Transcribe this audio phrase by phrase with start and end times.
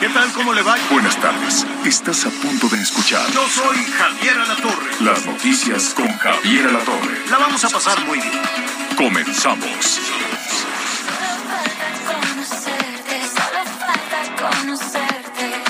[0.00, 0.30] ¿Qué tal?
[0.32, 0.76] ¿Cómo le va?
[0.90, 1.66] Buenas tardes.
[1.84, 4.90] Estás a punto de escuchar Yo soy Javier Alatorre.
[5.00, 7.18] las noticias con Javier Alatorre.
[7.30, 8.32] La vamos a pasar muy bien.
[8.96, 10.00] Comenzamos.
[12.06, 15.62] conocerte, solo falta conocerte.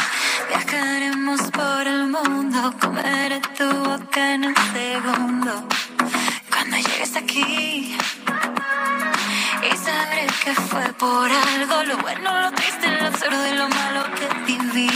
[0.49, 5.69] Viajaremos por el mundo, comeré tu boca en un segundo.
[6.51, 7.97] Cuando llegues aquí,
[9.73, 14.05] y sabré que fue por algo, lo bueno, lo triste, lo absurdo y lo malo
[14.15, 14.91] que viví.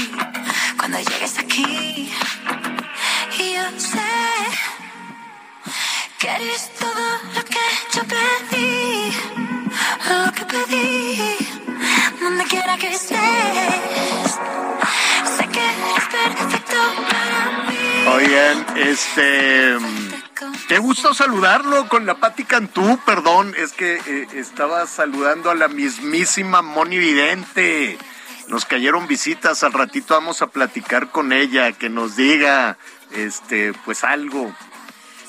[0.79, 2.13] Cuando llegues aquí,
[3.39, 4.13] y yo sé
[6.19, 9.13] que eres todo lo que yo pedí,
[10.09, 11.37] lo que pedí,
[12.21, 14.31] donde quiera que estés.
[15.37, 16.77] Sé que eres perfecto
[17.11, 18.07] para mí.
[18.15, 20.20] Oigan, este...
[20.69, 25.69] Qué gusto saludarlo con la Pati Cantú, perdón, es que eh, estaba saludando a la
[25.69, 27.99] mismísima Moni Vidente.
[28.49, 32.79] Nos cayeron visitas, al ratito vamos a platicar con ella, que nos diga,
[33.13, 34.55] este, pues algo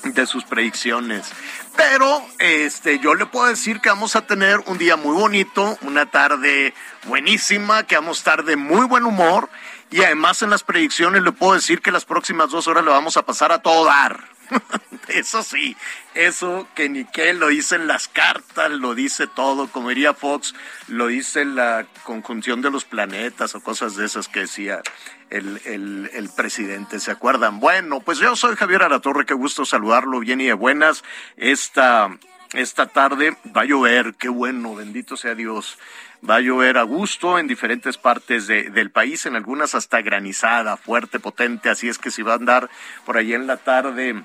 [0.03, 1.29] de sus predicciones.
[1.75, 6.05] Pero este yo le puedo decir que vamos a tener un día muy bonito, una
[6.05, 6.73] tarde
[7.05, 9.49] buenísima, que vamos a estar de muy buen humor
[9.89, 13.17] y además en las predicciones le puedo decir que las próximas dos horas le vamos
[13.17, 14.30] a pasar a todo dar.
[15.07, 15.75] Eso sí,
[16.13, 20.53] eso que ni qué lo dicen las cartas, lo dice todo, como diría Fox,
[20.87, 24.81] lo dice la conjunción de los planetas o cosas de esas que decía
[25.29, 27.59] el, el, el presidente, ¿se acuerdan?
[27.59, 31.03] Bueno, pues yo soy Javier Aratorre, qué gusto saludarlo, bien y de buenas.
[31.35, 32.09] Esta,
[32.53, 35.77] esta tarde va a llover, qué bueno, bendito sea Dios.
[36.27, 40.77] Va a llover a gusto en diferentes partes de- del país, en algunas hasta granizada,
[40.77, 42.69] fuerte, potente, así es que si va a andar
[43.05, 44.23] por ahí en la tarde,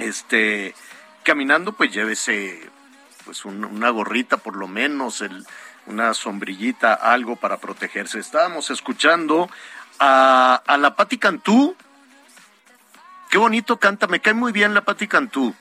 [0.00, 0.74] este,
[1.22, 2.70] caminando, pues llévese
[3.24, 5.22] pues un- una gorrita por lo menos,
[5.86, 8.18] una sombrillita, algo para protegerse.
[8.18, 9.48] Estábamos escuchando
[9.98, 11.76] a, la Pati Cantú.
[13.30, 15.54] Qué bonito canta, me cae muy bien la Pati Cantú.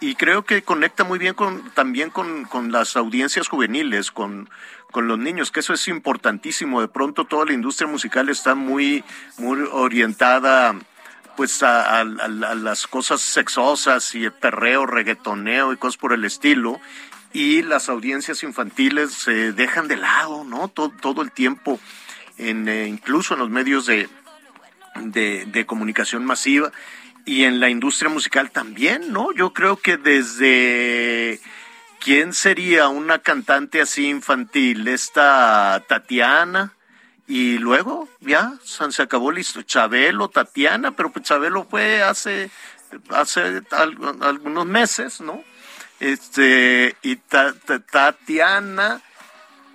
[0.00, 4.50] Y creo que conecta muy bien con, también con, las audiencias juveniles, con,
[4.90, 6.80] con los niños, que eso es importantísimo.
[6.80, 9.04] De pronto toda la industria musical está muy,
[9.38, 10.74] muy orientada
[11.36, 16.24] pues a, a- a- las cosas sexosas y el perreo, reggaetoneo y cosas por el
[16.24, 16.80] estilo.
[17.32, 20.68] Y las audiencias infantiles se dejan de lado, ¿no?
[20.68, 21.80] Todo, todo el tiempo,
[22.36, 24.08] en, eh, incluso en los medios de,
[24.96, 26.70] de comunicación masiva
[27.24, 29.32] y en la industria musical también, ¿no?
[29.32, 31.40] Yo creo que desde
[32.00, 36.72] quién sería una cantante así infantil, esta Tatiana,
[37.26, 42.50] y luego ya se acabó listo, Chabelo, Tatiana, pero pues Chabelo fue hace,
[43.10, 45.42] hace al- algunos meses, ¿no?
[46.00, 49.00] Este, y Ta- Ta- Tatiana,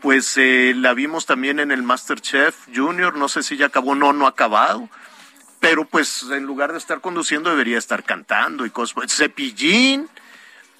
[0.02, 4.12] pues eh, la vimos también en el Masterchef Junior, no sé si ya acabó, no,
[4.14, 4.90] no ha acabado,
[5.60, 10.10] pero pues en lugar de estar conduciendo debería estar cantando y cosas, cepillín,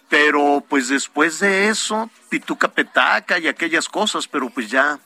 [0.10, 5.00] pero pues después de eso, Pituca Petaca y aquellas cosas, pero pues ya,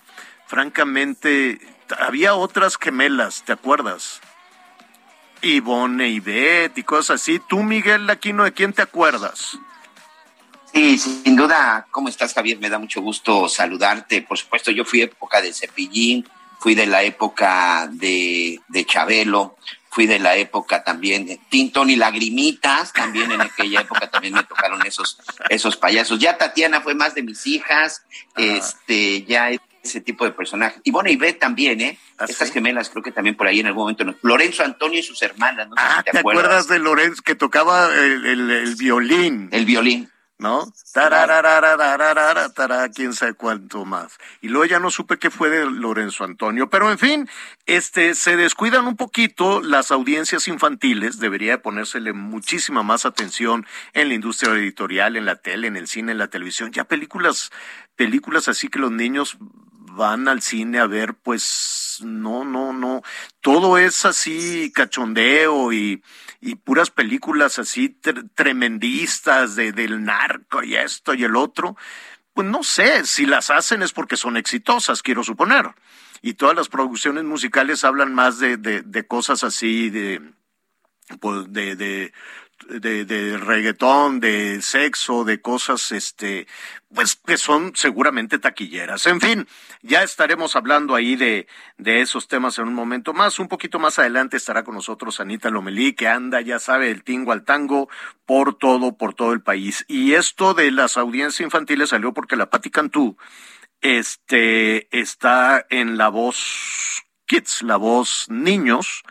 [0.52, 1.62] francamente,
[1.98, 4.20] había otras gemelas, ¿te acuerdas?
[5.42, 7.40] Ivonne y Beth y cosas así.
[7.40, 9.58] Tú, Miguel Aquino, ¿de quién te acuerdas?
[10.74, 11.88] Sí, sin duda.
[11.90, 12.60] ¿Cómo estás, Javier?
[12.60, 14.24] Me da mucho gusto saludarte.
[14.24, 16.28] Por supuesto, yo fui época de Cepillín,
[16.60, 19.56] fui de la época de, de Chabelo,
[19.90, 24.44] fui de la época también de Tintón y Lagrimitas, también en aquella época también me
[24.44, 26.20] tocaron esos, esos payasos.
[26.20, 28.04] Ya Tatiana fue más de mis hijas,
[28.36, 29.50] este, ya
[29.84, 30.82] ese tipo de personajes.
[30.84, 31.98] Y bueno, y Beth también, ¿eh?
[32.18, 32.54] ¿Ah, Estas sí?
[32.56, 34.04] gemelas creo que también por ahí en algún momento.
[34.04, 37.94] nos- Lorenzo Antonio y sus hermanas, no Ah, si ¿te acuerdas de Lorenzo que tocaba
[37.96, 39.50] el, el- el violín?
[39.52, 40.10] El violín.
[40.38, 40.66] ¿no?
[41.42, 44.18] Tararararararara, tará, quién sabe cuánto más.
[44.42, 46.68] Y luego ya no supe qué fue de Lorenzo Antonio.
[46.70, 47.30] Pero en fin,
[47.68, 51.20] este, se descuidan un poquito las audiencias infantiles.
[51.20, 55.88] Debería de ponérsele muchísima más atención en la industria editorial, en la tele, en el
[55.88, 56.72] cine, en la televisión.
[56.72, 57.52] Ya películas,
[57.96, 59.38] películas así que los niños
[59.96, 63.02] van al cine a ver, pues no, no, no.
[63.41, 66.03] Todo es así cachondeo y,
[66.41, 71.76] y puras películas así tre- tremendistas de, del narco y esto y el otro.
[72.34, 75.72] pues no sé, si las hacen es porque son exitosas, quiero suponer.
[76.22, 80.22] Y todas las producciones musicales hablan más de, de, de cosas así, de,
[81.20, 82.14] pues, de, de,
[82.67, 86.47] de, de, reggaetón, de sexo, de cosas, este,
[86.93, 89.05] pues que son seguramente taquilleras.
[89.08, 89.47] En fin,
[89.81, 91.47] ya estaremos hablando ahí de,
[91.78, 93.40] de esos temas en un momento más.
[93.40, 97.31] Un poquito más adelante estará con nosotros Anita Lomelí, que anda, ya sabe, el tingo
[97.31, 97.90] al tango
[98.25, 99.85] por todo, por todo el país.
[99.87, 103.17] Y esto de las audiencias infantiles salió porque la Patti Cantú,
[103.81, 109.03] este, está en la voz Kids, la voz Niños,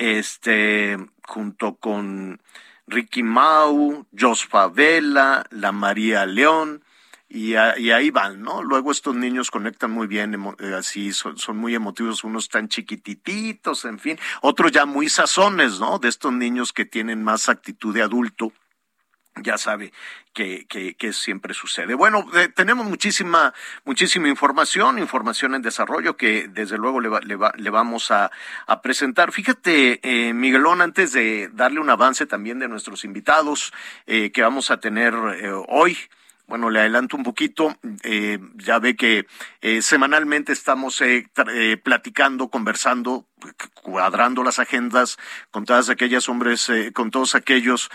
[0.00, 2.40] este, junto con
[2.86, 6.82] Ricky Mau, Jos Favela, la María León,
[7.28, 8.62] y, ahí van, ¿no?
[8.62, 13.84] Luego estos niños conectan muy bien, eh, así son, son, muy emotivos, unos tan chiquitititos,
[13.84, 15.98] en fin, otros ya muy sazones, ¿no?
[15.98, 18.52] De estos niños que tienen más actitud de adulto
[19.36, 19.92] ya sabe
[20.32, 21.94] que, que, siempre sucede.
[21.94, 23.52] Bueno, eh, tenemos muchísima,
[23.84, 27.10] muchísima información, información en desarrollo que desde luego le,
[27.56, 28.30] le, vamos a,
[28.66, 29.32] a, presentar.
[29.32, 33.72] Fíjate, eh, Miguelón, antes de darle un avance también de nuestros invitados
[34.06, 35.98] eh, que vamos a tener eh, hoy,
[36.50, 39.24] bueno, le adelanto un poquito, eh, ya ve que
[39.60, 41.28] eh, semanalmente estamos eh,
[41.80, 43.24] platicando, conversando,
[43.80, 45.16] cuadrando las agendas
[45.52, 47.88] con todas aquellas hombres, con todos aquellos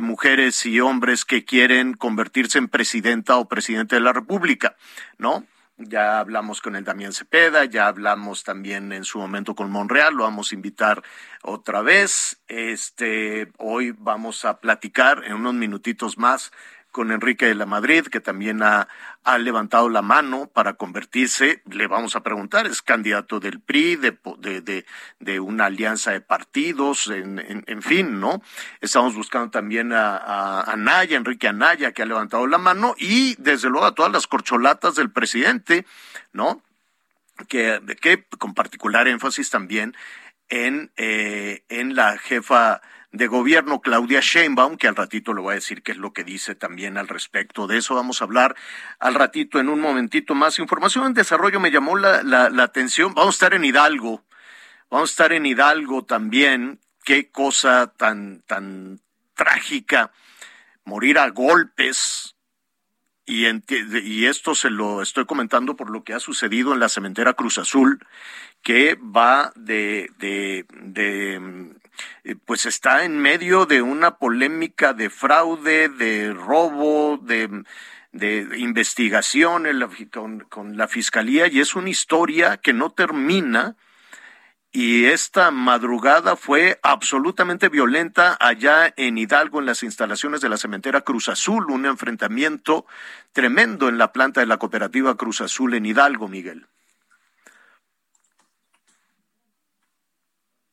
[0.00, 4.76] mujeres y hombres que quieren convertirse en presidenta o presidente de la República,
[5.16, 5.46] ¿no?
[5.78, 10.24] Ya hablamos con el Damián Cepeda, ya hablamos también en su momento con Monreal, lo
[10.24, 11.02] vamos a invitar
[11.42, 12.42] otra vez.
[12.48, 16.52] Este, hoy vamos a platicar en unos minutitos más
[16.92, 18.86] con Enrique de la Madrid, que también ha,
[19.24, 24.16] ha, levantado la mano para convertirse, le vamos a preguntar, es candidato del PRI, de,
[24.38, 24.84] de,
[25.18, 28.42] de, una alianza de partidos, en, en, en, fin, ¿no?
[28.80, 33.70] Estamos buscando también a, a Anaya, Enrique Anaya, que ha levantado la mano, y desde
[33.70, 35.86] luego a todas las corcholatas del presidente,
[36.32, 36.62] ¿no?
[37.48, 39.96] Que, que con particular énfasis también
[40.52, 45.56] en, eh, en la jefa de gobierno Claudia Sheinbaum, que al ratito le voy a
[45.56, 47.66] decir qué es lo que dice también al respecto.
[47.66, 48.56] De eso vamos a hablar
[48.98, 50.58] al ratito en un momentito más.
[50.58, 53.14] Información en desarrollo me llamó la, la, la atención.
[53.14, 54.24] Vamos a estar en Hidalgo.
[54.90, 56.80] Vamos a estar en Hidalgo también.
[57.04, 59.00] Qué cosa tan, tan
[59.34, 60.10] trágica.
[60.84, 62.34] Morir a golpes.
[63.26, 67.34] Y, y esto se lo estoy comentando por lo que ha sucedido en la cementera
[67.34, 68.04] Cruz Azul,
[68.62, 71.72] que va de, de, de
[72.44, 77.64] pues está en medio de una polémica de fraude, de robo, de,
[78.12, 79.66] de investigación
[80.10, 83.76] con, con la fiscalía y es una historia que no termina
[84.74, 91.02] y esta madrugada fue absolutamente violenta allá en Hidalgo, en las instalaciones de la cementera
[91.02, 92.86] Cruz Azul, un enfrentamiento
[93.32, 96.68] tremendo en la planta de la cooperativa Cruz Azul en Hidalgo, Miguel.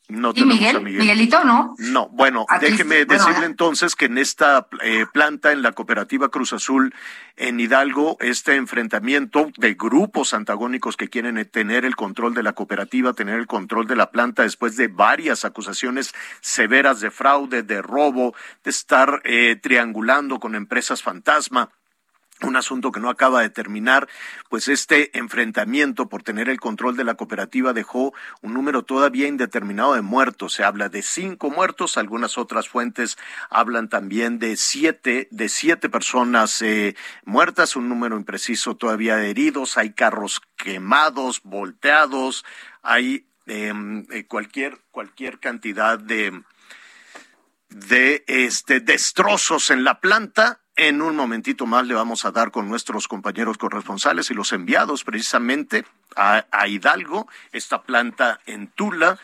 [0.09, 0.81] No ¿Y Miguel?
[0.81, 1.75] Miguelito, no?
[1.77, 6.95] No, bueno, déjeme decirle entonces que en esta eh, planta, en la cooperativa Cruz Azul,
[7.38, 12.53] en Hidalgo, este enfrentamiento de grupos antagónicos que quieren eh, tener el control de la
[12.53, 17.83] cooperativa, tener el control de la planta después de varias acusaciones severas de fraude, de
[17.83, 18.33] robo,
[18.63, 21.69] de estar eh, triangulando con empresas fantasma
[22.41, 24.07] un asunto que no acaba de terminar,
[24.50, 29.94] pues este enfrentamiento por tener el control de la cooperativa dejó un número todavía indeterminado
[29.94, 30.54] de muertos.
[30.54, 33.18] Se habla de cinco muertos, algunas otras fuentes
[33.49, 39.78] hablan también de siete, de siete personas eh, muertas, un número impreciso todavía de heridos,
[39.78, 42.45] hay carros quemados, volteados,
[42.81, 46.44] hay em, eh, cualquier, cualquier cantidad de
[47.69, 52.69] de este destrozos en la planta en un momentito más le vamos a dar con
[52.69, 59.19] nuestros compañeros corresponsales y los enviados precisamente a, Hidalgo, esta planta en Tula.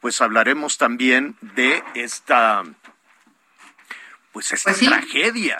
[0.00, 2.62] Pues hablaremos también de esta,
[4.32, 5.58] pues esta pues tragedia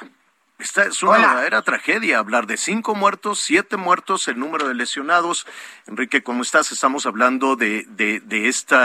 [0.58, 5.46] esta es una verdadera tragedia hablar de cinco muertos, siete muertos, el número de lesionados.
[5.86, 6.72] Enrique, ¿cómo estás?
[6.72, 8.76] Estamos hablando de, de, de este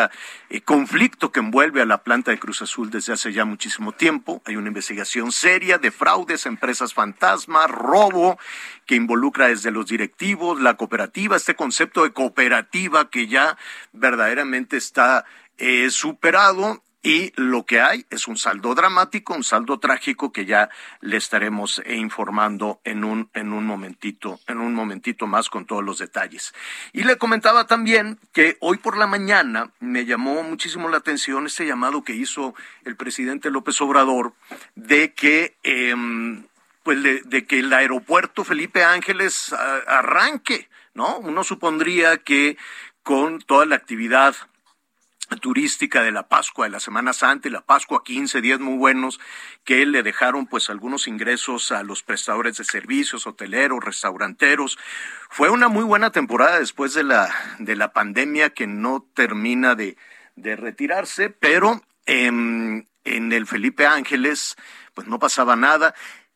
[0.66, 4.44] conflicto que envuelve a la planta de Cruz Azul desde hace ya muchísimo tiempo.
[4.46, 8.38] Hay una investigación seria de fraudes, empresas fantasma, robo
[8.86, 13.58] que involucra desde los directivos, la cooperativa, este concepto de cooperativa que ya
[13.94, 15.26] verdaderamente está
[15.58, 20.70] eh, superado y lo que hay es un saldo dramático, un saldo trágico que ya
[21.02, 25.98] le estaremos informando en un, en un momentito, en un momentito más con todos los
[25.98, 26.54] detalles.
[26.94, 31.68] Y le comentaba también que hoy por la mañana me llamó muchísimo la atención este
[31.68, 32.56] llamado que hizo
[32.86, 34.34] el presidente López Obrador
[34.76, 35.94] de que eh,
[36.84, 39.54] pues de, que el aeropuerto Felipe Ángeles
[39.88, 41.18] arranque, ¿no?
[41.18, 42.58] Uno supondría que
[43.04, 44.36] con toda la actividad
[45.28, 49.20] turística de la Pascua, de la Semana Santa y la Pascua, 15 días muy buenos
[49.64, 54.78] que le dejaron pues algunos ingresos a los prestadores de servicios, hoteleros, restauranteros.
[55.30, 59.98] Fue una muy buena temporada después de la, de la pandemia que no termina de,
[60.36, 64.56] de retirarse, pero en el Felipe Ángeles
[64.94, 65.96] pues no pasaba nada.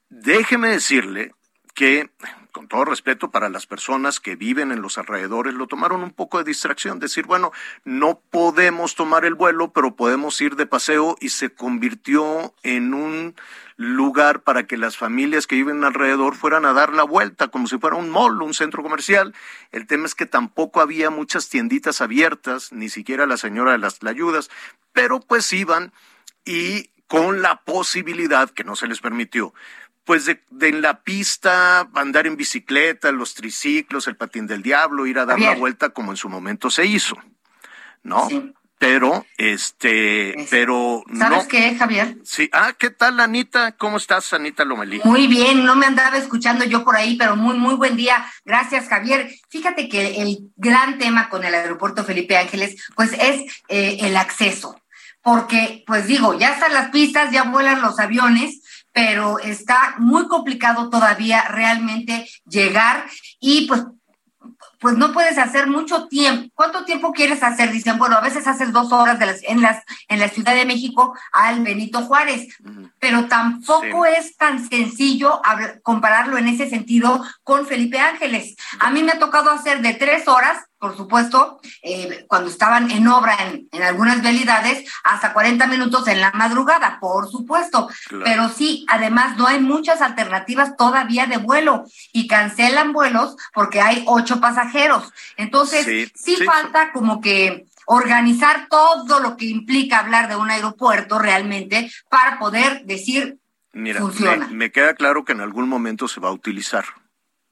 [0.09, 1.33] Déjeme decirle
[1.73, 2.09] que
[2.57, 6.39] con todo respeto para las personas que viven en los alrededores, lo tomaron un poco
[6.39, 7.51] de distracción, decir, bueno,
[7.85, 13.35] no podemos tomar el vuelo, pero podemos ir de paseo y se convirtió en un
[13.75, 17.77] lugar para que las familias que viven alrededor fueran a dar la vuelta, como si
[17.77, 19.35] fuera un mall, un centro comercial.
[19.71, 24.03] El tema es que tampoco había muchas tienditas abiertas, ni siquiera la señora de las
[24.03, 24.49] ayudas,
[24.93, 25.93] pero pues iban
[26.43, 29.53] y con la posibilidad que no se les permitió
[30.07, 35.19] pues de, en la pista, andar en bicicleta, los triciclos, el patín del diablo, ir
[35.19, 37.17] a dar la vuelta como en su momento se hizo,
[38.03, 38.29] ¿no?
[38.79, 42.15] Pero, este, pero ¿Sabes qué, Javier?
[42.23, 42.49] Sí.
[42.53, 43.73] Ah, ¿qué tal, Anita?
[43.73, 45.01] ¿Cómo estás, Anita Lomelí?
[45.03, 48.25] Muy bien, no me andaba escuchando yo por ahí, pero muy, muy buen día.
[48.45, 49.29] Gracias, Javier.
[49.49, 54.79] Fíjate que el gran tema con el aeropuerto Felipe Ángeles, pues es eh, el acceso.
[55.21, 58.61] Porque, pues digo, ya están las pistas, ya vuelan los aviones,
[58.97, 63.05] pero está muy complicado todavía realmente llegar
[63.39, 63.83] y pues
[64.79, 66.51] pues no puedes hacer mucho tiempo.
[66.53, 67.71] ¿Cuánto tiempo quieres hacer?
[67.71, 70.65] Dicen, bueno, a veces haces dos horas de las, en, las, en la Ciudad de
[70.65, 72.47] México al Benito Juárez,
[72.99, 75.41] pero tampoco es tan sencillo
[75.81, 78.55] compararlo en ese sentido con Felipe Ángeles.
[78.79, 83.07] A mí me ha tocado hacer de tres horas por supuesto, eh, cuando estaban en
[83.07, 87.89] obra en, en, algunas vialidades, hasta 40 minutos en la madrugada, por supuesto.
[88.23, 94.03] Pero sí, además no hay muchas alternativas todavía de vuelo y cancelan vuelos porque hay
[94.05, 95.11] ocho pasajeros.
[95.35, 101.91] Entonces, sí, falta como que organizar todo lo que implica hablar de un aeropuerto realmente
[102.09, 103.39] para poder decir
[103.73, 104.47] Mira, funciona.
[104.49, 106.85] me queda claro que en algún momento se va a utilizar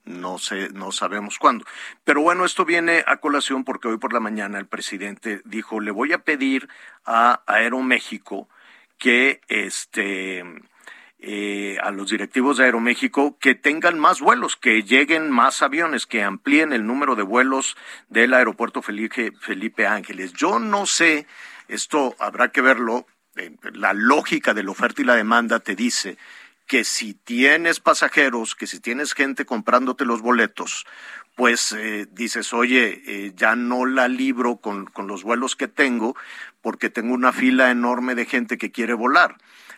[0.05, 1.65] no sé, no sabemos cuándo.
[2.03, 5.91] Pero bueno, esto viene a colación porque hoy por la mañana el presidente dijo, le
[5.91, 6.69] voy a pedir
[7.05, 8.47] a Aeroméxico
[8.97, 10.43] que este
[11.19, 16.21] eh, a los directivos de Aeroméxico que tengan más vuelos, que lleguen más aviones, que
[16.21, 17.75] amplíen el número de vuelos
[18.09, 20.33] del aeropuerto Felipe, Ángeles.
[20.33, 21.25] Yo no sé,
[21.67, 23.07] esto habrá que verlo,
[23.38, 26.17] eh, la lógica de la oferta y la demanda te dice
[26.67, 30.86] que si tienes pasajeros, que si tienes gente comprándote los boletos,
[31.36, 36.15] pues eh, dices, oye, eh, ya no la libro con, con los vuelos que tengo
[36.62, 39.38] porque tengo una fila enorme de gente que quiere volar.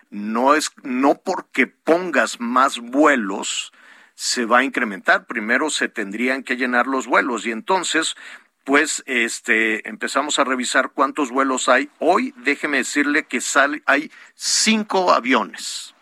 [0.09, 3.73] No es, no porque pongas más vuelos
[4.13, 5.25] se va a incrementar.
[5.25, 8.15] Primero se tendrían que llenar los vuelos y entonces
[8.63, 11.89] pues este empezamos a revisar cuántos vuelos hay.
[11.99, 15.95] Hoy déjeme decirle que sale, hay cinco aviones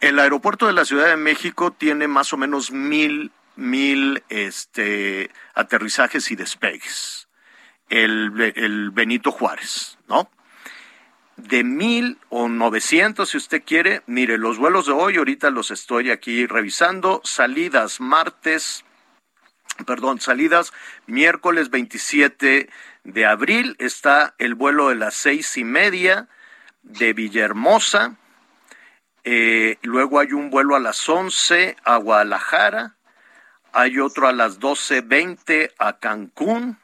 [0.00, 6.30] el aeropuerto de la Ciudad de México tiene más o menos mil, mil este, aterrizajes
[6.30, 7.28] y despegues.
[7.88, 10.30] El, Benito Juárez, ¿no?
[11.36, 16.10] De mil o novecientos, si usted quiere, mire, los vuelos de hoy, ahorita los estoy
[16.10, 17.20] aquí revisando.
[17.24, 18.84] Salidas martes,
[19.86, 20.72] perdón, salidas
[21.06, 22.70] miércoles 27
[23.04, 23.74] de abril.
[23.78, 26.28] Está el vuelo de las seis y media
[26.82, 28.16] de Villahermosa
[29.24, 32.96] eh, luego hay un vuelo a las 11 a Guadalajara,
[33.72, 36.78] hay otro a las 12.20 a Cancún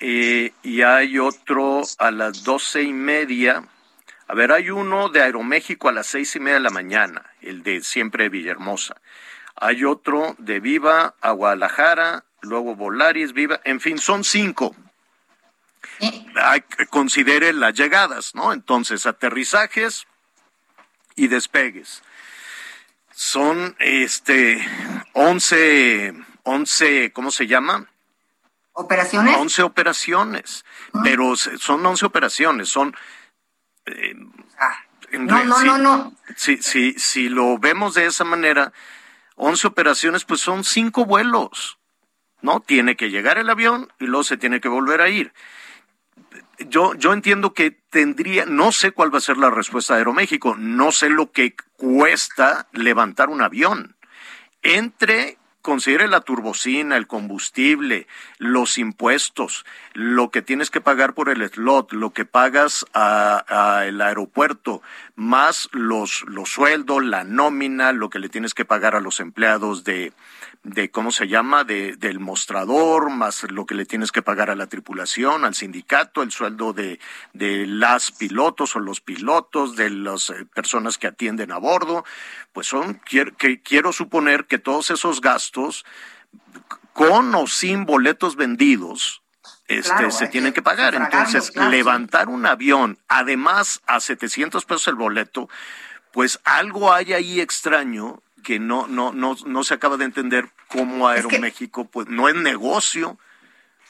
[0.00, 3.62] eh, y hay otro a las doce y media.
[4.26, 7.62] A ver, hay uno de Aeroméxico a las seis y media de la mañana, el
[7.62, 8.96] de siempre de Villahermosa.
[9.54, 14.74] Hay otro de Viva a Guadalajara, luego Volaris, Viva, en fin, son cinco.
[16.34, 18.52] Hay, considere las llegadas, ¿no?
[18.52, 20.08] Entonces, aterrizajes,
[21.16, 22.02] y despegues.
[23.14, 24.64] Son este
[25.12, 26.14] 11,
[26.44, 27.88] 11, ¿cómo se llama?
[28.72, 29.36] ¿Operaciones?
[29.36, 30.64] 11 operaciones,
[31.04, 32.96] pero son 11 operaciones, son...
[33.86, 34.14] Eh,
[34.58, 34.78] ah,
[35.12, 36.14] no, no, no, no.
[36.36, 38.72] Si, si, si lo vemos de esa manera,
[39.36, 41.78] 11 operaciones, pues son 5 vuelos,
[42.40, 42.60] ¿no?
[42.60, 45.34] Tiene que llegar el avión y luego se tiene que volver a ir
[46.68, 50.56] yo, yo entiendo que tendría, no sé cuál va a ser la respuesta de Aeroméxico,
[50.56, 53.96] no sé lo que cuesta levantar un avión.
[54.62, 58.06] Entre considere la turbocina, el combustible,
[58.38, 64.82] los impuestos, lo que tienes que pagar por el slot, lo que pagas al aeropuerto,
[65.16, 69.84] más los, los sueldos, la nómina, lo que le tienes que pagar a los empleados
[69.84, 70.12] de,
[70.64, 74.54] de ¿cómo se llama?, de, del mostrador, más lo que le tienes que pagar a
[74.54, 76.98] la tripulación, al sindicato, el sueldo de,
[77.32, 82.04] de las pilotos o los pilotos, de las eh, personas que atienden a bordo,
[82.52, 85.84] pues son, quiero, que, quiero suponer que todos esos gastos,
[86.92, 89.21] con o sin boletos vendidos,
[89.78, 90.94] este, se tienen que pagar.
[90.94, 95.48] Entonces, levantar un avión, además a 700 pesos el boleto,
[96.12, 101.08] pues algo hay ahí extraño que no, no, no, no se acaba de entender cómo
[101.08, 103.18] Aeroméxico, pues no es negocio.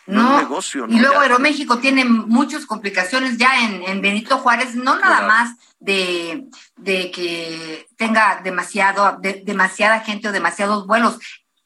[0.06, 0.86] No, es negocio.
[0.88, 7.10] Y luego Aeroméxico tiene muchas complicaciones ya en, Benito Juárez, no nada más de, de,
[7.12, 11.18] que tenga demasiado, demasiada gente o demasiados vuelos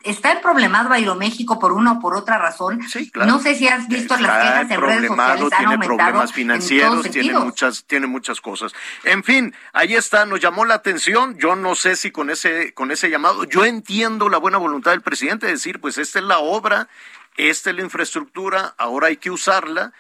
[0.07, 2.83] está en problemado Aeroméxico por una o por otra razón.
[2.89, 3.31] Sí, claro.
[3.31, 7.39] No sé si has visto las quejas en redes sociales, han tiene problemas financieros, tiene
[7.39, 8.73] muchas, tiene muchas cosas.
[9.05, 11.37] En fin, ahí está, nos llamó la atención.
[11.39, 15.03] Yo no sé si con ese, con ese llamado, yo entiendo la buena voluntad del
[15.03, 16.89] presidente de decir, pues esta es la obra
[17.37, 19.93] esta es la infraestructura, ahora hay que usarla,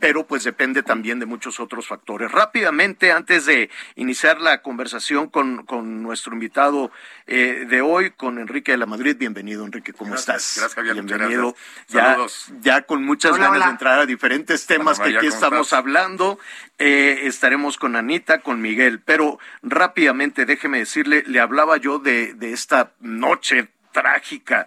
[0.00, 2.30] pero pues depende también de muchos otros factores.
[2.30, 6.90] Rápidamente, antes de iniciar la conversación con, con nuestro invitado
[7.26, 10.54] eh, de hoy, con Enrique de la Madrid, bienvenido Enrique, ¿cómo estás?
[10.56, 10.94] Gracias, Javier.
[10.94, 11.56] Bienvenido.
[11.88, 12.18] Ya,
[12.60, 16.38] ya con muchas ganas de entrar a diferentes temas que aquí estamos hablando.
[16.78, 22.52] Eh, estaremos con Anita, con Miguel, pero rápidamente déjeme decirle, le hablaba yo de, de
[22.52, 24.66] esta noche trágica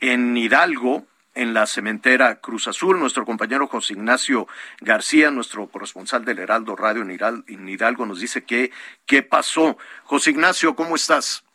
[0.00, 1.06] en Hidalgo,
[1.36, 2.98] en la cementera Cruz Azul.
[2.98, 4.48] Nuestro compañero José Ignacio
[4.80, 8.72] García, nuestro corresponsal del Heraldo Radio en Hidalgo, nos dice que
[9.06, 9.78] qué pasó.
[10.04, 11.45] José Ignacio, ¿cómo estás?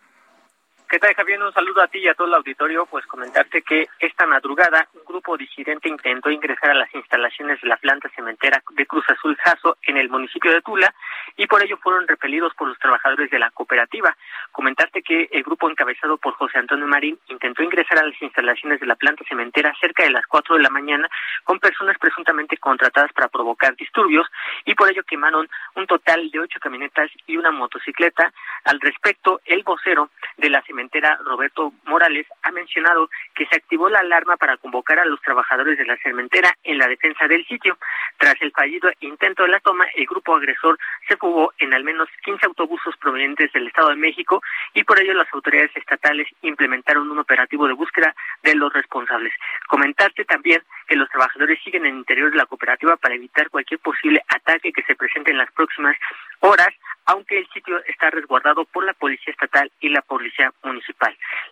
[0.91, 1.41] ¿Qué tal, Javier?
[1.41, 2.86] Un saludo a ti y a todo el auditorio.
[2.86, 7.77] Pues comentarte que esta madrugada un grupo disidente intentó ingresar a las instalaciones de la
[7.77, 10.93] planta cementera de Cruz Azul Jaso en el municipio de Tula
[11.38, 14.17] y por ello fueron repelidos por los trabajadores de la cooperativa.
[14.51, 18.86] Comentarte que el grupo encabezado por José Antonio Marín intentó ingresar a las instalaciones de
[18.86, 21.10] la planta cementera cerca de las 4 de la mañana
[21.45, 24.27] con personas presuntamente contratadas para provocar disturbios
[24.65, 28.33] y por ello quemaron un total de ocho camionetas y una motocicleta.
[28.65, 30.80] Al respecto, el vocero de la cementera
[31.25, 35.85] Roberto Morales, ha mencionado que se activó la alarma para convocar a los trabajadores de
[35.85, 37.77] la cementera en la defensa del sitio.
[38.17, 42.09] Tras el fallido intento de la toma, el grupo agresor se fugó en al menos
[42.24, 44.41] 15 autobuses provenientes del Estado de México
[44.74, 49.33] y por ello las autoridades estatales implementaron un operativo de búsqueda de los responsables.
[49.67, 53.79] Comentarte también que los trabajadores siguen en el interior de la cooperativa para evitar cualquier
[53.79, 55.96] posible ataque que se presente en las próximas
[56.39, 56.74] horas
[57.05, 60.71] aunque el sitio está resguardado por la Policía Estatal y la Policía Municipal.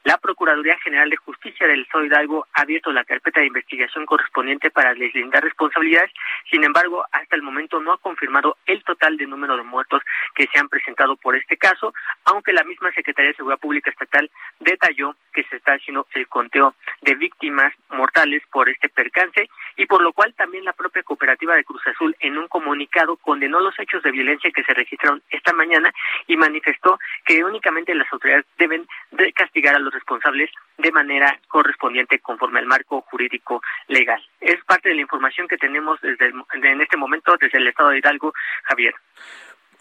[0.03, 4.71] La Procuraduría General de Justicia del Estado Hidalgo ha abierto la carpeta de investigación correspondiente
[4.71, 6.11] para deslindar responsabilidades,
[6.49, 10.01] sin embargo, hasta el momento no ha confirmado el total de número de muertos
[10.35, 11.93] que se han presentado por este caso,
[12.25, 14.29] aunque la misma Secretaría de Seguridad Pública Estatal
[14.59, 20.01] detalló que se está haciendo el conteo de víctimas mortales por este percance y por
[20.01, 24.03] lo cual también la propia cooperativa de Cruz Azul en un comunicado condenó los hechos
[24.03, 25.93] de violencia que se registraron esta mañana
[26.27, 32.19] y manifestó que únicamente las autoridades deben de castigar a los responsables de manera correspondiente
[32.19, 34.21] conforme al marco jurídico legal.
[34.39, 37.99] Es parte de la información que tenemos desde en este momento desde el estado de
[37.99, 38.93] Hidalgo, Javier.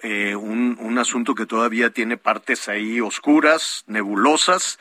[0.03, 4.79] Eh, un, un asunto que todavía tiene partes ahí oscuras, nebulosas.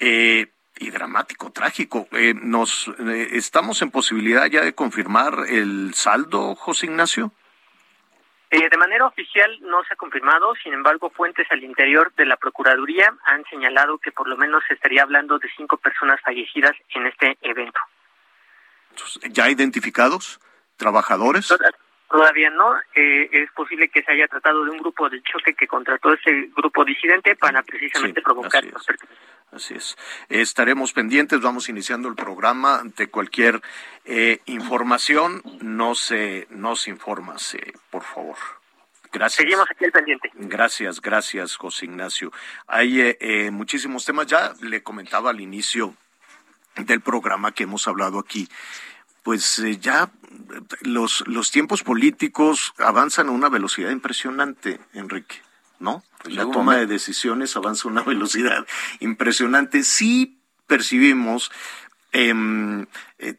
[0.00, 0.46] Eh,
[0.78, 2.06] y dramático, trágico.
[2.12, 2.92] Eh, nos
[3.32, 7.32] estamos en posibilidad ya de confirmar el saldo, José Ignacio.
[8.50, 12.36] Eh, de manera oficial no se ha confirmado, sin embargo, fuentes al interior de la
[12.36, 17.06] Procuraduría han señalado que por lo menos se estaría hablando de cinco personas fallecidas en
[17.06, 17.80] este evento.
[19.30, 20.40] ¿Ya identificados?
[20.76, 21.52] ¿Trabajadores?
[22.08, 22.76] Todavía no.
[22.94, 26.50] Eh, es posible que se haya tratado de un grupo de choque que contrató ese
[26.56, 28.64] grupo disidente para precisamente provocar
[29.52, 29.96] Así es.
[30.28, 32.80] Estaremos pendientes, vamos iniciando el programa.
[32.80, 33.62] Ante cualquier
[34.04, 37.56] eh, información, no se, nos informas,
[37.90, 38.36] por favor.
[39.12, 39.42] Gracias.
[39.42, 40.30] Seguimos aquí al pendiente.
[40.34, 42.32] Gracias, gracias, José Ignacio.
[42.66, 44.26] Hay eh, eh, muchísimos temas.
[44.26, 45.94] Ya le comentaba al inicio
[46.76, 48.48] del programa que hemos hablado aquí.
[49.22, 50.10] Pues ya
[50.82, 55.45] los, los tiempos políticos avanzan a una velocidad impresionante, Enrique.
[55.80, 56.02] ¿No?
[56.22, 58.66] Pues la toma de decisiones avanza a una velocidad
[59.00, 59.82] impresionante.
[59.82, 61.50] Sí percibimos
[62.12, 62.86] em,
[63.18, 63.34] eh,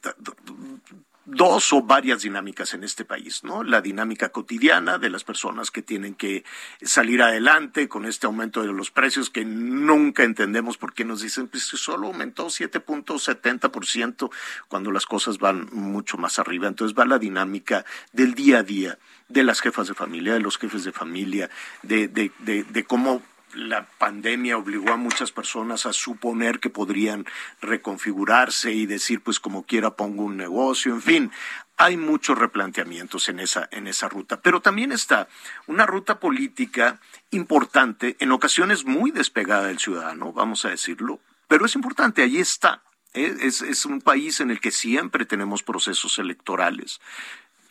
[1.27, 3.61] dos o varias dinámicas en este país, ¿no?
[3.61, 6.45] La dinámica cotidiana de las personas que tienen que
[6.81, 11.49] salir adelante con este aumento de los precios que nunca entendemos por qué nos dicen,
[11.49, 14.31] pues solo aumentó 7.70%
[14.69, 16.69] cuando las cosas van mucho más arriba.
[16.69, 20.57] Entonces va la dinámica del día a día de las jefas de familia, de los
[20.57, 21.49] jefes de familia,
[21.83, 23.21] de, de, de, de cómo
[23.53, 27.25] la pandemia obligó a muchas personas a suponer que podrían
[27.61, 31.31] reconfigurarse y decir, pues como quiera pongo un negocio, en fin,
[31.77, 34.41] hay muchos replanteamientos en esa, en esa ruta.
[34.41, 35.27] Pero también está
[35.67, 36.99] una ruta política
[37.31, 42.83] importante, en ocasiones muy despegada del ciudadano, vamos a decirlo, pero es importante, allí está.
[43.13, 46.99] Es, es un país en el que siempre tenemos procesos electorales.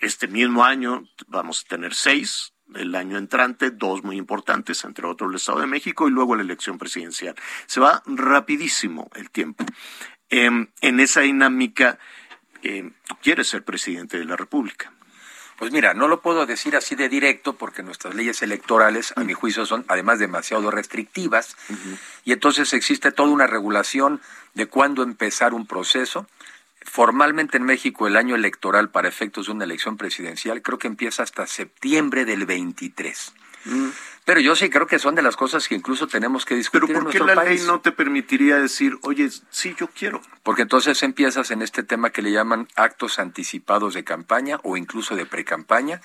[0.01, 5.31] Este mismo año vamos a tener seis, el año entrante, dos muy importantes, entre otros
[5.31, 7.35] el Estado de México y luego la elección presidencial.
[7.67, 9.65] Se va rapidísimo el tiempo.
[10.29, 11.99] Em, en esa dinámica,
[12.63, 14.93] eh, tú quieres ser presidente de la República.
[15.59, 19.33] Pues mira, no lo puedo decir así de directo porque nuestras leyes electorales, a mi
[19.33, 21.57] juicio, son además demasiado restrictivas
[22.25, 24.21] y entonces existe toda una regulación
[24.53, 26.27] de cuándo empezar un proceso
[26.87, 31.25] Formalmente en México el año electoral para efectos de una elección presidencial creo que empieza
[31.25, 33.35] hasta septiembre del 23.
[33.67, 33.91] Mm.
[34.27, 36.89] Pero yo sí creo que son de las cosas que incluso tenemos que discutir.
[36.89, 40.21] Pero ¿por qué la ley no te permitiría decir, oye, sí, yo quiero?
[40.43, 45.15] Porque entonces empiezas en este tema que le llaman actos anticipados de campaña o incluso
[45.15, 46.01] de precampaña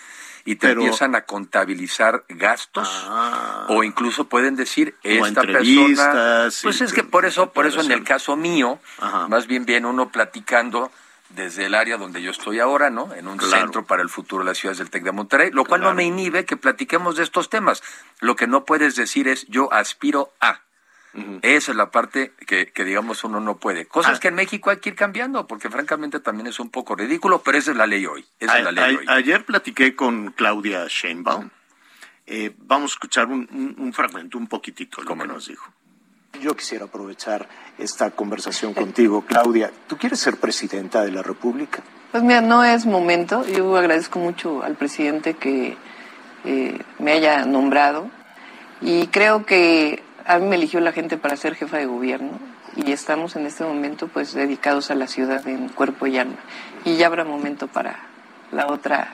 [0.46, 3.66] y te empiezan a contabilizar gastos ah.
[3.70, 6.48] o incluso pueden decir esta persona.
[6.62, 8.80] Pues es que por eso, por eso en el caso mío,
[9.30, 10.92] más bien bien uno platicando
[11.36, 13.14] desde el área donde yo estoy ahora, ¿no?
[13.14, 15.82] En un centro para el futuro de las ciudades del TEC de Monterrey, lo cual
[15.82, 17.84] no me inhibe que platiquemos de estos temas.
[18.20, 20.62] Lo que no puedes decir es yo aspiro a.
[21.42, 23.86] Esa es la parte que, digamos uno no puede.
[23.86, 24.20] Cosas ah.
[24.20, 27.58] que en México hay que ir cambiando, porque francamente también es un poco ridículo, pero
[27.58, 28.26] esa es la ley hoy.
[29.08, 31.50] Ayer platiqué con Claudia Sheinbaum.
[32.28, 35.74] Eh, vamos a escuchar un, fragmento, un poquitito, como nos dijo.
[36.40, 39.72] Yo quisiera aprovechar esta conversación contigo, Claudia.
[39.88, 41.84] ¿Tú quieres ser presidenta de la República?
[42.12, 43.46] Pues mira, no es momento.
[43.46, 45.78] Yo agradezco mucho al presidente que
[46.46, 48.10] eh, me haya nombrado
[48.82, 52.40] y creo que a mí me eligió la gente para ser jefa de gobierno
[52.76, 56.38] y estamos en este momento pues dedicados a la ciudad en cuerpo y alma.
[56.86, 58.00] Y ya habrá momento para
[58.52, 59.14] la otra,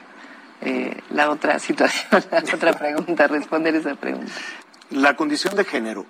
[0.60, 4.32] eh, la otra situación, la otra pregunta, responder esa pregunta.
[4.90, 6.06] La condición de género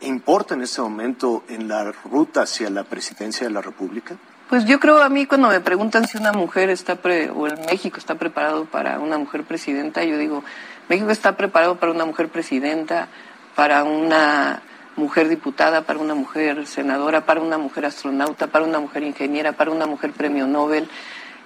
[0.00, 4.16] importa en este momento en la ruta hacia la presidencia de la República?
[4.48, 7.58] Pues yo creo a mí cuando me preguntan si una mujer está pre, o el
[7.66, 10.42] México está preparado para una mujer presidenta, yo digo,
[10.88, 13.08] México está preparado para una mujer presidenta,
[13.54, 14.62] para una
[14.96, 19.70] mujer diputada, para una mujer senadora, para una mujer astronauta, para una mujer ingeniera, para
[19.70, 20.88] una mujer premio Nobel.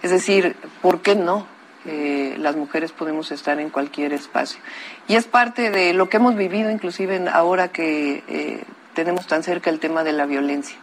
[0.02, 1.46] Es decir, ¿por qué no?
[1.84, 4.60] Las mujeres podemos estar en cualquier espacio.
[5.08, 8.64] Y es parte de lo que hemos vivido, inclusive ahora que eh,
[8.94, 10.76] tenemos tan cerca el tema de la violencia.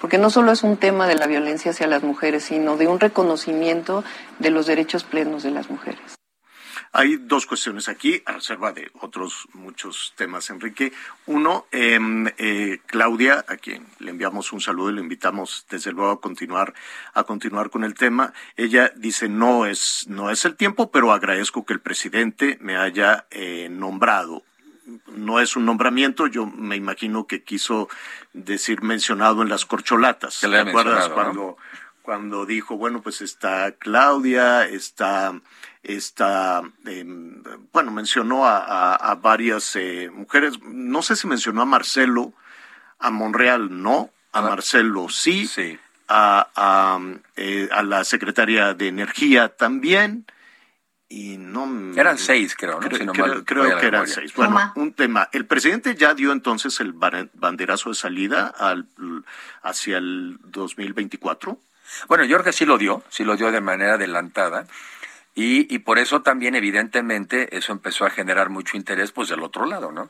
[0.00, 3.00] Porque no solo es un tema de la violencia hacia las mujeres, sino de un
[3.00, 4.04] reconocimiento
[4.38, 6.15] de los derechos plenos de las mujeres.
[6.92, 10.92] Hay dos cuestiones aquí, a reserva de otros muchos temas, Enrique.
[11.26, 16.10] Uno, em, eh, Claudia, a quien le enviamos un saludo y le invitamos desde luego
[16.10, 16.74] a continuar,
[17.14, 18.32] a continuar con el tema.
[18.56, 23.26] Ella dice no es, no es el tiempo, pero agradezco que el presidente me haya
[23.30, 24.42] eh, nombrado
[25.08, 27.88] no es un nombramiento, yo me imagino que quiso
[28.32, 30.40] decir mencionado en las corcholatas.
[30.40, 31.56] ¿Te acuerdas cuando,
[32.02, 35.40] cuando dijo, bueno, pues está Claudia, está
[35.86, 42.32] está, em, bueno, mencionó a, varias eh, mujeres, no sé si mencionó a Marcelo,
[42.98, 45.48] a Monreal no, a Marcelo sí,
[46.08, 46.98] A,
[47.36, 50.26] eh, a, la secretaria de Energía también,
[51.08, 51.92] y no...
[51.96, 52.88] Eran seis, creo, ¿no?
[53.44, 54.34] Creo, que eran seis.
[54.34, 55.28] Bueno, un tema.
[55.32, 58.86] El presidente ya dio entonces el banderazo de salida al,
[59.62, 61.60] hacia el 2024.
[62.08, 64.66] Bueno, yo creo que sí lo dio, sí lo dio de manera adelantada.
[65.36, 69.66] Y, y por eso también, evidentemente, eso empezó a generar mucho interés, pues del otro
[69.66, 70.08] lado, ¿no?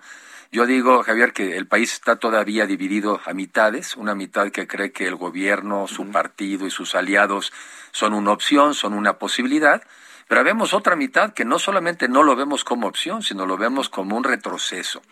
[0.52, 4.92] Yo digo, Javier, que el país está todavía dividido a mitades, una mitad que cree
[4.92, 7.52] que el gobierno, su partido y sus aliados
[7.90, 9.82] son una opción, son una posibilidad,
[10.28, 13.88] pero vemos otra mitad que no solamente no lo vemos como opción, sino lo vemos
[13.88, 15.02] como un retroceso.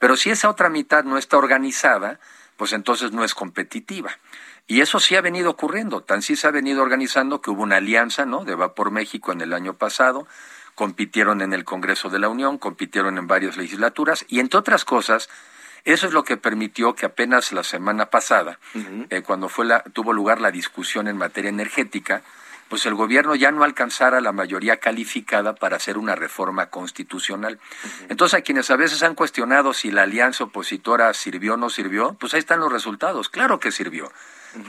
[0.00, 2.18] Pero si esa otra mitad no está organizada,
[2.56, 4.10] pues entonces no es competitiva.
[4.66, 7.76] Y eso sí ha venido ocurriendo, tan sí se ha venido organizando que hubo una
[7.76, 8.44] alianza, ¿no?
[8.44, 10.26] De Va por México en el año pasado,
[10.74, 15.28] compitieron en el Congreso de la Unión, compitieron en varias legislaturas y entre otras cosas,
[15.84, 18.58] eso es lo que permitió que apenas la semana pasada,
[19.10, 22.22] eh, cuando fue la, tuvo lugar la discusión en materia energética,
[22.72, 27.58] pues el gobierno ya no alcanzara la mayoría calificada para hacer una reforma constitucional.
[28.08, 32.14] Entonces, a quienes a veces han cuestionado si la alianza opositora sirvió o no sirvió,
[32.14, 33.28] pues ahí están los resultados.
[33.28, 34.10] Claro que sirvió.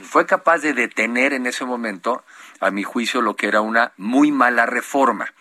[0.02, 2.24] Fue capaz de detener en ese momento,
[2.60, 5.32] a mi juicio, lo que era una muy mala reforma.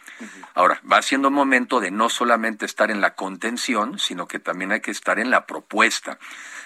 [0.53, 4.81] Ahora, va siendo momento de no solamente estar en la contención, sino que también hay
[4.81, 6.19] que estar en la propuesta.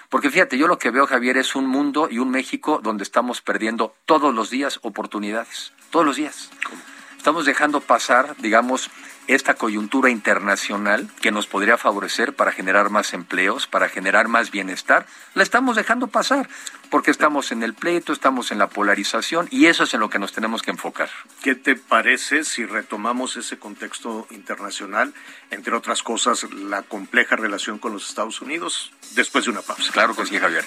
[0.08, 3.40] Porque fíjate, yo lo que veo, Javier, es un mundo y un México donde estamos
[3.40, 6.50] perdiendo todos los días oportunidades, todos los días.
[7.18, 8.90] Estamos dejando pasar, digamos,
[9.26, 15.06] esta coyuntura internacional que nos podría favorecer para generar más empleos, para generar más bienestar,
[15.34, 16.48] la estamos dejando pasar
[16.90, 20.18] porque estamos en el pleito, estamos en la polarización y eso es en lo que
[20.18, 21.10] nos tenemos que enfocar.
[21.42, 25.12] ¿Qué te parece si retomamos ese contexto internacional,
[25.50, 29.92] entre otras cosas, la compleja relación con los Estados Unidos, después de una pausa?
[29.92, 30.64] Claro que sí, Javier.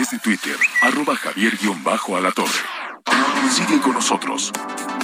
[0.00, 2.50] Través de Twitter, arroba javier-alatorre.
[3.50, 4.52] Sigue con nosotros.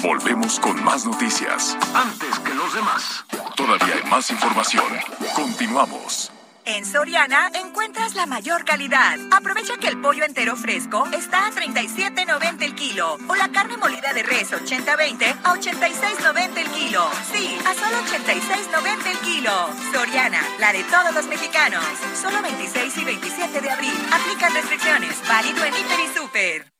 [0.02, 1.76] Volvemos con más noticias.
[1.94, 3.24] Antes que los demás.
[3.56, 4.86] Todavía hay más información.
[5.34, 6.30] Continuamos.
[6.66, 9.16] En Soriana encuentras la mayor calidad.
[9.30, 14.12] Aprovecha que el pollo entero fresco está a 37.90 el kilo o la carne molida
[14.12, 17.08] de res 80-20 a 86.90 el kilo.
[17.32, 19.52] Sí, a solo 86.90 el kilo.
[19.92, 21.84] Soriana, la de todos los mexicanos.
[22.20, 23.94] Solo 26 y 27 de abril.
[24.12, 25.22] Aplican restricciones.
[25.28, 26.75] Válido en Hiper y Super.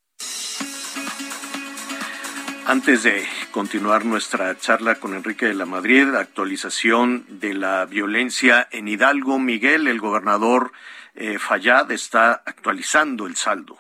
[2.69, 8.89] Antes de continuar nuestra charla con Enrique de la Madrid, actualización de la violencia en
[8.89, 10.73] Hidalgo, Miguel, el gobernador
[11.15, 11.39] eh,
[11.91, 13.79] está actualizando el saldo.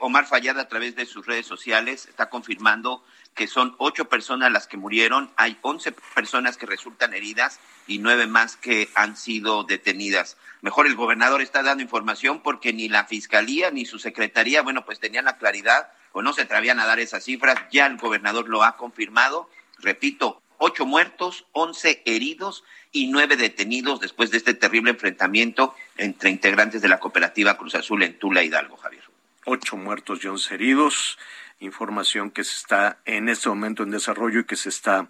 [0.00, 4.66] Omar Fayad a través de sus redes sociales está confirmando que son ocho personas las
[4.66, 10.38] que murieron, hay once personas que resultan heridas y nueve más que han sido detenidas.
[10.62, 15.00] Mejor el gobernador está dando información porque ni la fiscalía ni su secretaría, bueno, pues
[15.00, 15.88] tenían la claridad
[16.22, 17.56] no se atrevían a dar esas cifras.
[17.70, 19.50] Ya el gobernador lo ha confirmado.
[19.78, 26.82] Repito, ocho muertos, once heridos y nueve detenidos después de este terrible enfrentamiento entre integrantes
[26.82, 29.04] de la cooperativa Cruz Azul en Tula Hidalgo, Javier.
[29.44, 31.18] Ocho muertos y once heridos.
[31.60, 35.08] Información que se está en este momento en desarrollo y que se está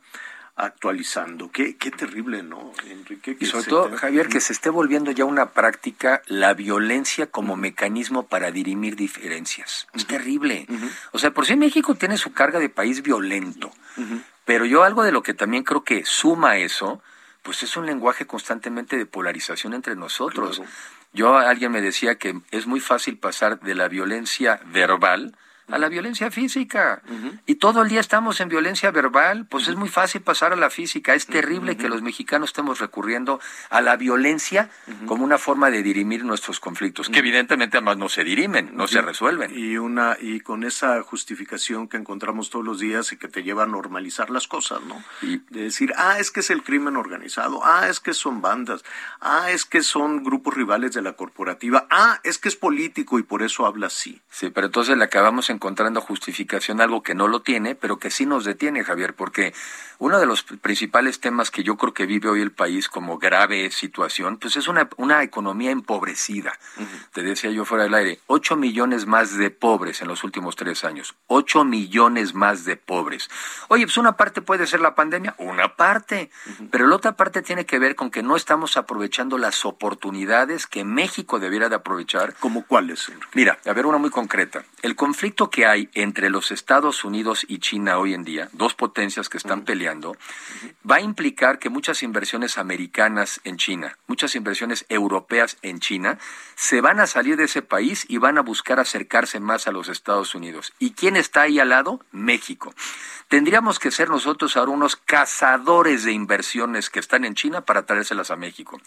[0.57, 1.51] actualizando.
[1.51, 3.37] Qué, qué terrible, ¿no, Enrique?
[3.38, 8.27] y sobre todo, Javier, que se esté volviendo ya una práctica la violencia como mecanismo
[8.27, 9.87] para dirimir diferencias.
[9.92, 10.66] Es terrible.
[11.12, 13.71] O sea, por si México tiene su carga de país violento,
[14.47, 17.03] pero yo algo de lo que también creo que suma eso,
[17.42, 20.62] pues es un lenguaje constantemente de polarización entre nosotros.
[21.12, 25.37] Yo, alguien me decía que es muy fácil pasar de la violencia verbal,
[25.68, 27.02] a la violencia física.
[27.46, 30.70] Y todo el día estamos en violencia verbal, pues es muy fácil pasar a la
[30.70, 31.14] física.
[31.14, 34.70] Es terrible que los mexicanos estemos recurriendo a la violencia
[35.07, 39.02] como una forma de dirimir nuestros conflictos, que evidentemente además no se dirimen, no se
[39.02, 39.52] resuelven.
[39.57, 43.64] Y una y con esa justificación que encontramos todos los días y que te lleva
[43.64, 45.02] a normalizar las cosas, ¿no?
[45.22, 48.85] Y de decir, "Ah, es que es el crimen organizado, ah, es que son bandas,
[49.20, 53.22] ah, es que son grupos rivales de la corporativa, ah, es que es político y
[53.22, 57.29] por eso habla así." Sí, pero entonces le acabamos en encontrando justificación algo que no
[57.29, 59.53] lo tiene, pero que sí nos detiene, Javier, porque
[59.99, 63.71] uno de los principales temas que yo creo que vive hoy el país como grave
[63.71, 66.53] situación, pues es una, una economía empobrecida.
[67.12, 70.85] Te decía yo fuera del aire, ocho millones más de pobres en los últimos tres
[70.85, 73.31] años, ocho millones más de pobres.
[73.69, 76.31] Oye, pues una parte puede ser la pandemia, una parte,
[76.71, 80.85] pero la otra parte tiene que ver con que no estamos aprovechando las oportunidades que
[80.85, 82.35] México debiera de aprovechar.
[82.35, 83.11] ¿Como cuáles?
[83.35, 84.64] Mira, a ver una muy concreta.
[84.83, 89.28] El conflicto que hay entre los Estados Unidos y China hoy en día, dos potencias
[89.28, 90.16] que están peleando,
[90.88, 96.18] va a implicar que muchas inversiones americanas en China, muchas inversiones europeas en China,
[96.54, 99.88] se van a salir de ese país y van a buscar acercarse más a los
[99.88, 100.72] Estados Unidos.
[100.78, 102.00] ¿Y quién está ahí al lado?
[102.12, 102.74] México.
[103.28, 108.30] Tendríamos que ser nosotros ahora unos cazadores de inversiones que están en China para traérselas
[108.30, 108.80] a México.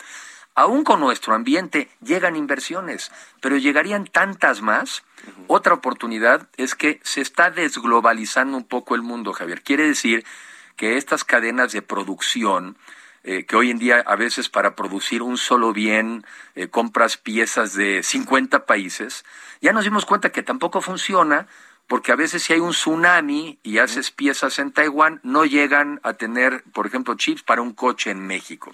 [0.55, 5.03] Aún con nuestro ambiente llegan inversiones, pero llegarían tantas más.
[5.47, 9.62] Otra oportunidad es que se está desglobalizando un poco el mundo, Javier.
[9.62, 10.25] Quiere decir
[10.75, 12.77] que estas cadenas de producción,
[13.23, 17.73] eh, que hoy en día a veces para producir un solo bien eh, compras piezas
[17.73, 19.25] de 50 países,
[19.62, 21.47] ya nos dimos cuenta que tampoco funciona
[21.89, 26.13] porque a veces si hay un tsunami y haces piezas en Taiwán, no llegan a
[26.13, 28.71] tener, por ejemplo, chips para un coche en México.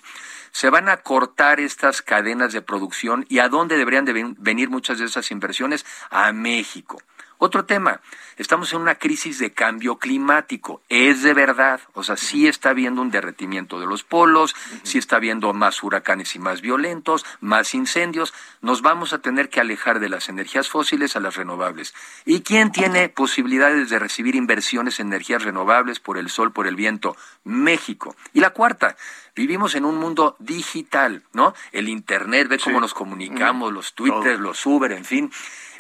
[0.52, 5.00] Se van a cortar estas cadenas de producción y a dónde deberían de venir muchas
[5.00, 5.86] de esas inversiones?
[6.10, 7.02] A México.
[7.38, 8.00] Otro tema,
[8.38, 13.02] estamos en una crisis de cambio climático, es de verdad, o sea, sí está habiendo
[13.02, 18.34] un derretimiento de los polos, sí está habiendo más huracanes y más violentos, más incendios,
[18.62, 21.94] nos vamos a tener que alejar de las energías fósiles a las renovables.
[22.26, 26.76] ¿Y quién tiene posibilidades de recibir inversiones en energías renovables por el sol, por el
[26.76, 27.18] viento?
[27.44, 28.16] México.
[28.34, 28.96] Y la cuarta,
[29.36, 31.54] vivimos en un mundo digital, ¿no?
[31.72, 35.32] El Internet, ve cómo nos comunicamos, los Twitter, los Uber, en fin.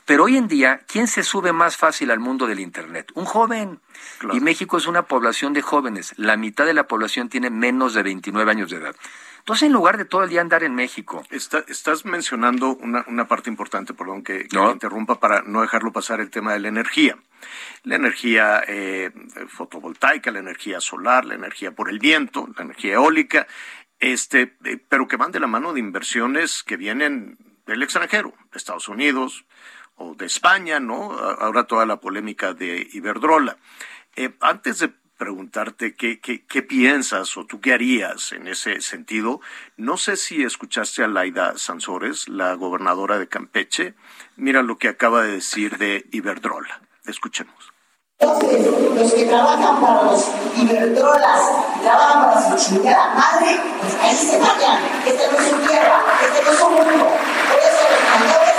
[0.05, 3.11] Pero hoy en día, ¿quién se sube más fácil al mundo del Internet?
[3.15, 3.79] Un joven.
[4.33, 6.13] Y México es una población de jóvenes.
[6.17, 8.95] La mitad de la población tiene menos de 29 años de edad.
[9.39, 11.23] Entonces, en lugar de todo el día andar en México.
[11.29, 16.29] estás mencionando una, una, parte importante, perdón que, que interrumpa para no dejarlo pasar el
[16.29, 17.17] tema de la energía.
[17.83, 19.11] La energía eh,
[19.47, 23.45] fotovoltaica, la energía solar, la energía por el viento, la energía eólica,
[23.99, 27.37] este, eh, pero que van de la mano de inversiones que vienen
[27.67, 29.45] del extranjero, de Estados Unidos,
[29.95, 31.12] o de España, ¿no?
[31.13, 33.58] Ahora toda la polémica de Iberdrola.
[34.15, 39.39] Eh, antes de preguntarte qué, qué, qué, piensas o tú qué harías en ese sentido,
[39.77, 43.93] no sé si escuchaste a Laida Sansores, la gobernadora de Campeche.
[44.36, 46.81] Mira lo que acaba de decir de Iberdrola.
[47.05, 47.73] Escuchemos.
[48.19, 54.84] los que trabajan para los Iberdrolas, trabajan para su chingada madre, pues ahí se vayan.
[55.05, 57.08] Este no es su tierra, este no es su mundo.
[57.49, 58.54] Por eso los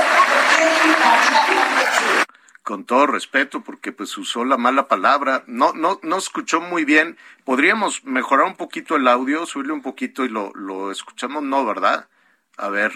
[2.66, 7.16] con todo respeto, porque pues usó la mala palabra, no, no, no escuchó muy bien.
[7.44, 12.08] Podríamos mejorar un poquito el audio, subirle un poquito y lo, lo escuchamos, no, ¿verdad?
[12.56, 12.92] A ver,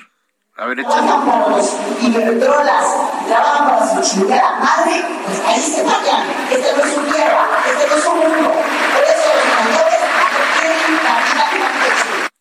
[0.56, 0.84] a ver.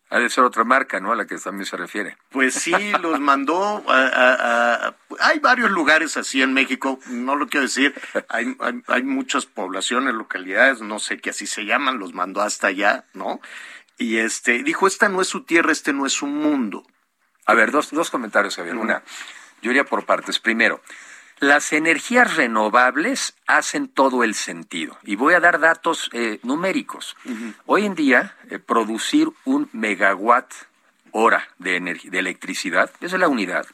[0.10, 1.12] Ha de ser otra marca, ¿no?
[1.12, 2.18] A la que también se refiere.
[2.30, 7.94] Pues sí, los mandó a, hay varios lugares así en México, no lo quiero decir,
[8.28, 8.56] hay,
[8.88, 13.40] hay, muchas poblaciones, localidades, no sé qué así se llaman, los mandó hasta allá, ¿no?
[13.98, 16.86] Y este, dijo, esta no es su tierra, este no es su mundo.
[17.46, 18.78] A ver, dos, dos comentarios, Javier.
[18.78, 19.04] Una,
[19.62, 20.40] yo iría por partes.
[20.40, 20.82] Primero,
[21.40, 24.98] las energías renovables hacen todo el sentido.
[25.04, 27.16] Y voy a dar datos eh, numéricos.
[27.66, 30.52] Hoy en día, eh, producir un megawatt
[31.12, 33.66] hora de, de electricidad, esa es la unidad.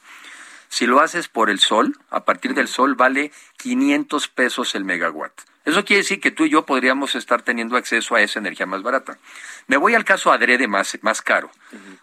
[0.70, 5.34] Si lo haces por el sol, a partir del sol vale 500 pesos el megawatt.
[5.66, 8.84] Eso quiere decir que tú y yo podríamos estar teniendo acceso a esa energía más
[8.84, 9.18] barata.
[9.68, 11.50] Me voy al caso adrede más, más caro.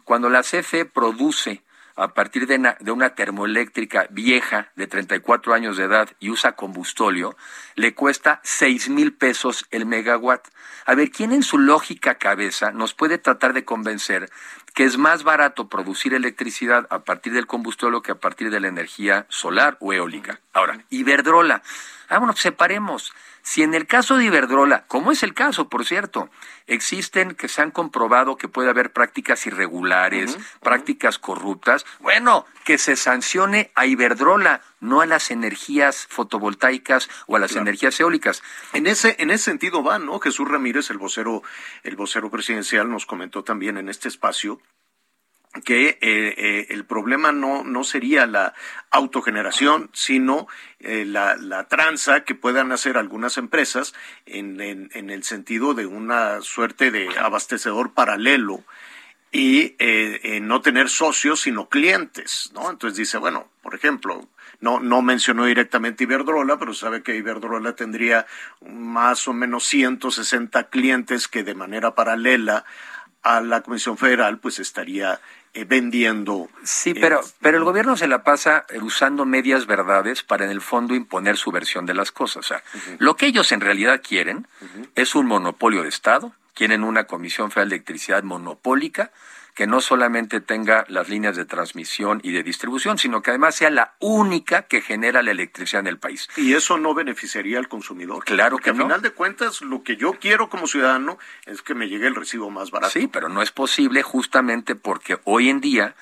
[0.04, 1.62] Cuando la CFE produce
[1.96, 7.36] a partir de una, termoeléctrica vieja de 34 años de edad y usa combustóleo,
[7.74, 10.48] le cuesta 6 mil pesos el megawatt.
[10.86, 14.30] A ver, ¿quién en su lógica cabeza nos puede tratar de convencer
[14.74, 18.68] que es más barato producir electricidad a partir del combustóleo que a partir de la
[18.68, 20.40] energía solar o eólica?
[20.52, 21.62] Ahora, Iberdrola.
[22.08, 23.12] Vámonos, separemos.
[23.42, 26.30] Si en el caso de Iberdrola, como es el caso, por cierto,
[26.68, 32.94] existen que se han comprobado que puede haber prácticas irregulares, prácticas corruptas, bueno, que se
[32.94, 38.42] sancione a Iberdrola, no a las energías fotovoltaicas o a las energías eólicas.
[38.72, 40.20] En ese, en ese sentido va, ¿no?
[40.20, 41.42] Jesús Ramírez, el vocero,
[41.82, 44.60] el vocero presidencial, nos comentó también en este espacio
[45.64, 48.54] que eh, eh, el problema no, no sería la
[48.90, 50.48] autogeneración, sino
[50.80, 55.86] eh, la, la, tranza que puedan hacer algunas empresas en, en, en, el sentido de
[55.86, 58.64] una suerte de abastecedor paralelo
[59.30, 59.76] y
[60.42, 62.68] no tener socios, sino clientes, ¿no?
[62.68, 64.28] Entonces dice, bueno, por ejemplo,
[64.60, 68.26] no, no mencionó directamente Iberdrola, pero sabe que Iberdrola tendría
[68.60, 72.66] más o menos 160 clientes que de manera paralela
[73.22, 75.20] a la Comisión Federal, pues estaría
[75.54, 76.48] eh, vendiendo.
[76.64, 80.60] Sí, pero, eh, pero el gobierno se la pasa usando medias verdades para en el
[80.60, 82.38] fondo imponer su versión de las cosas.
[82.38, 82.62] O sea,
[82.98, 84.46] lo que ellos en realidad quieren
[84.94, 89.10] es un monopolio de Estado, quieren una Comisión Federal de Electricidad monopólica,
[89.54, 93.70] que no solamente tenga las líneas de transmisión y de distribución, sino que además sea
[93.70, 96.28] la única que genera la electricidad en el país.
[96.36, 98.24] ¿Y eso no beneficiaría al consumidor?
[98.24, 98.84] Claro que no.
[98.84, 102.14] Al final de cuentas, lo que yo quiero como ciudadano es que me llegue el
[102.14, 102.92] recibo más barato.
[102.92, 105.94] Sí, pero no es posible justamente porque hoy en día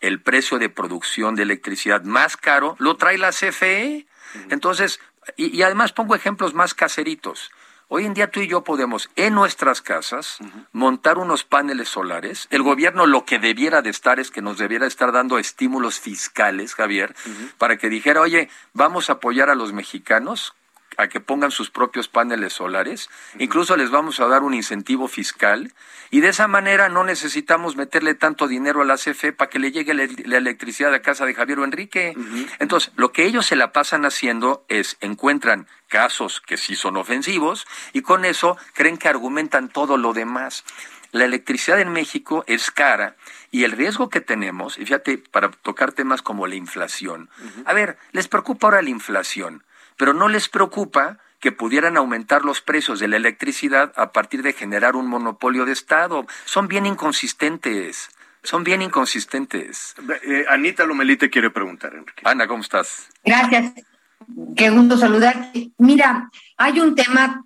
[0.00, 4.06] el precio de producción de electricidad más caro lo trae la CFE.
[4.50, 4.98] Entonces,
[5.36, 7.50] y, y además pongo ejemplos más caseritos.
[7.88, 10.38] Hoy en día tú y yo podemos en nuestras casas
[10.72, 12.48] montar unos paneles solares.
[12.50, 16.74] El gobierno lo que debiera de estar es que nos debiera estar dando estímulos fiscales,
[16.74, 17.14] Javier,
[17.58, 20.54] para que dijera, oye, vamos a apoyar a los mexicanos
[20.96, 25.72] a que pongan sus propios paneles solares, incluso les vamos a dar un incentivo fiscal.
[26.10, 29.72] Y de esa manera no necesitamos meterle tanto dinero a la CFE para que le
[29.72, 30.04] llegue la,
[30.36, 32.14] electricidad a casa de Javier o Enrique.
[32.58, 37.66] Entonces, lo que ellos se la pasan haciendo es encuentran casos que sí son ofensivos
[37.92, 40.64] y con eso creen que argumentan todo lo demás.
[41.14, 43.14] La electricidad en México es cara
[43.52, 47.30] y el riesgo que tenemos, y fíjate, para tocar temas como la inflación,
[47.64, 49.62] a ver, les preocupa ahora la inflación,
[49.96, 54.54] pero no les preocupa que pudieran aumentar los precios de la electricidad a partir de
[54.54, 56.26] generar un monopolio de Estado.
[56.46, 58.08] Son bien inconsistentes.
[58.42, 59.94] Son bien inconsistentes.
[60.22, 62.22] Eh, Anita Lomelite quiere preguntar, Enrique.
[62.24, 63.08] Ana, ¿cómo estás?
[63.24, 63.72] Gracias.
[64.56, 65.70] Qué gusto saludarte.
[65.78, 67.44] Mira, hay un tema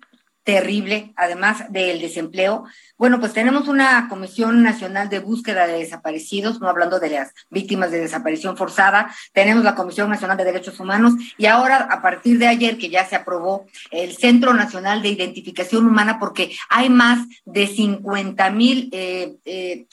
[0.49, 2.63] terrible, además del desempleo.
[2.97, 7.91] Bueno, pues tenemos una Comisión Nacional de Búsqueda de Desaparecidos, no hablando de las víctimas
[7.91, 12.47] de desaparición forzada, tenemos la Comisión Nacional de Derechos Humanos y ahora, a partir de
[12.47, 17.67] ayer, que ya se aprobó el Centro Nacional de Identificación Humana, porque hay más de
[17.67, 19.85] 50 mil eh, eh,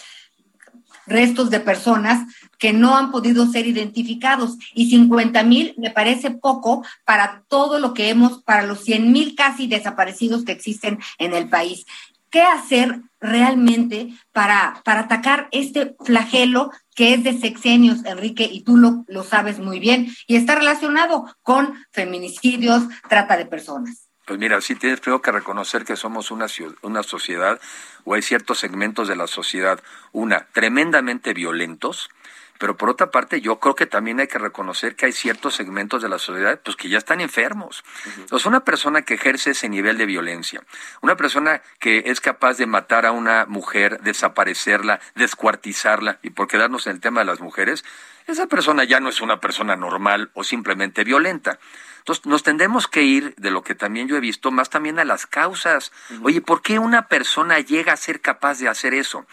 [1.06, 2.26] restos de personas
[2.58, 7.94] que no han podido ser identificados y 50 mil me parece poco para todo lo
[7.94, 11.86] que hemos, para los 100 mil casi desaparecidos que existen en el país.
[12.30, 18.76] ¿Qué hacer realmente para, para atacar este flagelo que es de sexenios, Enrique, y tú
[18.76, 24.05] lo, lo sabes muy bien, y está relacionado con feminicidios, trata de personas?
[24.26, 26.46] Pues mira, sí tienes que reconocer que somos una,
[26.82, 27.60] una sociedad,
[28.04, 32.10] o hay ciertos segmentos de la sociedad, una, tremendamente violentos,
[32.58, 36.02] pero por otra parte, yo creo que también hay que reconocer que hay ciertos segmentos
[36.02, 37.84] de la sociedad pues, que ya están enfermos.
[38.16, 40.62] Entonces, una persona que ejerce ese nivel de violencia,
[41.02, 46.86] una persona que es capaz de matar a una mujer, desaparecerla, descuartizarla, y por quedarnos
[46.86, 47.84] en el tema de las mujeres,
[48.26, 51.58] esa persona ya no es una persona normal o simplemente violenta.
[51.98, 55.04] Entonces, nos tendremos que ir, de lo que también yo he visto, más también a
[55.04, 55.92] las causas.
[56.22, 59.26] Oye, ¿por qué una persona llega a ser capaz de hacer eso?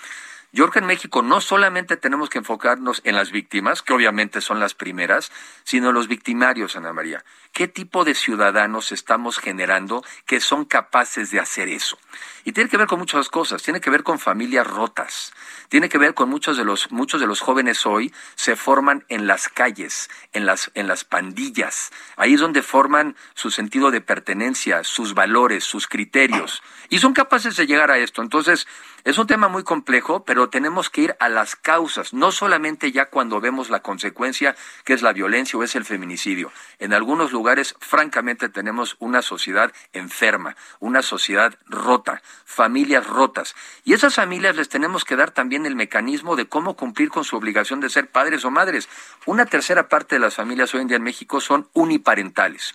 [0.55, 4.75] Yo en México no solamente tenemos que enfocarnos en las víctimas, que obviamente son las
[4.75, 5.31] primeras,
[5.63, 7.25] sino los victimarios, Ana María.
[7.53, 11.97] ¿Qué tipo de ciudadanos estamos generando que son capaces de hacer eso?
[12.43, 15.33] Y tiene que ver con muchas cosas, tiene que ver con familias rotas,
[15.69, 19.25] tiene que ver con muchos de los muchos de los jóvenes hoy se forman en
[19.25, 21.91] las calles, en las en las pandillas.
[22.15, 27.55] Ahí es donde forman su sentido de pertenencia, sus valores, sus criterios y son capaces
[27.57, 28.21] de llegar a esto.
[28.21, 28.67] Entonces,
[29.03, 33.07] es un tema muy complejo, pero tenemos que ir a las causas, no solamente ya
[33.07, 36.53] cuando vemos la consecuencia que es la violencia o es el feminicidio.
[36.79, 43.55] En algunos lugares, francamente, tenemos una sociedad enferma, una sociedad rota, familias rotas.
[43.83, 47.35] Y esas familias les tenemos que dar también el mecanismo de cómo cumplir con su
[47.35, 48.87] obligación de ser padres o madres.
[49.25, 52.73] Una tercera parte de las familias hoy en día en México son uniparentales.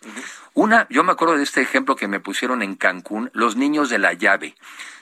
[0.52, 3.98] Una, yo me acuerdo de este ejemplo que me pusieron en Cancún, los niños de
[3.98, 4.54] la llave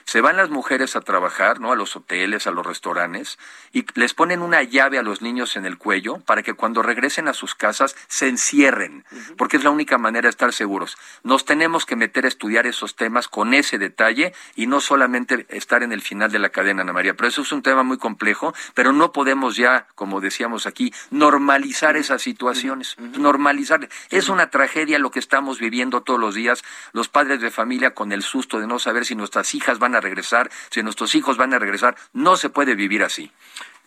[0.07, 1.73] se van las mujeres a trabajar, ¿no?
[1.73, 3.37] A los hoteles, a los restaurantes,
[3.73, 7.27] y les ponen una llave a los niños en el cuello para que cuando regresen
[7.27, 9.03] a sus casas se encierren,
[9.37, 10.97] porque es la única manera de estar seguros.
[11.23, 15.83] Nos tenemos que meter a estudiar esos temas con ese detalle y no solamente estar
[15.83, 17.13] en el final de la cadena, Ana María.
[17.13, 21.97] Pero eso es un tema muy complejo, pero no podemos ya, como decíamos aquí, normalizar
[21.97, 22.95] esas situaciones.
[22.97, 23.89] Normalizar.
[24.09, 28.13] Es una tragedia lo que estamos viviendo todos los días, los padres de familia con
[28.13, 31.53] el susto de no saber si nuestras hijas van a regresar, si nuestros hijos van
[31.53, 31.95] a regresar.
[32.13, 33.31] No se puede vivir así.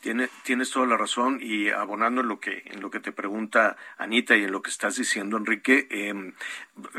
[0.01, 4.37] Tienes toda la razón y abonando en lo que en lo que te pregunta Anita
[4.37, 6.33] y en lo que estás diciendo Enrique em,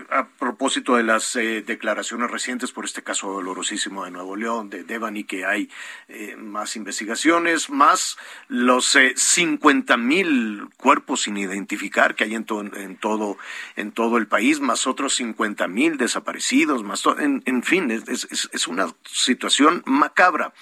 [0.10, 4.84] a propósito de las eh, declaraciones recientes por este caso dolorosísimo de Nuevo León de
[4.84, 5.70] Devani que hay
[6.08, 12.46] eh, más investigaciones más los eh, 50 mil cuerpos sin identificar que hay en,
[12.76, 13.38] en todo
[13.76, 19.82] en todo el país más otros 50 mil desaparecidos más en, fin es una situación
[19.86, 20.54] macabra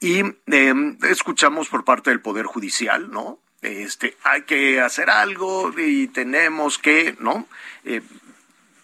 [0.00, 3.38] y eh, escuchamos por parte del Poder Judicial, ¿no?
[3.60, 7.46] Este, hay que hacer algo y tenemos que, ¿no?
[7.84, 8.00] Eh,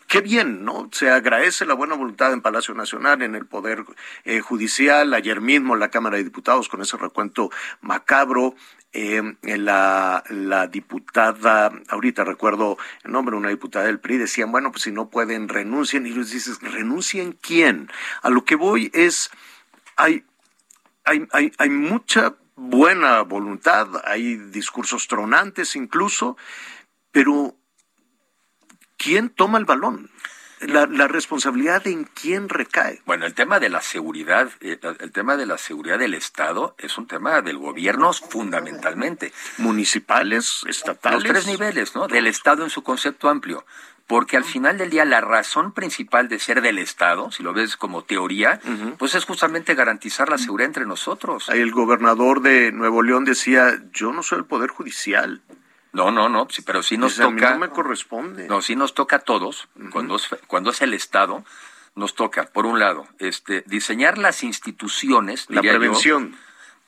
[0.07, 0.91] qué bien, ¿no?
[0.93, 3.85] Se agradece la buena voluntad en Palacio Nacional, en el Poder
[4.25, 7.51] eh, Judicial, ayer mismo en la Cámara de Diputados con ese recuento
[7.81, 8.55] macabro.
[8.93, 14.85] Eh, la, la diputada, ahorita recuerdo el nombre, una diputada del PRI, decían, bueno, pues
[14.85, 16.07] si no pueden, renuncien.
[16.07, 17.91] Y les dices, ¿renuncien quién?
[18.23, 19.31] A lo que voy es,
[19.97, 20.25] hay
[21.07, 26.37] hay, hay, hay mucha buena voluntad, hay discursos tronantes incluso,
[27.11, 27.57] pero
[28.99, 30.11] ¿quién toma el balón?
[30.61, 33.03] la, la, responsabilidad en quién recae.
[33.05, 36.97] Bueno, el tema de la seguridad, eh, el tema de la seguridad del Estado es
[36.97, 39.33] un tema del gobierno fundamentalmente.
[39.59, 41.23] Municipales, estatales.
[41.23, 42.09] Los tres niveles, ¿no?
[42.09, 43.67] Del Estado en su concepto amplio.
[44.07, 47.77] Porque al final del día la razón principal de ser del Estado, si lo ves
[47.77, 48.61] como teoría,
[48.99, 51.49] pues es justamente garantizar la seguridad entre nosotros.
[51.49, 55.43] El gobernador de Nuevo León decía, yo no soy el Poder Judicial.
[55.93, 57.53] No, no, no, sí, pero sí nos toca.
[57.53, 58.47] no me corresponde.
[58.49, 59.69] No, sí nos toca a todos.
[59.91, 61.43] cuando, es, cuando es el Estado,
[61.95, 65.47] nos toca, por un lado, este, diseñar las instituciones.
[65.49, 66.37] La prevención.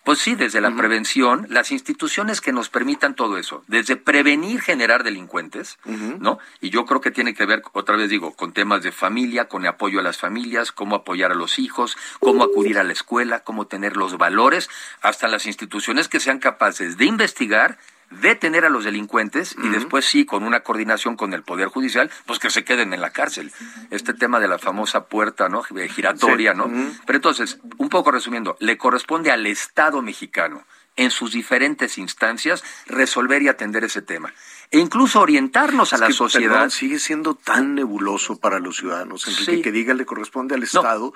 [0.04, 5.04] Pues sí, desde la prevención, las instituciones que nos permitan todo eso, desde prevenir generar
[5.04, 6.38] delincuentes, ¿no?
[6.62, 9.66] Y yo creo que tiene que ver, otra vez digo, con temas de familia, con
[9.66, 13.66] apoyo a las familias, cómo apoyar a los hijos, cómo acudir a la escuela, cómo
[13.66, 14.70] tener los valores,
[15.02, 17.78] hasta las instituciones que sean capaces de investigar
[18.10, 22.38] detener a los delincuentes y después sí, con una coordinación con el Poder Judicial, pues
[22.38, 23.52] que se queden en la cárcel.
[23.90, 25.62] Este tema de la famosa puerta ¿no?
[25.62, 26.70] giratoria, ¿no?
[27.06, 30.64] Pero entonces, un poco resumiendo, le corresponde al Estado mexicano
[30.96, 34.34] en sus diferentes instancias resolver y atender ese tema.
[34.70, 36.68] E incluso orientarnos a la sociedad.
[36.70, 41.14] sigue siendo tan nebuloso para los ciudadanos, Enrique, que diga le corresponde al Estado.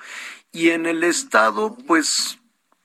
[0.53, 2.39] Y en el Estado, pues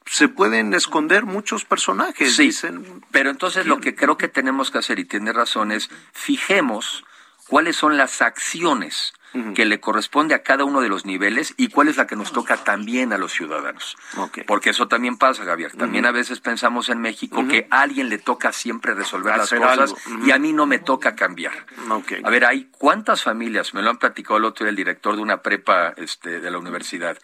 [0.10, 2.36] se pueden esconder muchos personajes.
[2.36, 5.89] Sí, dicen, pero entonces lo que creo que tenemos que hacer, y tiene razón, es
[6.14, 7.03] fijemos
[7.47, 9.14] cuáles son las acciones
[9.53, 12.32] que le corresponde a cada uno de los niveles y cuál es la que nos
[12.32, 13.97] toca también a los ciudadanos.
[14.47, 15.74] Porque eso también pasa, Javier.
[15.76, 19.93] También a veces pensamos en México que a alguien le toca siempre resolver las cosas
[20.26, 21.53] y a mí no me toca cambiar.
[22.24, 25.22] A ver, hay cuántas familias, me lo han platicado el otro día el director de
[25.22, 27.18] una prepa este, de la universidad,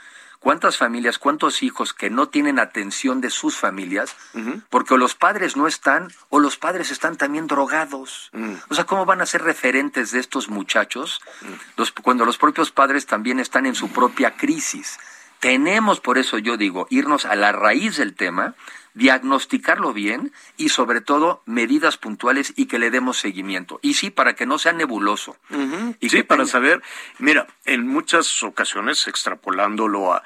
[0.43, 4.13] ¿Cuántas familias, cuántos hijos que no tienen atención de sus familias
[4.69, 8.29] porque los padres no están o los padres están también drogados?
[8.33, 8.55] Mm.
[8.67, 11.21] O sea, ¿cómo van a ser referentes de estos muchachos
[11.77, 12.01] mm.
[12.01, 14.99] cuando los propios padres también están en su propia crisis?
[15.43, 18.55] Tenemos, por eso yo digo, irnos a la raíz del tema
[18.93, 23.77] diagnosticarlo bien y sobre todo medidas puntuales y que le demos seguimiento.
[23.81, 25.35] Y sí, para que no sea nebuloso.
[25.99, 26.81] y sí, para saber,
[27.19, 30.23] mira, en muchas ocasiones, extrapolándolo a,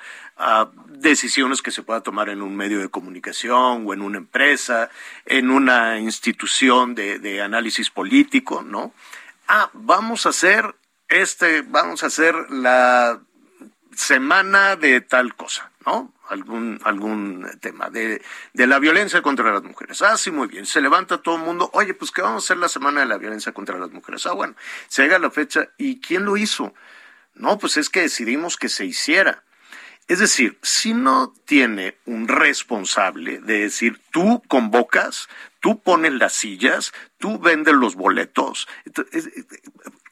[0.89, 4.91] decisiones que se pueda tomar en un medio de comunicación o en una empresa,
[5.25, 8.93] en una institución de, de análisis político, ¿no?
[9.47, 10.75] Ah, vamos a hacer
[11.07, 13.19] este, vamos a hacer la
[13.97, 16.13] semana de tal cosa, ¿no?
[16.29, 18.21] algún, algún tema de,
[18.53, 20.01] de la violencia contra las mujeres.
[20.01, 20.65] Ah, sí, muy bien.
[20.65, 21.69] Se levanta todo el mundo.
[21.73, 24.25] Oye, pues ¿qué vamos a hacer la semana de la violencia contra las mujeres?
[24.25, 24.55] Ah, bueno,
[24.87, 25.69] se haga la fecha.
[25.77, 26.73] ¿Y quién lo hizo?
[27.35, 29.43] No, pues es que decidimos que se hiciera.
[30.07, 35.27] Es decir, si no tiene un responsable de decir, tú convocas,
[35.59, 38.69] tú pones las sillas, tú vendes los boletos,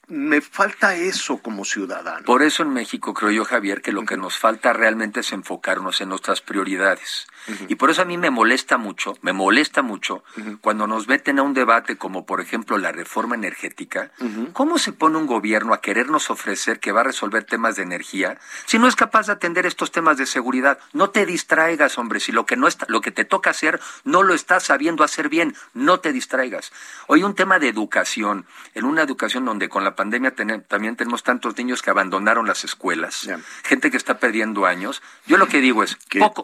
[0.07, 2.25] me falta eso como ciudadano.
[2.25, 6.01] Por eso en México creo yo, Javier, que lo que nos falta realmente es enfocarnos
[6.01, 7.27] en nuestras prioridades.
[7.67, 10.23] Y por eso a mí me molesta mucho, me molesta mucho
[10.61, 14.11] cuando nos meten a un debate como por ejemplo la reforma energética.
[14.53, 18.39] ¿Cómo se pone un gobierno a querernos ofrecer que va a resolver temas de energía
[18.65, 20.79] si no es capaz de atender estos temas de seguridad?
[20.93, 24.23] No te distraigas, hombre, si lo que no está, lo que te toca hacer no
[24.23, 26.71] lo estás sabiendo hacer bien, no te distraigas.
[27.07, 30.33] Hoy un tema de educación, en una educación donde con la pandemia
[30.67, 33.29] también tenemos tantos niños que abandonaron las escuelas,
[33.63, 35.01] gente que está perdiendo años.
[35.25, 35.97] Yo lo que digo es,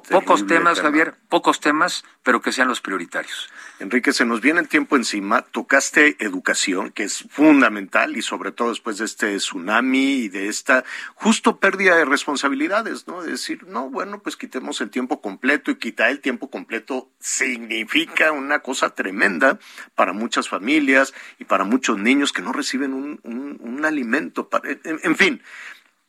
[0.10, 3.50] pocos temas, Javier, pocos temas, pero que sean los prioritarios.
[3.80, 5.42] Enrique, se nos viene el tiempo encima.
[5.42, 10.84] Tocaste educación, que es fundamental, y sobre todo después de este tsunami y de esta
[11.16, 13.22] justo pérdida de responsabilidades, ¿no?
[13.22, 18.32] Es decir, no, bueno, pues quitemos el tiempo completo y quitar el tiempo completo significa
[18.32, 19.60] una cosa tremenda
[19.96, 23.41] para muchas familias y para muchos niños que no reciben un, un,
[23.84, 24.50] alimento.
[24.50, 25.42] Para, en fin,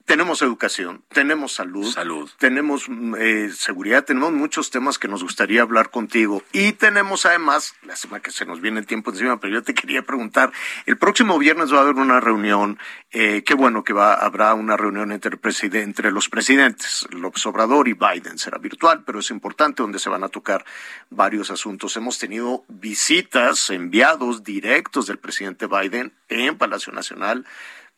[0.05, 2.31] tenemos educación, tenemos salud, salud.
[2.39, 2.87] tenemos
[3.19, 8.23] eh, seguridad, tenemos muchos temas que nos gustaría hablar contigo y tenemos además, la semana
[8.23, 10.53] que se nos viene el tiempo encima, pero yo te quería preguntar,
[10.87, 12.79] el próximo viernes va a haber una reunión,
[13.11, 15.39] eh, qué bueno que va, habrá una reunión entre,
[15.81, 20.25] entre los presidentes, López Obrador y Biden, será virtual, pero es importante donde se van
[20.25, 20.65] a tocar
[21.11, 21.97] varios asuntos.
[21.97, 27.47] Hemos tenido visitas, enviados directos del presidente Biden en Palacio Nacional,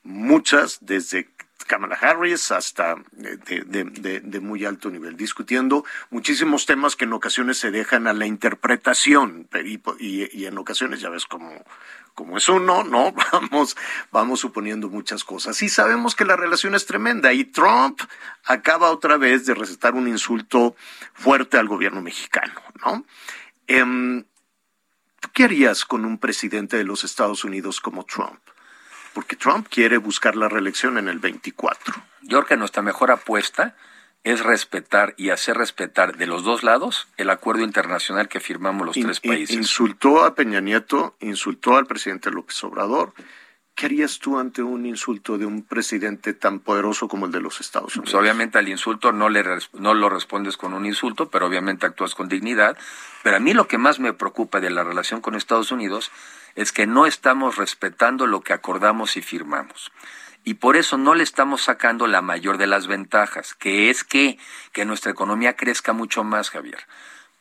[0.05, 1.29] muchas desde
[1.67, 8.07] Kamala Harris hasta de, muy alto nivel, discutiendo muchísimos temas que en ocasiones se dejan
[8.07, 9.49] a la interpretación
[9.99, 11.65] y, en ocasiones ya ves como,
[12.15, 13.15] como es uno, ¿no?
[13.33, 13.77] Vamos,
[14.13, 15.61] vamos suponiendo muchas cosas.
[15.63, 18.01] Y sabemos que la relación es tremenda y Trump
[18.45, 20.77] acaba otra vez de recetar un insulto
[21.15, 23.05] fuerte al gobierno mexicano, ¿no?
[23.67, 24.25] Em,
[25.21, 28.41] ¿Tú qué harías con un presidente de los Estados Unidos como Trump?
[29.15, 31.95] Porque Trump quiere buscar la reelección en el 24.
[32.23, 33.75] Yo creo que nuestra mejor apuesta
[34.25, 38.97] es respetar y hacer respetar de los dos lados el acuerdo internacional que firmamos los
[38.97, 39.55] In- tres países.
[39.57, 43.13] Insultó a Peña Nieto, insultó al presidente López Obrador.
[43.75, 47.61] ¿Qué harías tú ante un insulto de un presidente tan poderoso como el de los
[47.61, 48.13] Estados Unidos?
[48.13, 51.85] Pues obviamente al insulto no, le res- no lo respondes con un insulto, pero obviamente
[51.85, 52.79] actúas con dignidad.
[53.25, 56.13] Pero a mí lo que más me preocupa de la relación con Estados Unidos
[56.55, 59.91] es que no estamos respetando lo que acordamos y firmamos.
[60.45, 64.39] Y por eso no le estamos sacando la mayor de las ventajas, que es que,
[64.73, 66.87] que nuestra economía crezca mucho más, Javier.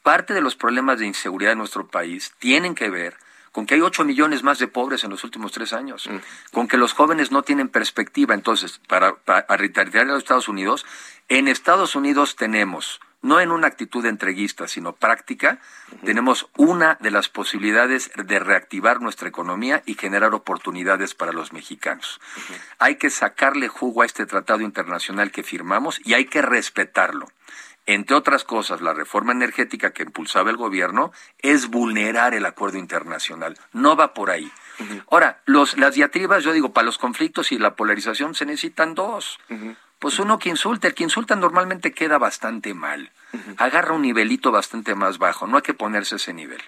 [0.01, 3.17] Parte de los problemas de inseguridad en nuestro país tienen que ver
[3.53, 6.09] con que hay 8 millones más de pobres en los últimos tres años,
[6.51, 8.33] con que los jóvenes no tienen perspectiva.
[8.33, 10.85] Entonces, para, para a los Estados Unidos,
[11.29, 15.59] en Estados Unidos tenemos, no en una actitud entreguista, sino práctica,
[16.03, 22.19] tenemos una de las posibilidades de reactivar nuestra economía y generar oportunidades para los mexicanos.
[22.79, 27.27] Hay que sacarle jugo a este tratado internacional que firmamos y hay que respetarlo.
[27.85, 33.57] Entre otras cosas, la reforma energética que impulsaba el gobierno es vulnerar el acuerdo internacional.
[33.73, 34.49] No va por ahí.
[35.09, 39.37] Ahora, los, las diatribas, yo digo, para los conflictos y la polarización se necesitan dos.
[39.99, 43.11] Pues uno que insulta, el que insulta normalmente queda bastante mal.
[43.57, 46.61] Agarra un nivelito bastante más bajo, no hay que ponerse ese nivel.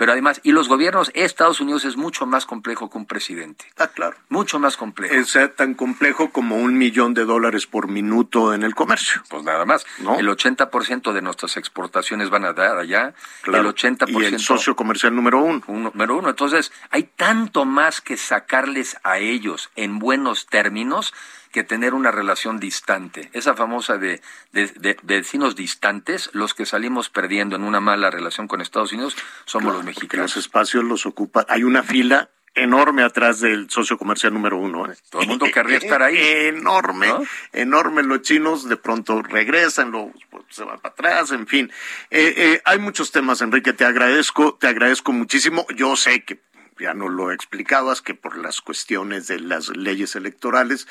[0.00, 3.66] Pero además, y los gobiernos, Estados Unidos es mucho más complejo que un presidente.
[3.76, 4.16] Ah, claro.
[4.30, 5.14] Mucho más complejo.
[5.14, 9.22] Es eh, tan complejo como un millón de dólares por minuto en el comercio.
[9.28, 9.84] Pues nada más.
[9.98, 10.18] ¿No?
[10.18, 13.12] El 80% de nuestras exportaciones van a dar allá.
[13.42, 13.68] Claro.
[13.68, 14.22] El 80%.
[14.22, 15.62] Y el socio comercial número uno.
[15.66, 16.30] un número uno.
[16.30, 21.12] Entonces, hay tanto más que sacarles a ellos en buenos términos
[21.52, 23.30] que tener una relación distante.
[23.32, 24.20] Esa famosa de,
[24.52, 28.92] de, de- de vecinos distantes, los que salimos perdiendo en una mala relación con Estados
[28.92, 30.36] Unidos somos los Porque los mexicanos.
[30.36, 31.44] espacios los ocupa.
[31.48, 34.90] Hay una fila enorme atrás del socio comercial número uno.
[34.90, 34.96] ¿eh?
[35.08, 36.16] Todo el mundo querría estar ahí.
[36.18, 37.22] enorme, ¿No?
[37.52, 38.02] enorme.
[38.02, 41.70] Los chinos de pronto regresan, luego pues, se van para atrás, en fin.
[42.10, 43.72] Eh, eh, hay muchos temas, Enrique.
[43.72, 45.64] Te agradezco, te agradezco muchísimo.
[45.76, 46.40] Yo sé que
[46.80, 50.88] ya no lo explicabas, que por las cuestiones de las leyes electorales,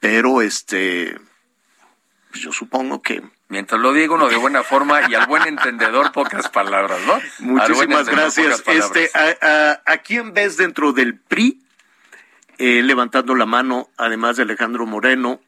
[0.00, 1.18] pero este,
[2.30, 6.10] pues yo supongo que Mientras lo digo uno de buena forma y al buen entendedor
[6.12, 7.20] pocas palabras, ¿no?
[7.40, 8.62] Muchísimas gracias.
[8.66, 9.36] Este, a,
[9.86, 11.60] a- ¿a quién ves dentro del PRI
[12.58, 15.40] eh, levantando la mano, además de Alejandro Moreno?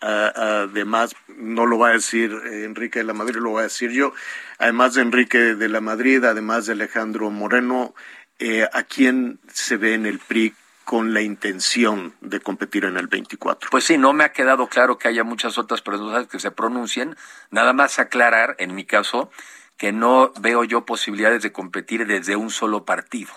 [0.00, 3.90] además, no lo va a decir eh, Enrique de la Madrid, lo voy a decir
[3.90, 4.12] yo.
[4.58, 7.94] Además de Enrique de la Madrid, además de Alejandro Moreno,
[8.38, 13.08] eh, ¿a quién se ve en el PRI con la intención de competir en el
[13.08, 13.70] 24?
[13.70, 17.16] Pues sí, no me ha quedado claro que haya muchas otras personas que se pronuncien.
[17.50, 19.30] Nada más aclarar, en mi caso,
[19.76, 23.32] que no veo yo posibilidades de competir desde un solo partido.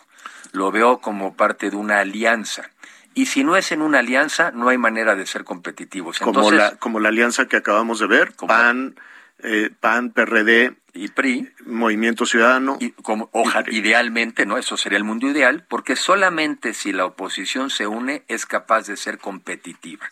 [0.54, 2.70] Lo veo como parte de una alianza.
[3.14, 6.20] Y si no es en una alianza, no hay manera de ser competitivos.
[6.20, 8.96] como, la, como la alianza que acabamos de ver, Como- PAN,
[9.40, 12.78] eh, PAN, PRD, y PRI, Movimiento Ciudadano.
[12.80, 14.58] y como oja- idealmente, ¿no?
[14.58, 18.98] Eso sería el mundo ideal, porque solamente si la oposición se une es capaz de
[18.98, 20.10] ser competitiva.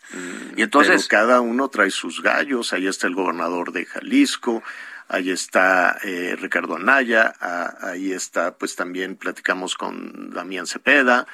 [0.55, 2.73] y entonces, Pero cada uno trae sus gallos.
[2.73, 4.63] Ahí está el gobernador de Jalisco,
[5.07, 11.27] ahí está eh, Ricardo Anaya, ah, ahí está, pues también platicamos con Damián Cepeda.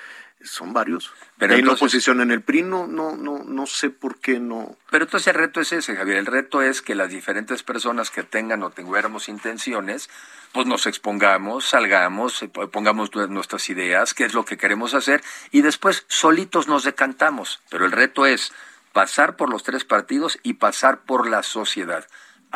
[0.43, 1.11] Son varios.
[1.39, 4.39] Pero Hay la entonces- oposición en el PRI, no, no, no, no sé por qué
[4.39, 4.77] no.
[4.91, 6.17] Pero entonces el reto es ese, Javier.
[6.17, 10.09] El reto es que las diferentes personas que tengan o tuviéramos intenciones,
[10.51, 15.23] pues nos expongamos, salgamos, eh, pongamos nu- nuestras ideas, qué es lo que queremos hacer,
[15.51, 17.61] y después solitos nos decantamos.
[17.69, 18.51] Pero el reto es
[18.93, 22.07] pasar por los tres partidos y pasar por la sociedad.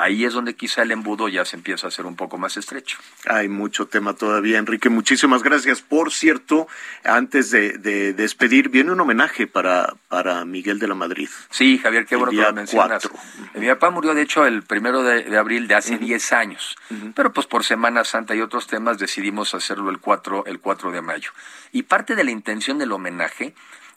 [0.01, 2.97] Ahí es donde quizá el embudo ya se empieza a hacer un poco más estrecho.
[3.27, 4.89] Hay mucho tema todavía, Enrique.
[4.89, 5.81] Muchísimas gracias.
[5.81, 6.67] Por cierto,
[7.03, 11.29] antes de, de despedir, viene un homenaje para, para Miguel de la Madrid.
[11.49, 13.07] Sí, Javier, qué El bueno que lo mencionas.
[13.07, 13.19] cuatro.
[13.59, 16.77] Mi papá murió, de hecho, el primero de, de abril de hace 10 años,
[17.15, 21.01] pero pues por Semana Santa y otros temas decidimos hacerlo el 4, el 4 de
[21.01, 21.31] mayo.
[21.71, 23.53] Y parte de la intención del homenaje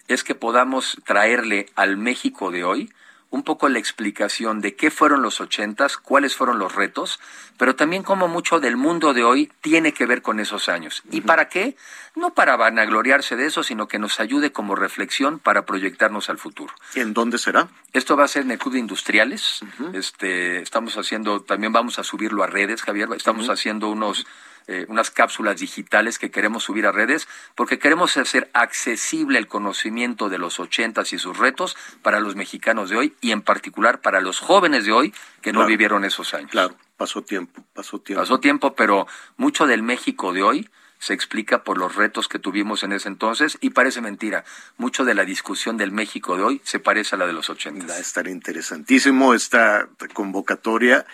[0.09, 2.92] es que podamos traerle al México de hoy
[3.33, 7.18] un poco la explicación de qué fueron los ochentas, cuáles fueron los retos,
[7.57, 11.03] pero también cómo mucho del mundo de hoy tiene que ver con esos años.
[11.11, 11.74] ¿Y para qué?
[12.14, 16.74] No para vanagloriarse de eso, sino que nos ayude como reflexión para proyectarnos al futuro.
[16.95, 17.68] ¿En dónde será?
[17.95, 19.61] Esto va a ser en el Club de Industriales.
[19.95, 23.09] Este, estamos haciendo, también vamos a subirlo a redes, Javier.
[23.16, 24.26] Estamos haciendo unos
[24.67, 30.29] eh, unas cápsulas digitales que queremos subir a redes porque queremos hacer accesible el conocimiento
[30.29, 34.21] de los ochentas y sus retos para los mexicanos de hoy y en particular para
[34.21, 35.69] los jóvenes de hoy que no Claro.
[35.69, 36.51] vivieron esos años.
[36.51, 38.23] Claro, pasó tiempo, pasó tiempo.
[38.23, 39.07] Pasó tiempo, pero
[39.37, 43.59] mucho del México de hoy se explica por los retos que tuvimos en ese entonces
[43.61, 44.45] y parece mentira.
[44.77, 47.87] Mucho de la discusión del México de hoy se parece a la de los 80.
[47.89, 51.05] Va a estar interesantísimo esta convocatoria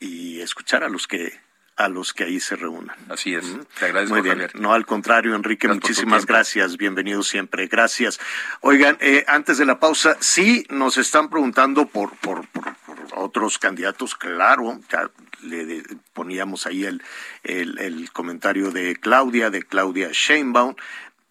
[0.00, 1.38] y escuchar a los que
[1.76, 2.96] a los que ahí se reúnan.
[3.08, 3.44] Así es.
[3.78, 4.38] Te agradezco, Muy bien.
[4.38, 4.60] Javier.
[4.60, 6.76] No, al contrario, Enrique, Gracias muchísimas gracias.
[6.76, 7.66] Bienvenido siempre.
[7.66, 8.20] Gracias.
[8.60, 13.58] Oigan, eh, antes de la pausa, sí nos están preguntando por, por, por, por otros
[13.58, 14.78] candidatos, claro.
[14.90, 15.10] Ya
[15.42, 17.02] le poníamos ahí el,
[17.42, 20.76] el, el comentario de Claudia, de Claudia Sheinbaum.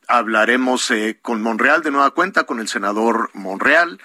[0.08, 4.02] Hablaremos eh, con Monreal de nueva cuenta, con el senador Monreal.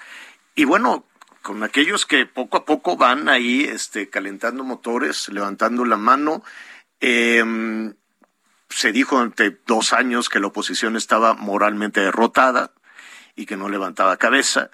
[0.55, 1.05] Y bueno,
[1.49, 6.43] con aquellos que poco a poco van ahí este, calentando motores, levantando la mano.
[7.01, 7.91] Eh,
[8.69, 12.69] se dijo durante dos años que la oposición estaba moralmente derrotada
[13.35, 14.69] y que no levantaba cabeza.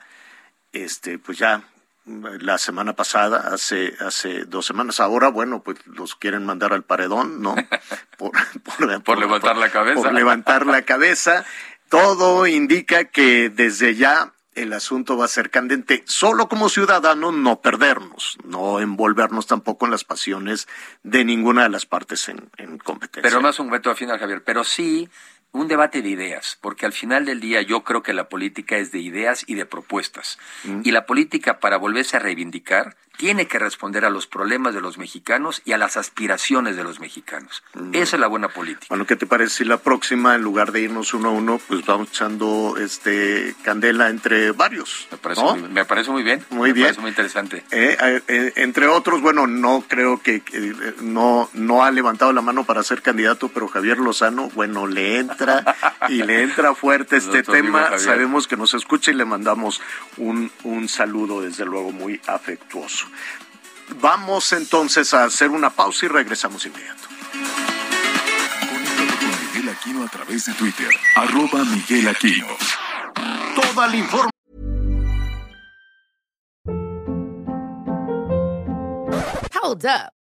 [0.73, 1.61] Este, pues ya
[2.05, 7.41] la semana pasada, hace, hace dos semanas, ahora, bueno, pues los quieren mandar al paredón,
[7.41, 7.55] ¿no?
[8.17, 8.33] Por,
[8.65, 10.01] por- Por levantar la cabeza.
[10.01, 11.45] Por levantar la cabeza.
[11.87, 17.61] Todo indica que desde ya el asunto va a ser candente, solo como ciudadanos no
[17.61, 20.67] perdernos, no envolvernos tampoco en las pasiones
[21.03, 23.29] de ninguna de las partes en, en competencia.
[23.29, 24.43] Pero más un veto al final, Javier.
[24.43, 25.09] Pero sí
[25.55, 28.91] un debate de ideas, porque al final del día yo creo que la política es
[28.91, 30.37] de ideas y de propuestas.
[30.83, 34.97] Y la política, para volverse a reivindicar, tiene que responder a los problemas de los
[34.97, 37.63] mexicanos y a las aspiraciones de los mexicanos.
[37.93, 38.87] Esa es la buena política.
[38.89, 41.85] Bueno, ¿qué te parece si la próxima, en lugar de irnos uno a uno, pues
[41.85, 45.07] vamos echando este candela entre varios?
[45.11, 45.55] Me parece, ¿no?
[45.55, 46.45] muy, me parece muy bien.
[46.49, 46.85] Muy me bien.
[46.85, 47.63] parece muy interesante.
[47.71, 52.41] Eh, eh, eh, entre otros, bueno, no creo que, eh, no, no ha levantado la
[52.41, 55.75] mano para ser candidato, pero Javier Lozano, bueno, le entra
[56.09, 57.97] y le entra fuerte este tema.
[57.97, 59.81] Sabemos que nos escucha y le mandamos
[60.17, 63.04] un, un saludo, desde luego, muy afectuoso.
[64.01, 67.07] Vamos entonces a hacer una pausa y regresamos inmediato.
[68.59, 72.47] Conéctate con Miguel Aquino a través de Twitter, arroba Miguel Aquino.
[73.55, 74.31] Toda la información.
[79.61, 80.24] Hold up.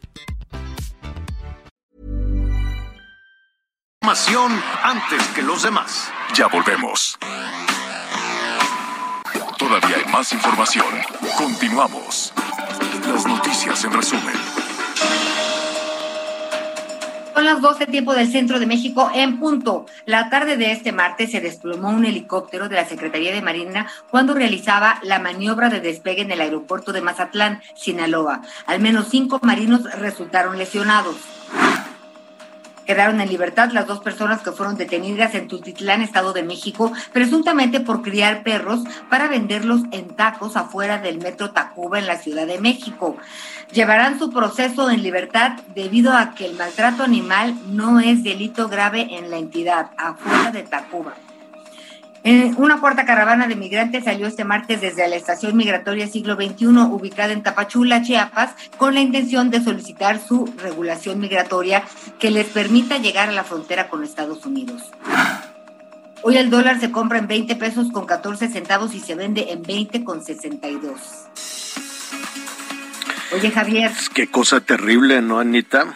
[4.03, 6.11] Información antes que los demás.
[6.33, 7.19] Ya volvemos.
[9.59, 10.87] Todavía hay más información.
[11.37, 12.33] Continuamos.
[13.07, 14.33] Las noticias en resumen.
[17.35, 19.85] Son las 12 tiempo del centro de México en punto.
[20.07, 24.33] La tarde de este martes se desplomó un helicóptero de la Secretaría de Marina cuando
[24.33, 28.41] realizaba la maniobra de despegue en el aeropuerto de Mazatlán, Sinaloa.
[28.65, 31.17] Al menos cinco marinos resultaron lesionados.
[32.91, 37.79] Quedaron en libertad las dos personas que fueron detenidas en Tultitlán, Estado de México, presuntamente
[37.79, 42.59] por criar perros para venderlos en tacos afuera del metro Tacuba en la Ciudad de
[42.59, 43.15] México.
[43.71, 49.07] Llevarán su proceso en libertad debido a que el maltrato animal no es delito grave
[49.17, 51.13] en la entidad, afuera de Tacuba.
[52.23, 56.67] Eh, una cuarta caravana de migrantes salió este martes desde la estación migratoria siglo XXI
[56.67, 61.83] ubicada en Tapachula, Chiapas, con la intención de solicitar su regulación migratoria
[62.19, 64.91] que les permita llegar a la frontera con Estados Unidos.
[66.21, 69.63] Hoy el dólar se compra en 20 pesos con 14 centavos y se vende en
[69.63, 71.27] 20 con 62.
[73.33, 75.95] Oye Javier, Qué cosa terrible, ¿no, Anita?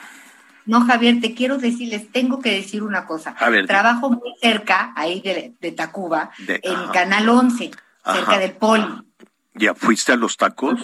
[0.66, 3.36] No Javier, te quiero decir, les tengo que decir una cosa.
[3.40, 6.92] A ver, Trabajo muy cerca, ahí de, de Tacuba, De- en ajá.
[6.92, 7.72] Canal 11,
[8.04, 8.38] cerca Ajá.
[8.40, 8.86] del Poli.
[9.54, 10.80] ¿Ya fuiste a los tacos?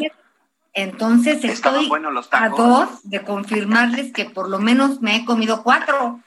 [0.73, 1.89] Entonces estoy
[2.31, 6.21] a dos de confirmarles que por lo menos me he comido cuatro.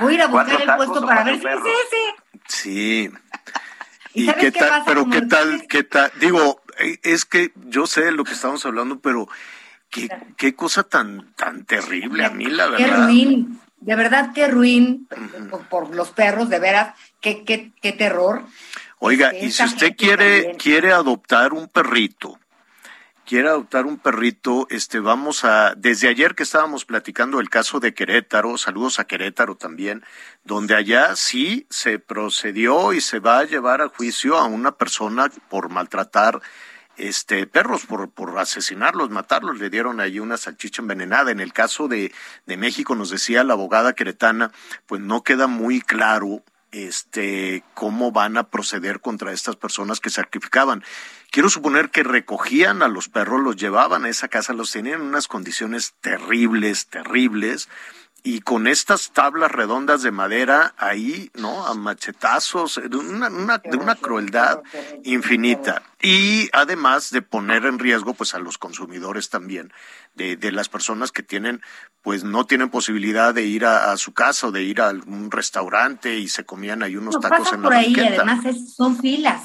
[0.00, 2.40] Voy a ir a buscar ¿Cuatro el puesto para ver si es ese.
[2.48, 3.10] Sí.
[4.14, 4.68] ¿Y ¿Y sabes qué qué tal?
[4.70, 4.84] pasa?
[4.86, 6.10] Pero Como qué tal, qué tal.
[6.18, 9.28] Digo, eh, es que yo sé lo que estamos hablando, pero
[9.90, 13.06] qué, qué cosa tan, tan terrible a mí, la Qué verdad.
[13.06, 15.06] ruin, de verdad qué ruin
[15.50, 18.44] por, por los perros, de veras, qué, qué, qué terror.
[18.98, 20.56] Oiga, Este, y si usted quiere, también.
[20.58, 22.38] quiere adoptar un perrito,
[23.24, 27.94] quiere adoptar un perrito, este, vamos a, desde ayer que estábamos platicando el caso de
[27.94, 30.02] Querétaro, saludos a Querétaro también,
[30.44, 35.30] donde allá sí se procedió y se va a llevar a juicio a una persona
[35.48, 36.40] por maltratar
[36.98, 41.30] este perros por, por asesinarlos, matarlos, le dieron ahí una salchicha envenenada.
[41.30, 42.12] En el caso de,
[42.46, 44.52] de México, nos decía la abogada queretana,
[44.86, 46.42] pues no queda muy claro
[46.72, 50.84] este, cómo van a proceder contra estas personas que sacrificaban.
[51.30, 55.06] Quiero suponer que recogían a los perros, los llevaban a esa casa, los tenían en
[55.06, 57.68] unas condiciones terribles, terribles,
[58.22, 61.66] y con estas tablas redondas de madera ahí, ¿no?
[61.66, 64.60] A machetazos, de una, una, de una crueldad
[65.04, 65.82] infinita.
[66.00, 69.72] Y además de poner en riesgo, pues, a los consumidores también,
[70.14, 71.62] de, de las personas que tienen,
[72.02, 75.30] pues, no tienen posibilidad de ir a, a su casa o de ir a algún
[75.30, 78.22] restaurante y se comían ahí unos No, tacos en por la ahí, banqueta.
[78.22, 79.42] además es- son filas,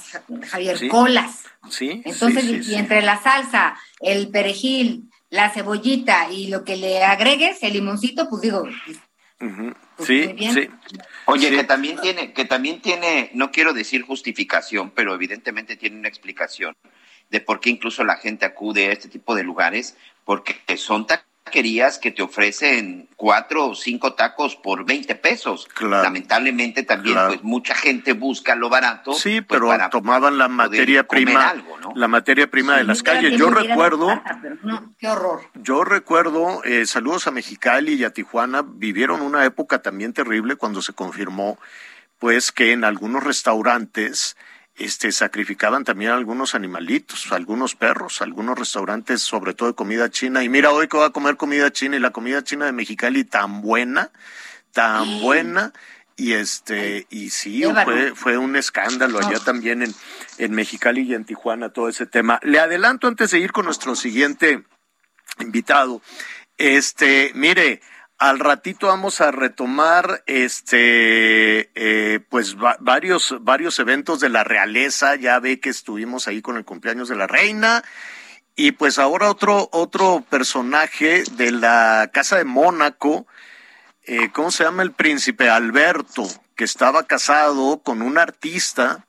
[0.50, 0.88] Javier, Sí.
[0.90, 1.44] colas.
[1.70, 6.78] Sí, Entonces, sí, sí, y entre la salsa, el perejil, la cebollita y lo que
[6.78, 8.66] le agregues, el limoncito, pues digo,
[9.42, 9.74] Ujú.
[9.98, 10.70] Pues Sí, sí.
[11.26, 16.08] Oye, que también tiene, que también tiene, no quiero decir justificación, pero evidentemente tiene una
[16.08, 16.76] explicación
[17.32, 21.33] de por qué incluso la gente acude a este tipo de lugares, porque son taquerías
[21.52, 25.68] que te ofrecen cuatro o cinco tacos por 20 pesos.
[25.74, 26.04] Claro.
[26.04, 27.30] Lamentablemente también, Claro.
[27.30, 29.14] pues mucha gente busca lo barato.
[29.14, 31.94] Sí, pues, pero para tomaban la materia prima, algo, ¿no?
[31.96, 33.38] la materia prima de las calles.
[33.38, 35.42] Yo recuerdo, barata, pero no, qué horror.
[35.56, 40.82] yo recuerdo, eh, saludos a Mexicali y a Tijuana, vivieron una época también terrible cuando
[40.82, 41.60] se confirmó,
[42.20, 44.38] pues, que en algunos restaurantes,
[44.76, 50.44] este, sacrificaban también algunos animalitos, algunos perros, algunos restaurantes, sobre todo de comida china.
[50.44, 53.24] Y mira, hoy que voy a comer comida china y la comida china de Mexicali
[53.24, 54.12] tan buena,
[54.72, 55.74] tan buena.
[56.16, 59.40] Y este, y sí, fue, fue un escándalo allá No.
[59.40, 59.94] también en,
[60.38, 62.40] en Mexicali y en Tijuana todo ese tema.
[62.44, 64.64] Le adelanto antes de ir con nuestro siguiente
[65.40, 66.02] invitado.
[66.58, 67.82] Este, mire,
[68.30, 75.16] al ratito vamos a retomar este eh, pues va- varios varios eventos de la realeza,
[75.16, 77.84] ya ve que estuvimos ahí con el cumpleaños de la reina.
[78.56, 83.28] Y pues ahora otro otro personaje de la casa de Mónaco,
[84.06, 89.06] eh, ¿cómo se llama el príncipe Alberto, que estaba casado con un artista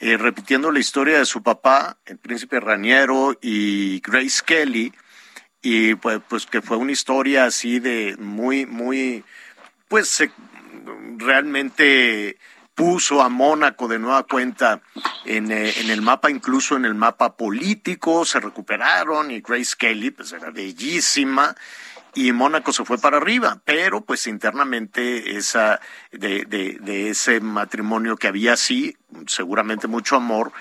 [0.00, 4.92] eh, repitiendo la historia de su papá, el príncipe Raniero y Grace Kelly,
[5.64, 9.24] y pues, pues que fue una historia así de muy, muy,
[9.88, 10.30] pues se-
[11.16, 12.36] realmente
[12.74, 14.82] puso a Mónaco de nueva cuenta
[15.24, 20.10] en, eh, en el mapa, incluso en el mapa político, se recuperaron y Grace Kelly
[20.10, 21.54] pues era bellísima
[22.14, 25.80] y Mónaco se fue para arriba, pero pues internamente esa
[26.12, 28.96] de, de, de ese matrimonio que había sí,
[29.26, 30.52] seguramente mucho amor,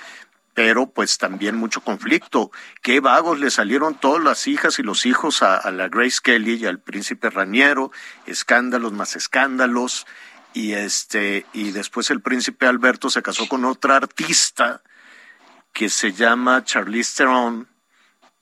[0.54, 2.52] pero pues también mucho conflicto.
[2.82, 6.66] Qué vagos le salieron todas las hijas y los hijos a, la Grace Kelly y
[6.66, 7.92] al príncipe Raniero,
[8.26, 10.06] escándalos más escándalos,
[10.54, 14.84] y este, y después el príncipe Alberto se casó con otra artista
[15.74, 17.68] que se llama Charlize Theron,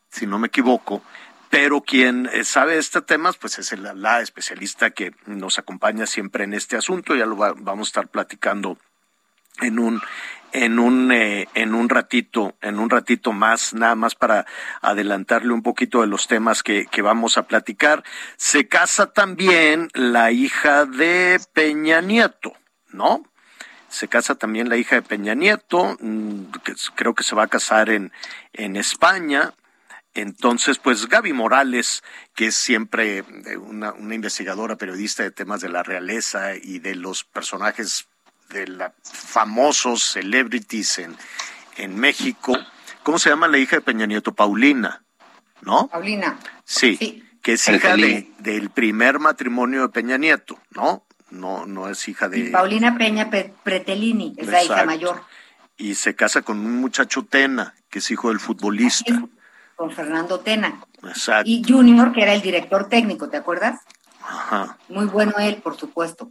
[0.10, 1.02] si no me equivoco,
[1.50, 6.76] pero quien sabe este temas, pues es la especialista que nos acompaña siempre en este
[6.76, 8.78] asunto, ya lo va- vamos a estar platicando
[9.62, 10.02] en un
[10.54, 14.46] en un eh, en un ratito en un ratito más nada más para
[14.82, 18.04] adelantarle un poquito de los temas que, que vamos a platicar.
[18.38, 22.54] Se casa también la hija de Peña Nieto
[22.90, 23.24] no
[23.88, 27.48] se casa también la hija de Peña Nieto mm, que creo que se va a
[27.48, 28.12] casar en
[28.54, 29.54] en España.
[30.14, 32.04] Entonces, pues Gaby Morales,
[32.36, 36.96] que es siempre eh, una, una investigadora periodista de temas de la realeza y de
[36.96, 38.10] los personajes
[38.52, 41.18] de la famosos celebrities en,
[41.78, 42.58] en México.
[43.04, 44.34] ¿Cómo se llama la hija de Peña Nieto?
[44.34, 45.04] Paulina,
[45.62, 45.88] ¿no?
[45.88, 46.38] Paulina.
[46.64, 51.04] Sí, que es hija de, del primer matrimonio de Peña Nieto, ¿no?
[51.30, 52.52] No, no es hija de...
[52.52, 55.24] Paulina Peña Pe- Pretelini, es la hija mayor,
[55.78, 59.22] Y se casa con un muchacho Tena, que es hijo del futbolista.
[59.78, 60.82] con Fernando Tena.
[61.04, 61.50] Exacto.
[61.50, 63.80] Y Junior, que era el director técnico, ¿te acuerdas?
[64.22, 64.78] Ajá.
[64.90, 66.30] Muy bueno él, por supuesto.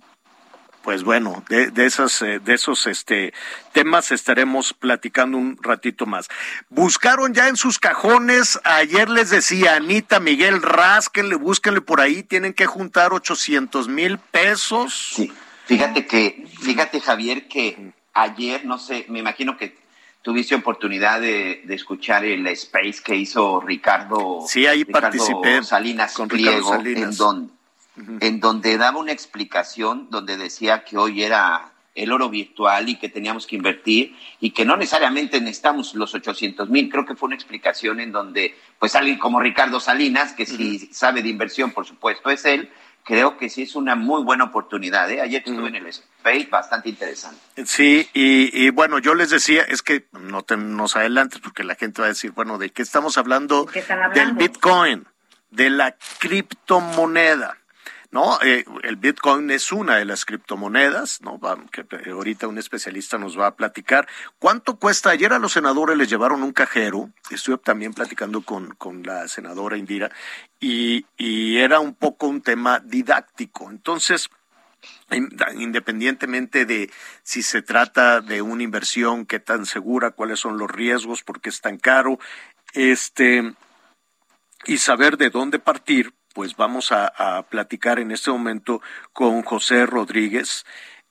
[0.83, 3.35] Pues bueno, de, de esas, eh, de esos este,
[3.73, 6.29] temas estaremos platicando un ratito más.
[6.71, 12.55] Buscaron ya en sus cajones, ayer les decía Anita, Miguel, rásquenle, búsquenle por ahí, tienen
[12.55, 15.21] que juntar 800 mil pesos.
[15.67, 19.77] Fíjate que, fíjate Javier, que ayer, no sé, me imagino que
[20.23, 26.15] tuviste oportunidad de, de escuchar el space que hizo Ricardo, Sí, ahí Ricardo participé Salinas
[26.15, 27.11] con Ricardo Salinas.
[27.11, 27.53] en donde,
[28.21, 33.09] en donde daba una explicación donde decía que hoy era el oro virtual y que
[33.09, 36.89] teníamos que invertir y que no necesariamente necesitamos los 800 mil.
[36.89, 41.23] Creo que fue una explicación en donde, pues alguien como Ricardo Salinas, que si sabe
[41.23, 42.71] de inversión, por supuesto, es él,
[43.05, 45.11] creo que sí es una muy buena oportunidad.
[45.11, 45.21] ¿eh?
[45.21, 47.41] Ayer que estuve en el Space, bastante interesante.
[47.67, 51.75] Sí, y, y bueno, yo les decía, es que no te nos adelantes porque la
[51.75, 53.67] gente va a decir, bueno, ¿de qué estamos hablando?
[53.67, 54.33] qué están Del?
[54.33, 55.07] Bitcoin,
[55.51, 57.60] de la criptomoneda.
[58.11, 58.41] ¿No?
[58.43, 61.41] Eh, el Bitcoin es una de las criptomonedas, ¿no?
[61.71, 64.09] que ahorita un especialista nos va a platicar.
[64.39, 65.11] ¿Cuánto cuesta?
[65.11, 69.77] Ayer a los senadores les llevaron un cajero, estuve también platicando con, con la senadora
[69.77, 70.11] Indira,
[70.59, 73.71] y, y era un poco un tema didáctico.
[73.71, 74.29] Entonces,
[75.57, 76.91] independientemente de
[77.23, 81.51] si se trata de una inversión, qué tan segura, cuáles son los riesgos, por qué
[81.51, 82.19] es tan caro,
[82.73, 83.55] este,
[84.67, 88.81] y saber de dónde partir, pues vamos a, platicar en este momento
[89.13, 90.65] con José Rodríguez.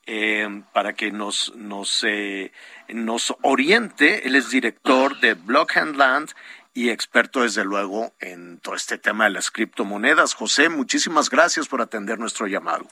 [0.06, 2.52] Eh, para que nos, nos, eh,
[2.88, 4.26] nos oriente.
[4.26, 6.30] Él es director de Blockhand Land
[6.74, 10.34] y experto, desde luego, en todo este tema de las criptomonedas.
[10.34, 12.88] José, muchísimas gracias por atender nuestro llamado.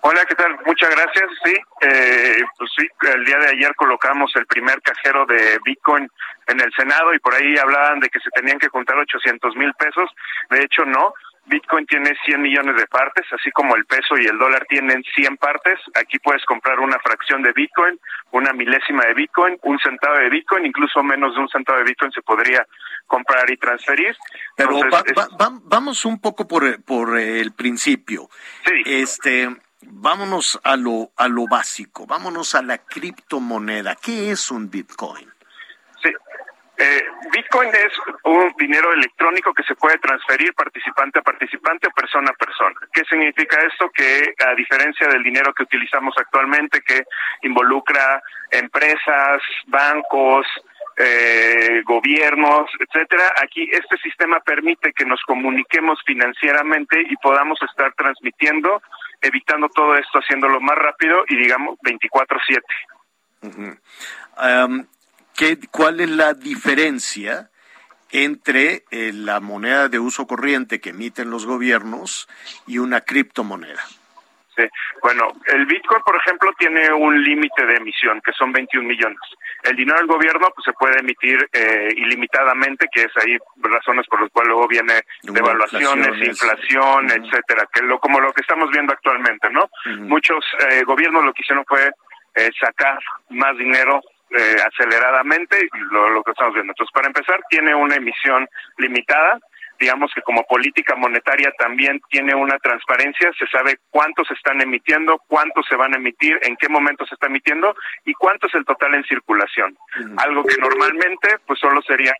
[0.00, 0.56] Hola, ¿qué tal?
[0.64, 1.24] Muchas gracias.
[1.44, 6.08] Sí, eh, pues sí, el día de ayer colocamos el primer cajero de Bitcoin
[6.48, 9.72] en el Senado y por ahí hablaban de que se tenían que juntar 800 mil
[9.74, 10.10] pesos.
[10.50, 11.14] De hecho, no.
[11.48, 15.38] Bitcoin tiene 100 millones de partes, así como el peso y el dólar tienen 100
[15.38, 15.80] partes.
[15.94, 17.98] Aquí puedes comprar una fracción de Bitcoin,
[18.32, 22.12] una milésima de Bitcoin, un centavo de Bitcoin, incluso menos de un centavo de Bitcoin
[22.12, 22.66] se podría
[23.06, 24.14] comprar y transferir.
[24.56, 24.78] Pero
[25.64, 28.28] vamos un poco por, por el principio.
[28.66, 28.82] Sí.
[28.84, 29.48] Este,
[29.82, 33.96] vámonos a lo, a lo básico, vámonos a la criptomoneda.
[33.96, 35.28] ¿Qué es un Bitcoin?
[36.02, 36.10] Sí.
[36.80, 37.02] Eh,
[37.32, 42.34] Bitcoin es un dinero electrónico que se puede transferir participante a participante o persona a
[42.34, 42.78] persona.
[42.92, 43.90] ¿Qué significa esto?
[43.90, 47.02] Que a diferencia del dinero que utilizamos actualmente, que
[47.42, 48.22] involucra
[48.52, 50.46] empresas, bancos,
[50.98, 53.32] eh, gobiernos, etcétera.
[53.42, 58.80] Aquí este sistema permite que nos comuniquemos financieramente y podamos estar transmitiendo
[59.20, 62.62] evitando todo esto, haciéndolo más rápido y digamos 24/7.
[65.38, 67.48] ¿Qué, ¿Cuál es la diferencia
[68.10, 72.28] entre eh, la moneda de uso corriente que emiten los gobiernos
[72.66, 73.82] y una criptomoneda?
[75.02, 79.20] Bueno, el Bitcoin, por ejemplo, tiene un límite de emisión, que son 21 millones.
[79.62, 84.20] El dinero del gobierno pues, se puede emitir eh, ilimitadamente, que es ahí razones por
[84.20, 89.48] las cuales luego viene devaluaciones, inflación, etcétera, que lo como lo que estamos viendo actualmente,
[89.50, 89.70] ¿no?
[90.08, 91.92] Muchos eh, gobiernos lo que hicieron fue
[92.34, 92.98] eh, sacar
[93.30, 94.00] más dinero
[94.66, 96.72] aceleradamente, y lo, lo que estamos viendo.
[96.72, 99.38] Entonces, para empezar, tiene una emisión limitada,
[99.78, 105.22] digamos que como política monetaria también tiene una transparencia, se sabe cuántos se están emitiendo,
[105.26, 107.74] cuántos se van a emitir, en qué momento se está emitiendo
[108.04, 109.76] y cuánto es el total en circulación.
[110.16, 112.12] Algo que normalmente pues solo sería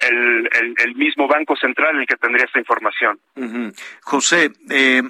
[0.00, 3.20] el, el, mismo Banco Central el que tendría esta información.
[4.02, 5.02] José, eh,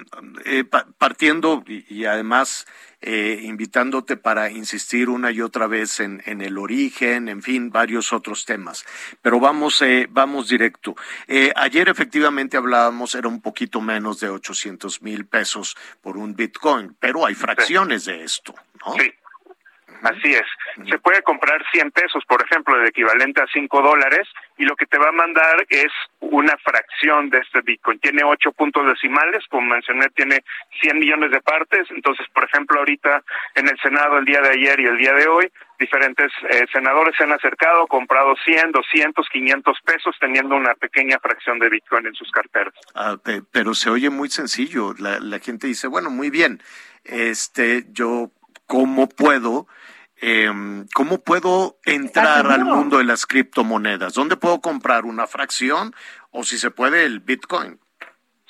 [0.45, 0.63] eh,
[0.97, 2.67] partiendo y, además
[3.01, 8.13] eh, invitándote para insistir una y otra vez en, en, el origen, en fin, varios
[8.13, 8.85] otros temas.
[9.21, 10.95] Pero vamos, vamos directo.
[11.55, 17.25] ayer efectivamente hablábamos, era un poquito menos de 800 mil pesos por un Bitcoin, pero
[17.25, 18.53] hay fracciones de esto,
[18.85, 18.93] ¿no?
[18.93, 19.11] Sí.
[20.01, 20.45] Así es.
[20.89, 24.27] Se puede comprar 100 pesos, por ejemplo, de equivalente a 5 dólares,
[24.57, 27.99] y lo que te va a mandar es una fracción de este Bitcoin.
[27.99, 30.43] Tiene 8 puntos decimales, como mencioné, tiene
[30.81, 31.87] 100 millones de partes.
[31.91, 33.23] Entonces, por ejemplo, ahorita
[33.55, 37.15] en el Senado, el día de ayer y el día de hoy, diferentes eh, senadores
[37.17, 42.13] se han acercado, comprado 100, 200, 500 pesos, teniendo una pequeña fracción de Bitcoin en
[42.13, 42.73] sus carteras.
[42.93, 43.17] Ah,
[43.51, 44.93] pero se oye muy sencillo.
[44.99, 46.61] La, la gente dice, bueno, muy bien,
[47.03, 48.29] este, yo,
[48.67, 49.67] ¿cómo puedo?
[50.23, 54.13] Em, ¿cómo puedo entrar al mundo de las criptomonedas?
[54.13, 55.95] ¿Dónde puedo comprar una fracción
[56.29, 57.79] o si se puede el Bitcoin?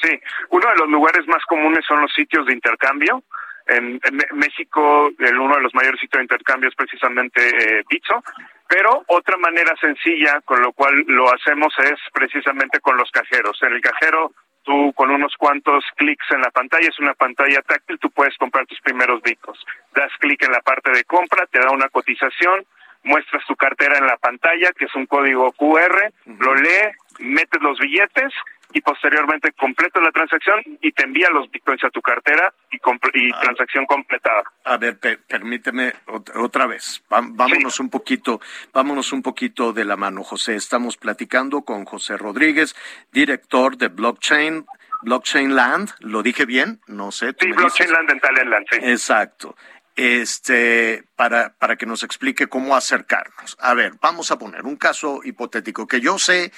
[0.01, 0.19] Sí,
[0.49, 3.23] uno de los lugares más comunes son los sitios de intercambio.
[3.67, 4.01] En,
[4.33, 8.21] México, el, uno de los mayores sitios de intercambio es precisamente eh, Bitso,
[8.67, 13.57] pero otra manera sencilla con lo cual lo hacemos es precisamente con los cajeros.
[13.61, 17.97] En el cajero Tú con unos cuantos clics en la pantalla, es una pantalla táctil,
[17.99, 19.59] tú puedes comprar tus primeros bitcoins.
[19.95, 22.65] Das clic en la parte de compra, te da una cotización,
[23.03, 27.79] muestras tu cartera en la pantalla, que es un código QR, lo lee, metes los
[27.79, 28.33] billetes
[28.73, 33.31] y posteriormente completas la transacción y te envía los bitcoins a tu cartera y, y
[33.33, 33.39] ah.
[33.41, 34.43] transacción completada.
[34.65, 34.97] A ver,
[35.27, 35.93] permíteme
[36.35, 37.03] otra vez.
[37.09, 38.39] vámonos un poquito,
[38.73, 40.55] vámonos un poquito de la mano, José.
[40.55, 42.75] Estamos platicando con José Rodríguez,
[43.11, 44.65] director de Blockchain.
[45.03, 46.79] Blockchain Land, ¿lo dije bien?
[46.85, 47.33] No sé.
[47.39, 48.77] Sí, Blockchain Land en Talentland, sí.
[48.83, 49.55] Exacto.
[49.95, 53.57] este, para, para que nos explique cómo acercarnos.
[53.59, 56.51] A ver, vamos a poner un caso hipotético que yo sé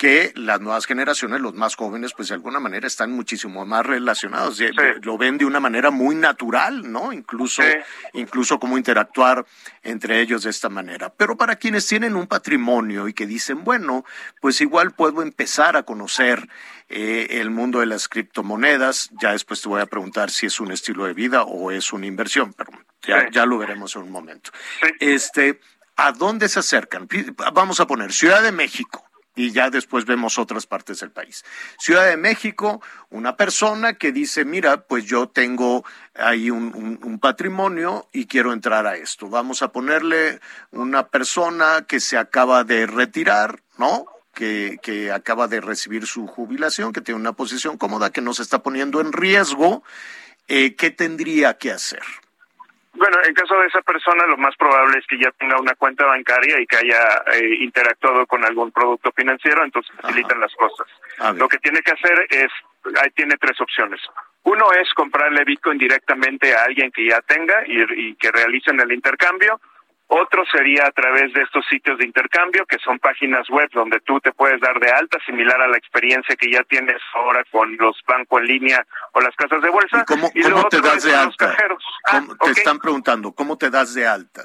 [0.00, 4.56] que las nuevas generaciones, los más jóvenes, pues de alguna manera están muchísimo más relacionados,
[4.56, 4.64] sí.
[5.02, 7.12] lo ven de una manera muy natural, ¿no?
[7.12, 7.68] Incluso, sí.
[8.14, 9.44] incluso cómo interactuar
[9.82, 11.12] entre ellos de esta manera.
[11.12, 14.06] Pero para quienes tienen un patrimonio y que dicen, bueno,
[14.40, 16.48] pues igual puedo empezar a conocer
[16.88, 20.72] eh, el mundo de las criptomonedas, ya después te voy a preguntar si es un
[20.72, 22.72] estilo de vida o es una inversión, pero
[23.02, 23.26] ya, sí.
[23.32, 24.50] ya lo veremos en un momento.
[24.98, 25.60] Este,
[25.96, 27.06] ¿a dónde se acercan?
[27.52, 29.09] Vamos a poner Ciudad de México
[29.40, 31.44] y ya después vemos otras partes del país.
[31.78, 35.84] Ciudad de México, una persona que dice, mira, pues yo tengo
[36.14, 39.28] ahí un, patrimonio y quiero entrar a esto.
[39.28, 44.06] Vamos a ponerle una persona que se acaba de retirar, ¿no?
[44.34, 48.42] Que, que acaba de recibir su jubilación, que tiene una posición cómoda, que no se
[48.42, 49.82] está poniendo en riesgo.
[50.48, 52.02] Eh, ¿Qué tendría que hacer?
[52.92, 56.06] Bueno, en caso de esa persona, lo más probable es que ya tenga una cuenta
[56.06, 60.86] bancaria y que haya eh, interactuado con algún producto financiero, entonces facilitan las cosas.
[61.36, 62.50] Lo que tiene que hacer es,
[63.00, 64.00] ahí tiene tres opciones.
[64.42, 68.92] Uno es comprarle Bitcoin directamente a alguien que ya tenga y, y que realicen el
[68.92, 69.60] intercambio.
[70.12, 74.18] Otro sería a través de estos sitios de intercambio, que son páginas web donde tú
[74.18, 77.96] te puedes dar de alta, similar a la experiencia que ya tienes ahora con los
[78.08, 80.00] bancos en línea o las casas de bolsa.
[80.00, 81.54] ¿Y cómo, y cómo te das de alta?
[81.54, 81.84] Cajeros.
[82.06, 82.52] Ah, te okay.
[82.54, 84.42] están preguntando, ¿cómo te das de alta?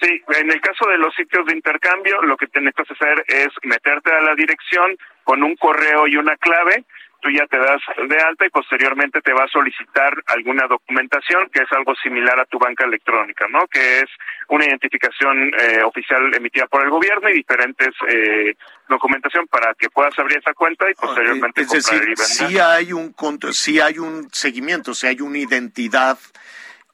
[0.00, 3.48] Sí, en el caso de los sitios de intercambio, lo que tienes que hacer es
[3.64, 6.84] meterte a la dirección con un correo y una clave
[7.22, 11.62] tú ya te das de alta y posteriormente te va a solicitar alguna documentación que
[11.62, 13.66] es algo similar a tu banca electrónica, ¿no?
[13.68, 14.10] Que es
[14.48, 18.56] una identificación eh, oficial emitida por el gobierno y diferentes eh,
[18.88, 22.26] documentación para que puedas abrir esa cuenta y posteriormente es decir, comprar y vender.
[22.26, 23.14] Si hay un
[23.52, 26.18] si hay un seguimiento, si hay una identidad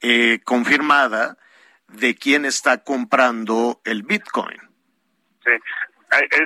[0.03, 1.39] eh, confirmada
[1.89, 4.61] de quién está comprando el Bitcoin.
[5.43, 5.53] Sí.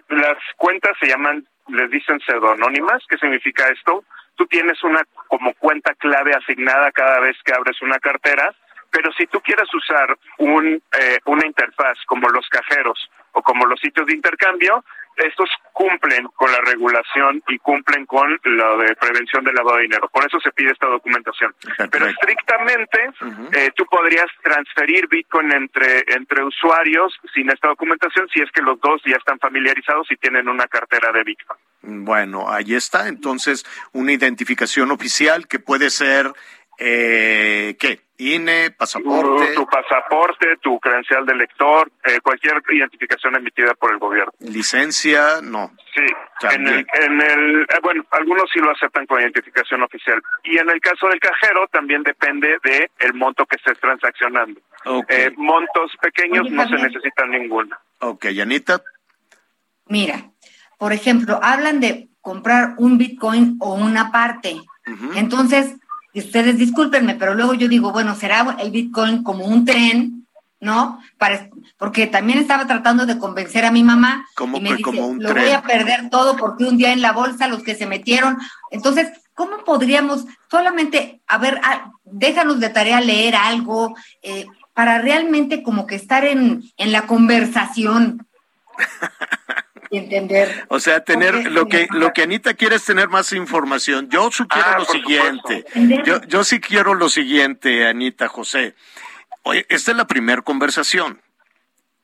[0.08, 3.02] Las cuentas se llaman les dicen pseudonónimas.
[3.08, 4.04] ¿Qué significa esto?
[4.34, 8.54] Tú tienes una como cuenta clave asignada cada vez que abres una cartera,
[8.90, 13.80] pero si tú quieres usar un, eh, una interfaz como los cajeros o como los
[13.80, 14.84] sitios de intercambio,
[15.16, 20.08] estos cumplen con la regulación y cumplen con lo de prevención del lavado de dinero.
[20.12, 21.54] Por eso se pide esta documentación.
[21.90, 23.56] Pero estrictamente, uh -huh.
[23.56, 28.80] eh, tú podrías transferir Bitcoin entre, entre usuarios sin esta documentación si es que los
[28.80, 31.60] dos ya están familiarizados y tienen una cartera de Bitcoin.
[32.04, 33.08] Bueno, ahí está.
[33.08, 36.32] Entonces, una identificación oficial que puede ser,
[36.78, 38.00] eh, ¿qué?
[38.22, 39.54] INE, pasaporte.
[39.54, 44.32] Tu, tu, pasaporte, tu credencial de lector, eh, cualquier identificación emitida por el gobierno.
[44.40, 45.72] Licencia, no.
[45.94, 46.06] Sí,
[46.54, 50.22] en el, en el, eh, bueno, algunos sí lo aceptan con identificación oficial.
[50.44, 54.60] Y en el caso del cajero también depende de el monto que estés transaccionando.
[54.84, 55.26] Okay.
[55.26, 57.76] Eh, montos pequeños Oye, no se necesitan ninguno.
[58.00, 58.82] Ok, Anita.
[59.86, 60.30] Mira,
[60.78, 64.54] por ejemplo, hablan de comprar un Bitcoin o una parte.
[64.86, 65.16] Uh -huh.
[65.16, 65.76] Entonces,
[66.12, 70.26] y ustedes discúlpenme, pero luego yo digo, bueno, será el Bitcoin como un tren,
[70.60, 71.00] ¿no?
[71.18, 74.90] Para, porque también estaba tratando de convencer a mi mamá ¿Cómo y me que dice,
[74.90, 75.44] como un lo tren?
[75.44, 78.38] voy a perder todo porque un día en la bolsa los que se metieron.
[78.70, 85.62] Entonces, ¿cómo podríamos solamente, a ver, a, déjanos de tarea leer algo eh, para realmente
[85.62, 88.26] como que estar en, en la conversación?
[89.92, 90.64] y entender.
[90.68, 94.08] O sea, tener lo que lo que Anita quiere es tener más información.
[94.10, 95.64] Yo sugiero Ah, lo siguiente.
[95.72, 96.04] supuesto.
[96.04, 98.74] Yo, yo sí quiero lo siguiente, Anita José.
[99.42, 101.20] Oye, esta es la primera conversación.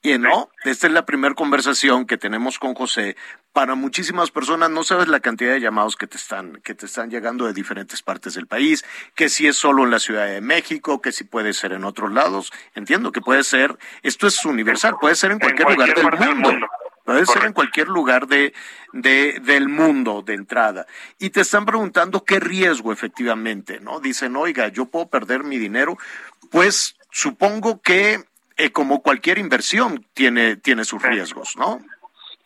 [0.01, 3.17] Y no, esta es la primera conversación que tenemos con José.
[3.53, 7.11] Para muchísimas personas no sabes la cantidad de llamados que te están que te están
[7.11, 8.85] llegando de diferentes partes del país,
[9.17, 12.13] que si es solo en la Ciudad de México, que si puede ser en otros
[12.13, 12.53] lados.
[12.77, 16.67] Entiendo que puede ser, esto es universal, puede ser en cualquier, cualquier lugar del mundo.
[17.09, 18.53] Puede ser en cualquier lugar de,
[18.93, 20.85] de, del mundo de entrada.
[21.19, 23.99] Y te están preguntando qué riesgo efectivamente, ¿no?
[23.99, 25.97] Dicen, oiga, yo puedo perder mi dinero.
[26.51, 28.19] Pues supongo que
[28.59, 31.81] eh, como cualquier inversión tiene, tiene sus riesgos, ¿no?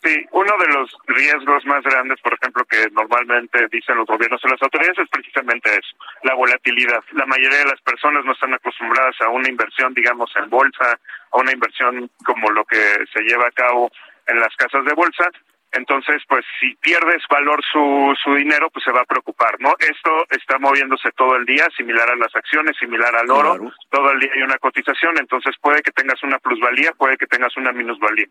[0.01, 4.47] Sí, uno de los riesgos más grandes, por ejemplo, que normalmente dicen los gobiernos o
[4.47, 7.03] las autoridades es precisamente eso, la volatilidad.
[7.11, 10.97] La mayoría de las personas no están acostumbradas a una inversión, digamos, en bolsa,
[11.31, 12.77] a una inversión como lo que
[13.13, 13.91] se lleva a cabo
[14.27, 15.29] en las casas de bolsa.
[15.75, 19.73] Entonces, pues si pierdes valor su, su dinero, pues se va a preocupar, ¿no?
[19.79, 23.73] Esto está moviéndose todo el día, similar a las acciones, similar al oro, Claro.
[23.89, 27.57] todo el día hay una cotización, entonces puede que tengas una plusvalía, puede que tengas
[27.57, 28.27] una minusvalía.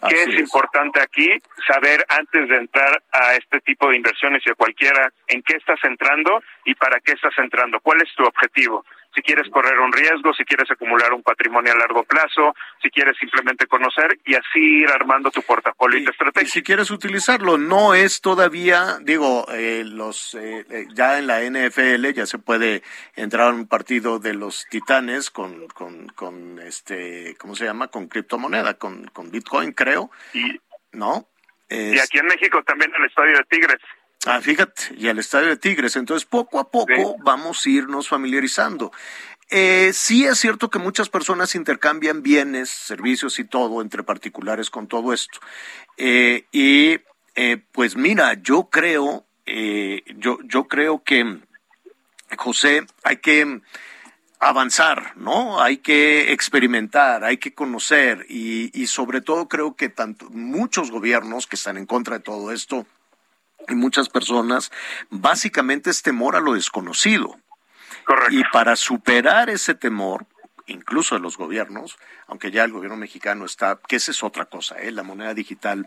[0.00, 0.40] Así ¿Qué es, es.
[0.40, 1.28] importante aquí?
[1.66, 5.80] Saber antes de entrar a este tipo de inversiones y a cualquiera en qué estás
[5.84, 8.86] entrando y para qué estás entrando, cuál es tu objetivo.
[9.18, 13.16] Si quieres correr un riesgo, si quieres acumular un patrimonio a largo plazo, si quieres
[13.18, 16.46] simplemente conocer y así ir armando tu portafolio y, tu estrategia.
[16.46, 21.40] Y si quieres utilizarlo, no es todavía, digo, eh, los eh, eh, ya en la
[21.40, 22.84] NFL ya se puede
[23.16, 27.88] entrar a un partido de los Titanes con, con, con este, ¿cómo se llama?
[27.88, 30.12] Con criptomoneda, con, con Bitcoin, creo.
[30.32, 30.60] Y,
[30.92, 31.28] ¿No?
[31.70, 33.80] y aquí en México también el Estadio de Tigres.
[34.26, 35.96] Ah, fíjate, y al estadio de Tigres.
[35.96, 38.92] Entonces, poco a poco vamos a irnos familiarizando.
[39.50, 44.88] Eh, sí es cierto que muchas personas intercambian bienes, servicios y todo entre particulares con
[44.88, 45.38] todo esto.
[45.96, 46.98] Eh, y
[47.34, 49.24] eh, pues mira, yo creo,
[50.16, 51.38] yo, yo creo que,
[52.36, 53.60] José, hay que
[54.40, 55.62] avanzar, ¿no?
[55.62, 61.46] Hay que experimentar, hay que conocer y, y sobre todo creo que tanto muchos gobiernos
[61.46, 62.86] que están en contra de todo esto
[63.68, 64.70] y muchas personas,
[65.10, 67.36] básicamente es temor a lo desconocido.
[68.04, 68.34] Correcto.
[68.34, 70.26] Y para superar ese temor,
[70.66, 74.76] incluso de los gobiernos, aunque ya el gobierno mexicano está, que esa es otra cosa,
[74.78, 74.90] ¿eh?
[74.92, 75.86] la moneda digital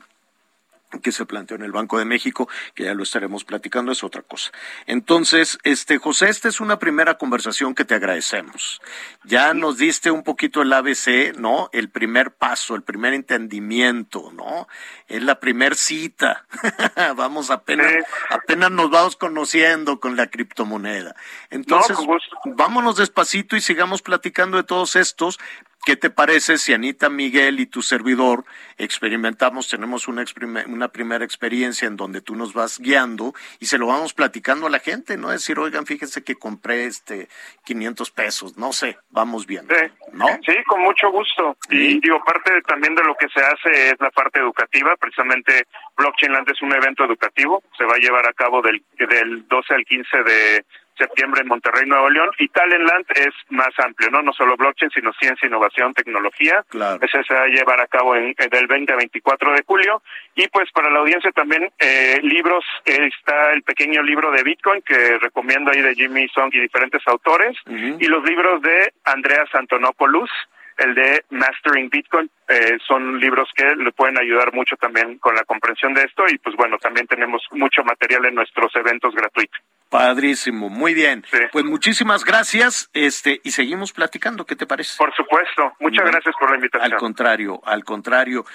[0.99, 4.21] que se planteó en el Banco de México, que ya lo estaremos platicando, es otra
[4.21, 4.51] cosa.
[4.85, 8.81] Entonces, este José, esta es una primera conversación que te agradecemos.
[9.23, 11.69] Ya nos diste un poquito el ABC, ¿no?
[11.73, 14.67] El primer paso, el primer entendimiento, ¿no?
[15.07, 16.45] Es la primer cita.
[17.15, 17.91] vamos apenas,
[18.29, 21.15] apenas nos vamos conociendo con la criptomoneda.
[21.49, 21.97] Entonces,
[22.45, 25.39] vámonos despacito y sigamos platicando de todos estos,
[25.83, 28.45] ¿Qué te parece si Anita Miguel y tu servidor
[28.77, 30.23] experimentamos, tenemos una,
[30.67, 34.69] una, primera experiencia en donde tú nos vas guiando y se lo vamos platicando a
[34.69, 35.29] la gente, ¿no?
[35.29, 37.29] Decir, oigan, fíjense que compré este
[37.65, 39.81] 500 pesos, no sé, vamos viendo, sí.
[40.13, 40.27] ¿no?
[40.45, 41.57] Sí, con mucho gusto.
[41.69, 45.65] Y digo, parte también de lo que se hace es la parte educativa, precisamente
[45.97, 49.73] Blockchain Land es un evento educativo, se va a llevar a cabo del, del 12
[49.73, 50.65] al 15 de
[51.01, 54.21] septiembre en Monterrey, Nuevo León, y Talentland es más amplio, ¿no?
[54.21, 56.63] No solo blockchain, sino ciencia, innovación, tecnología.
[56.69, 56.99] Claro.
[57.01, 60.01] Ese se va a llevar a cabo en, del 20 a 24 de julio.
[60.35, 64.81] Y pues para la audiencia también, eh, libros, eh, está el pequeño libro de Bitcoin
[64.81, 70.29] que recomiendo ahí de Jimmy Song y diferentes autores, y los libros de Andrea Antonopoulos,
[70.77, 75.43] el de Mastering Bitcoin, eh, son libros que le pueden ayudar mucho también con la
[75.43, 79.59] comprensión de esto y pues bueno, también tenemos mucho material en nuestros eventos gratuitos.
[79.91, 81.25] Padrísimo, muy bien.
[81.51, 84.97] Pues muchísimas gracias, este, y seguimos platicando, ¿qué te parece?
[84.97, 86.93] Por supuesto, muchas gracias por la invitación.
[86.93, 88.45] Al contrario, al contrario.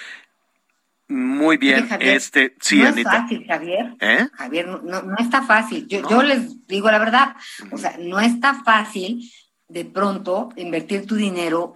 [1.09, 3.11] Muy bien, Javier, este, sí, no Anita.
[3.11, 3.93] es fácil, Javier.
[3.99, 4.27] ¿Eh?
[4.33, 5.87] Javier, no, no, no está fácil.
[5.87, 7.35] Yo, yo les digo la verdad,
[7.71, 9.31] o sea, no está fácil
[9.67, 11.75] de pronto invertir tu dinero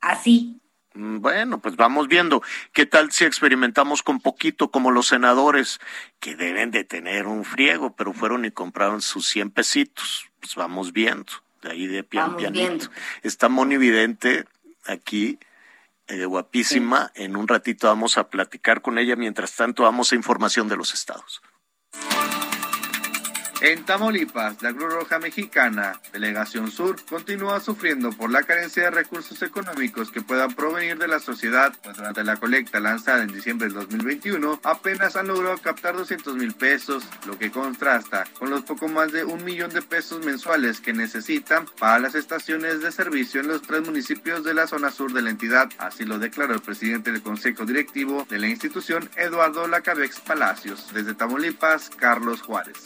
[0.00, 0.57] así.
[0.98, 2.42] Mm, Bueno, pues vamos viendo.
[2.72, 5.78] ¿Qué tal si experimentamos con poquito como los senadores
[6.18, 10.28] que deben de tener un friego, pero fueron y compraron sus 100 pesitos?
[10.40, 11.32] Pues vamos viendo.
[11.62, 12.66] De ahí de pian Vamos pianito.
[12.68, 12.90] viendo.
[13.22, 14.44] Está Moni Vidente
[14.86, 15.38] aquí,
[16.08, 17.12] eh, guapísima.
[17.14, 19.14] En un ratito vamos a platicar con ella.
[19.14, 21.40] Mientras tanto, vamos a información de los estados.
[23.60, 29.42] En Tamaulipas, la Cruz Roja Mexicana, Delegación Sur, continúa sufriendo por la carencia de recursos
[29.42, 33.74] económicos que puedan provenir de la sociedad, pues durante la colecta lanzada en diciembre del
[33.74, 39.10] 2021 apenas han logrado captar 200 mil pesos, lo que contrasta con los poco más
[39.10, 43.62] de un millón de pesos mensuales que necesitan para las estaciones de servicio en los
[43.62, 45.68] tres municipios de la zona sur de la entidad.
[45.78, 50.92] Así lo declaró el presidente del Consejo Directivo de la institución, Eduardo Lacabex Palacios.
[50.94, 52.76] Desde Tamaulipas, Carlos Juárez.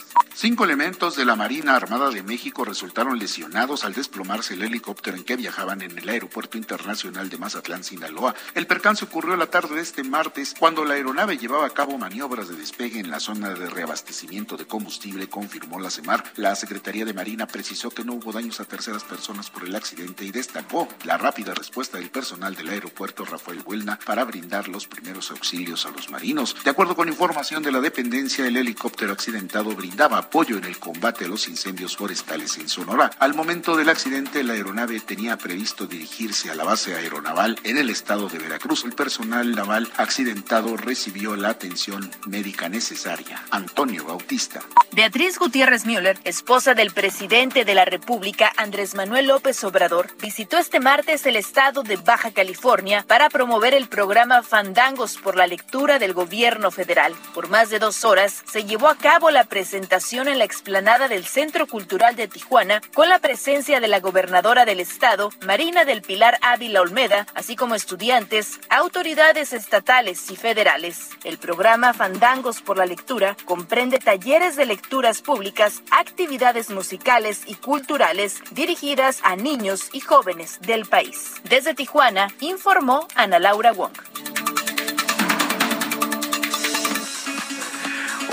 [0.63, 5.35] Elementos de la Marina Armada de México resultaron lesionados al desplomarse el helicóptero en que
[5.35, 8.33] viajaban en el Aeropuerto Internacional de Mazatlán, Sinaloa.
[8.55, 12.47] El percance ocurrió la tarde de este martes cuando la aeronave llevaba a cabo maniobras
[12.47, 16.23] de despegue en la zona de reabastecimiento de combustible, confirmó la CEMAR.
[16.37, 20.23] La Secretaría de Marina precisó que no hubo daños a terceras personas por el accidente
[20.23, 25.31] y destacó la rápida respuesta del personal del aeropuerto Rafael Huelna para brindar los primeros
[25.31, 26.55] auxilios a los marinos.
[26.63, 31.25] De acuerdo con información de la dependencia, el helicóptero accidentado brindaba apoyo en el combate
[31.25, 33.11] a los incendios forestales en Sonora.
[33.19, 37.89] Al momento del accidente, la aeronave tenía previsto dirigirse a la base aeronaval en el
[37.89, 38.83] estado de Veracruz.
[38.85, 43.43] El personal naval accidentado recibió la atención médica necesaria.
[43.51, 44.61] Antonio Bautista.
[44.91, 50.79] Beatriz Gutiérrez Müller, esposa del presidente de la República, Andrés Manuel López Obrador, visitó este
[50.79, 56.13] martes el estado de Baja California para promover el programa Fandangos por la lectura del
[56.13, 57.15] gobierno federal.
[57.33, 61.07] Por más de dos horas se llevó a cabo la presentación en la la explanada
[61.07, 66.01] del Centro Cultural de Tijuana con la presencia de la gobernadora del estado, Marina del
[66.01, 71.11] Pilar Ávila Olmeda, así como estudiantes, autoridades estatales y federales.
[71.23, 78.41] El programa Fandangos por la Lectura comprende talleres de lecturas públicas, actividades musicales y culturales
[78.51, 81.35] dirigidas a niños y jóvenes del país.
[81.45, 83.93] Desde Tijuana, informó Ana Laura Wong.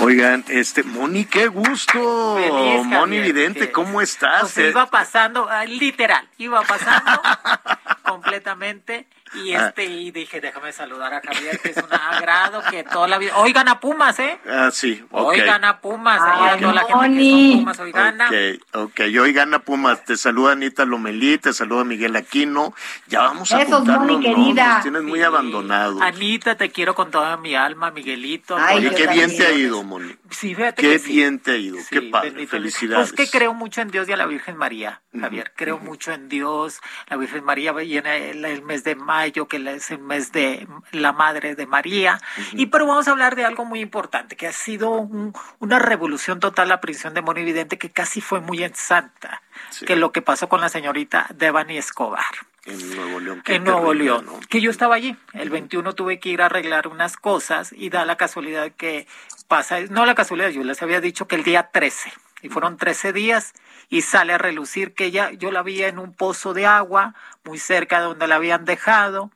[0.01, 2.35] Oigan, este, Moni, qué gusto.
[2.35, 4.57] Feliz, Moni Vidente, ¿cómo estás?
[4.57, 7.21] Iba pasando, ah, literal, iba pasando
[8.03, 9.67] completamente y Ah.
[9.67, 13.35] este y dije, déjame saludar a Javier, que es un agrado que toda la vida.
[13.37, 14.39] Hoy gana Pumas, ¿eh?
[14.47, 15.27] Ah, sí, ok.
[15.27, 17.51] Hoy gana Pumas, ahí Ay, toda la gente que Moni.
[17.51, 18.27] son Pumas, hoy gana.
[18.27, 22.73] Ok, ok, hoy gana Pumas, te saluda Anita Lomelí, te saluda Miguel Aquino,
[23.07, 24.19] ya vamos a Moni, ¿no?
[24.19, 24.73] querida.
[24.75, 25.25] Nos tienes muy Sí.
[25.25, 26.01] abandonados.
[26.01, 28.57] Anita, te quiero con toda mi alma, Miguelito.
[28.57, 30.15] Ay, Oye, qué bien te ha ido, Moni.
[30.29, 31.11] Sí, fíjate Qué que sí.
[31.13, 33.11] bien te ha ido, qué padre, felicidades.
[33.13, 35.51] Pues que creo mucho en Dios y a la Virgen María, Javier.
[35.55, 36.79] Creo mucho en Dios.
[37.09, 41.11] La Virgen María viene el, el mes de mayo, que es el mes de la
[41.13, 42.19] Madre de María.
[42.53, 46.39] Y pero vamos a hablar de algo muy importante, que ha sido un- una revolución
[46.39, 49.85] total la prisión de Moni Vidente, que casi fue muy en santa, Sí.
[49.85, 52.23] que lo que pasó con la señorita Devani Escobar
[52.65, 53.43] En Nuevo León.
[53.45, 54.39] en Nuevo León, ¿no?
[54.49, 55.15] que yo estaba allí.
[55.33, 59.07] El 21 tuve que ir a arreglar unas cosas y da la casualidad que
[59.47, 62.11] pasa, no la casualidad, yo les había dicho que el día 13,
[62.41, 63.53] y fueron 13 días,
[63.91, 67.13] y sale a relucir que ella, yo la vi en un pozo de agua,
[67.43, 69.31] muy cerca de donde la habían dejado,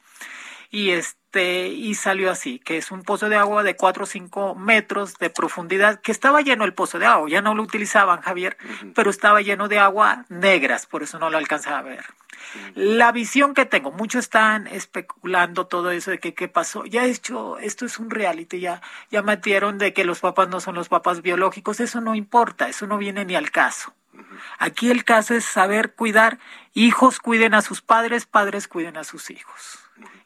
[0.72, 4.56] y este, y salió así, que es un pozo de agua de 4 o 5
[4.56, 8.58] metros de profundidad, que estaba lleno el pozo de agua, ya no lo utilizaban, Javier,
[8.96, 12.06] pero estaba lleno de agua negras, por eso no lo alcanzaba a ver.
[12.76, 16.86] La visión que tengo, muchos están especulando todo eso de que qué pasó.
[16.86, 20.62] Ya he hecho, esto es un reality, ya, ya metieron de que los papás no
[20.62, 23.94] son los papás biológicos, eso no importa, eso no viene ni al caso.
[24.58, 26.40] Aquí el caso es saber cuidar,
[26.74, 29.80] hijos cuiden a sus padres, padres cuiden a sus hijos.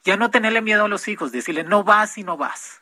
[0.03, 2.81] Ya no tenerle miedo a los hijos, decirle no vas y no vas.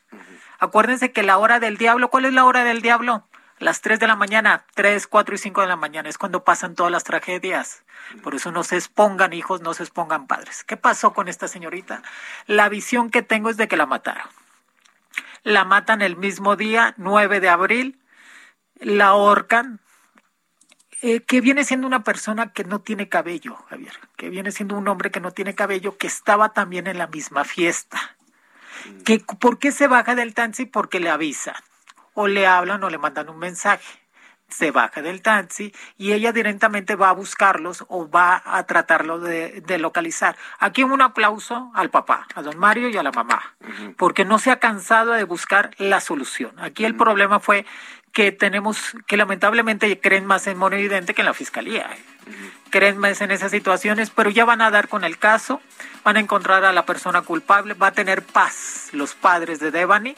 [0.59, 3.27] Acuérdense que la hora del diablo, ¿cuál es la hora del diablo?
[3.59, 6.75] Las 3 de la mañana, 3, 4 y 5 de la mañana es cuando pasan
[6.75, 7.83] todas las tragedias.
[8.21, 10.63] Por eso no se expongan hijos, no se expongan padres.
[10.63, 12.03] ¿Qué pasó con esta señorita?
[12.45, 14.27] La visión que tengo es de que la mataron.
[15.41, 17.99] La matan el mismo día, 9 de abril,
[18.79, 19.79] la ahorcan,
[21.01, 24.87] eh, que viene siendo una persona que no tiene cabello, Javier, que viene siendo un
[24.87, 28.17] hombre que no tiene cabello, que estaba también en la misma fiesta.
[29.05, 30.65] Que, ¿Por qué se baja del taxi?
[30.65, 31.55] Porque le avisan,
[32.13, 33.85] o le hablan o le mandan un mensaje.
[34.49, 39.61] Se baja del taxi y ella directamente va a buscarlos o va a tratarlo de,
[39.61, 40.37] de localizar.
[40.57, 43.55] Aquí un aplauso al papá, a don Mario y a la mamá,
[43.97, 46.57] porque no se ha cansado de buscar la solución.
[46.59, 47.65] Aquí el problema fue
[48.13, 51.89] que tenemos, que lamentablemente creen más en Mono Evidente que en la fiscalía.
[52.69, 55.61] Creen más en esas situaciones, pero ya van a dar con el caso,
[56.03, 60.15] van a encontrar a la persona culpable, va a tener paz los padres de Devani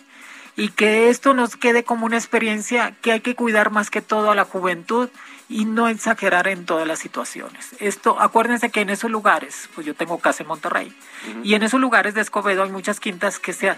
[0.55, 4.31] y que esto nos quede como una experiencia que hay que cuidar más que todo
[4.31, 5.09] a la juventud
[5.47, 7.75] y no exagerar en todas las situaciones.
[7.79, 10.95] Esto, acuérdense que en esos lugares, pues yo tengo casa en Monterrey,
[11.43, 13.75] y en esos lugares de Escobedo hay muchas quintas que se,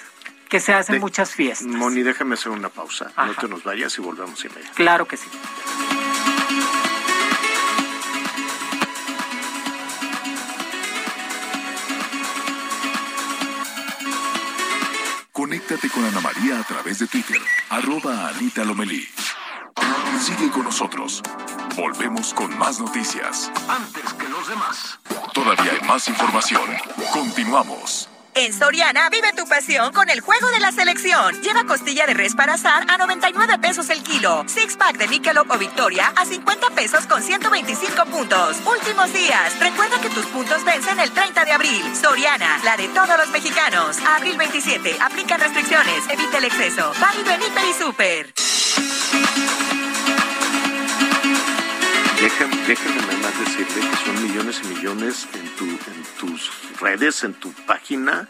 [0.52, 1.66] que se hacen De- muchas fiestas.
[1.66, 3.10] Moni, déjame hacer una pausa.
[3.16, 4.76] No te nos vayas y volvemos inmediatamente.
[4.76, 5.30] Claro que sí.
[15.32, 19.08] Conéctate con Ana María a través de Twitter, arroba Anita Lomelí.
[20.20, 21.24] Sigue con nosotros.
[21.76, 23.52] Volvemos con más noticias.
[23.68, 25.00] Antes que los demás.
[25.34, 26.62] Todavía hay más información.
[27.14, 28.11] Continuamos.
[28.42, 31.40] En Soriana vive tu pasión con el juego de la selección.
[31.44, 34.44] Lleva costilla de res para asar a 99 pesos el kilo.
[34.48, 38.58] Six pack de Michelob o Victoria a 50 pesos con 125 puntos.
[38.66, 39.60] Últimos días.
[39.60, 41.84] Recuerda que tus puntos vencen el 30 de abril.
[41.96, 44.00] Soriana, la de todos los mexicanos.
[44.18, 44.98] Abril 27.
[45.00, 46.04] Aplica restricciones.
[46.10, 46.94] Evita el exceso.
[47.00, 48.34] Válido en y Super.
[52.40, 57.24] Déjame, déjame nada más decirle que son millones y millones en, tu, en tus redes,
[57.24, 58.28] en tu página.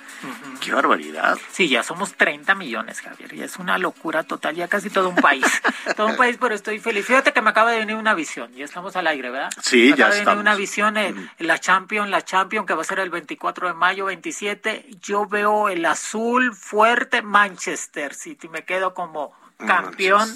[0.59, 1.37] ¡Qué barbaridad!
[1.51, 3.33] Sí, ya somos 30 millones, Javier.
[3.35, 5.45] Ya es una locura total, ya casi todo un país.
[5.95, 7.05] todo un país, pero estoy feliz.
[7.05, 8.51] Fíjate que me acaba de venir una visión.
[8.53, 9.51] Ya estamos al aire, ¿verdad?
[9.61, 12.81] Sí, me ya acaba de venir una visión en la Champion, la Champion, que va
[12.81, 14.87] a ser el 24 de mayo, 27.
[15.01, 18.47] Yo veo el azul fuerte Manchester City.
[18.49, 20.29] Me quedo como campeón.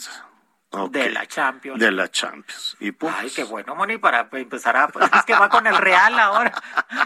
[0.89, 1.79] De la Champions.
[1.79, 2.77] De la Champions.
[2.79, 4.87] Y pues, Ay, qué bueno, Moni, para empezar a...
[4.87, 6.53] Pues, es que va con el Real ahora,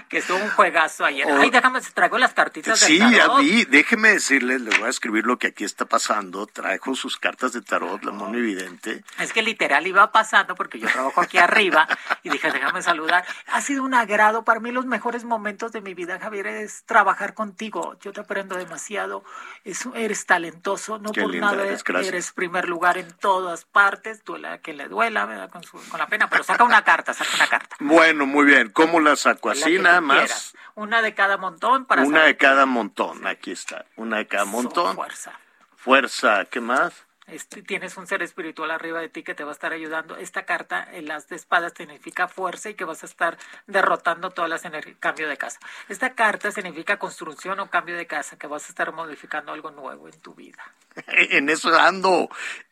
[0.09, 1.27] que estuvo un juegazo ayer.
[1.29, 1.39] Oh.
[1.39, 3.41] Ay, déjame, traigo las cartitas Sí, del ya tarot.
[3.41, 3.65] vi.
[3.65, 6.45] Déjeme decirles, les voy a escribir lo que aquí está pasando.
[6.47, 9.03] Trajo sus cartas de tarot, la mono evidente.
[9.19, 11.87] Es que literal iba pasando porque yo trabajo aquí arriba
[12.23, 13.25] y dije, déjame saludar.
[13.47, 17.33] Ha sido un agrado para mí los mejores momentos de mi vida, Javier, es trabajar
[17.33, 17.97] contigo.
[18.01, 19.23] Yo te aprendo demasiado.
[19.63, 24.23] Es, eres talentoso, no Qué por nada eres, eres primer lugar en todas partes.
[24.23, 25.49] Duela que le duela, ¿verdad?
[25.49, 27.75] Con, su- con la pena, pero saca una carta, saca una carta.
[27.79, 28.69] Bueno, muy bien.
[28.71, 29.49] ¿Cómo la saco?
[29.49, 30.53] Así nada más.
[30.75, 33.27] Una de cada montón para Una saber de cada montón.
[33.27, 33.85] Aquí está.
[33.95, 34.95] Una de cada montón.
[34.95, 35.33] fuerza.
[35.75, 36.45] Fuerza.
[36.45, 36.93] ¿Qué más?
[37.27, 40.17] Este, tienes un ser espiritual arriba de ti que te va a estar ayudando.
[40.17, 43.37] Esta carta, el las de espadas, significa fuerza y que vas a estar
[43.67, 44.97] derrotando todas las energías.
[44.99, 45.59] Cambio de casa.
[45.89, 50.07] Esta carta significa construcción o cambio de casa, que vas a estar modificando algo nuevo
[50.07, 50.63] en tu vida.
[51.07, 52.29] En eso ando.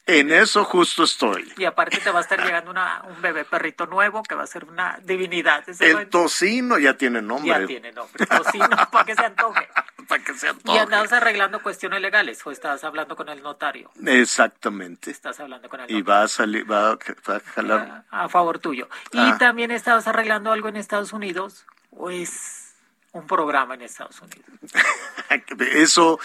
[0.08, 1.54] En eso justo estoy.
[1.58, 4.48] Y aparte te va a estar llegando una, un bebé perrito nuevo que va a
[4.48, 5.64] ser una divinidad.
[5.82, 7.50] El tocino ya tiene nombre.
[7.50, 8.26] ya tiene nombre.
[8.26, 9.68] Tocino, para que se antoje.
[10.08, 10.80] Para que se Y antoje.
[10.80, 13.92] andabas arreglando cuestiones legales o estabas hablando con el notario.
[14.06, 15.12] Exactamente.
[15.12, 16.98] Estás hablando con el Y va a salir, va a,
[17.30, 18.04] va a jalar.
[18.10, 18.88] a favor tuyo.
[19.12, 19.36] Y Ah.
[19.38, 22.66] también estabas arreglando algo en Estados Unidos o es
[23.14, 24.46] un programa en Estados Unidos.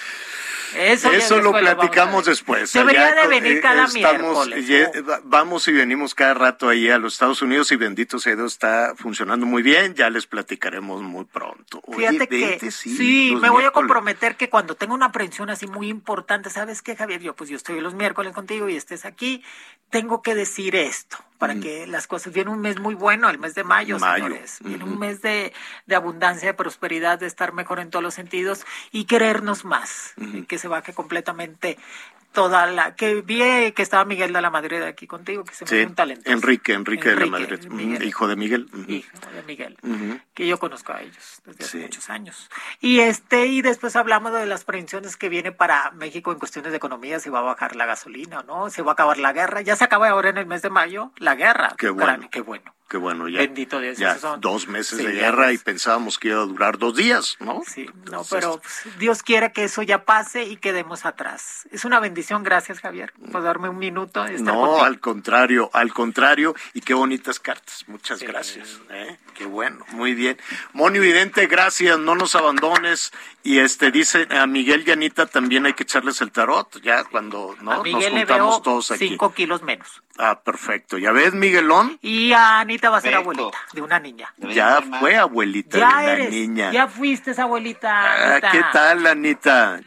[0.74, 2.72] Eso, Eso, lo platicamos después.
[2.72, 6.88] Debería Allá de venir eh, cada estamos, miércoles, va- Vamos y venimos cada rato ahí
[6.88, 9.94] a los Estados Unidos y bendito sea Dios, está funcionando muy bien.
[9.94, 11.82] Ya les platicaremos muy pronto.
[11.86, 15.88] Oye, Fíjate que sí, me voy a comprometer que cuando tenga una aprehensión así muy
[15.88, 17.20] importante, ¿sabes qué, Javier?
[17.20, 19.44] Yo pues yo estoy los miércoles contigo y estés aquí,
[19.90, 23.56] tengo que decir esto para que las cosas viene un mes muy bueno, el mes
[23.56, 23.98] de mayo.
[23.98, 24.58] Mayo, señores.
[24.60, 25.52] Viene un mes de,
[25.86, 30.14] de abundancia, de prosperidad, de estar mejor en todos los sentidos y querernos más,
[30.46, 31.78] que se baje completamente
[32.32, 33.38] toda la que vi
[33.72, 36.30] que estaba Miguel de la Madrid aquí contigo, que se me Sí, un talento.
[36.30, 38.02] Enrique, Enrique, de la Madrid, Miguel.
[38.04, 38.68] hijo de Miguel.
[38.88, 40.18] Hijo de Miguel Ujú.
[40.34, 42.50] que yo conozco a ellos desde hace muchos años.
[42.80, 46.76] Y este y después hablamos de las prevenciones que viene para México en cuestiones de
[46.78, 49.60] economía, si va a bajar la gasolina o no, se va a acabar la guerra.
[49.60, 51.74] Ya se acaba ahora en el mes de mayo la guerra.
[51.78, 52.16] Qué Ucrania.
[52.16, 52.30] bueno.
[52.30, 52.74] Qué bueno.
[52.92, 53.38] Qué bueno, ya.
[53.38, 56.76] Bendito Dios, Ya son- dos meses Sí, de guerra y pensábamos que iba a durar
[56.76, 57.62] dos días, ¿no?
[57.66, 61.66] Sí, no, pero pues, Dios quiera que eso ya pase y quedemos atrás.
[61.70, 64.22] Es una bendición, gracias Javier, por darme un minuto.
[64.24, 64.84] de estar No, contigo.
[64.84, 67.84] al contrario, al contrario, y qué bonitas cartas.
[67.86, 68.78] Muchas gracias.
[68.90, 69.16] ¿eh?
[69.32, 70.36] Qué bueno, muy bien.
[70.74, 73.10] Moni Vidente, gracias, no nos abandones.
[73.42, 77.56] Y este dice a Miguel y Anita también hay que echarles el tarot, ya cuando
[77.62, 79.08] no a nos le juntamos veo todos aquí.
[79.08, 80.02] cinco kilos menos.
[80.18, 80.98] Ah, perfecto.
[80.98, 84.32] Ya ves, Miguelón, Y a Anita va a ser abuelita de una niña.
[84.38, 86.70] ya fue abuelita Ya de una eres, niña.
[86.72, 87.90] ya fuiste esa abuelita.
[87.90, 88.50] Ah, Anita.
[88.50, 89.80] ¿Qué tal, Anita?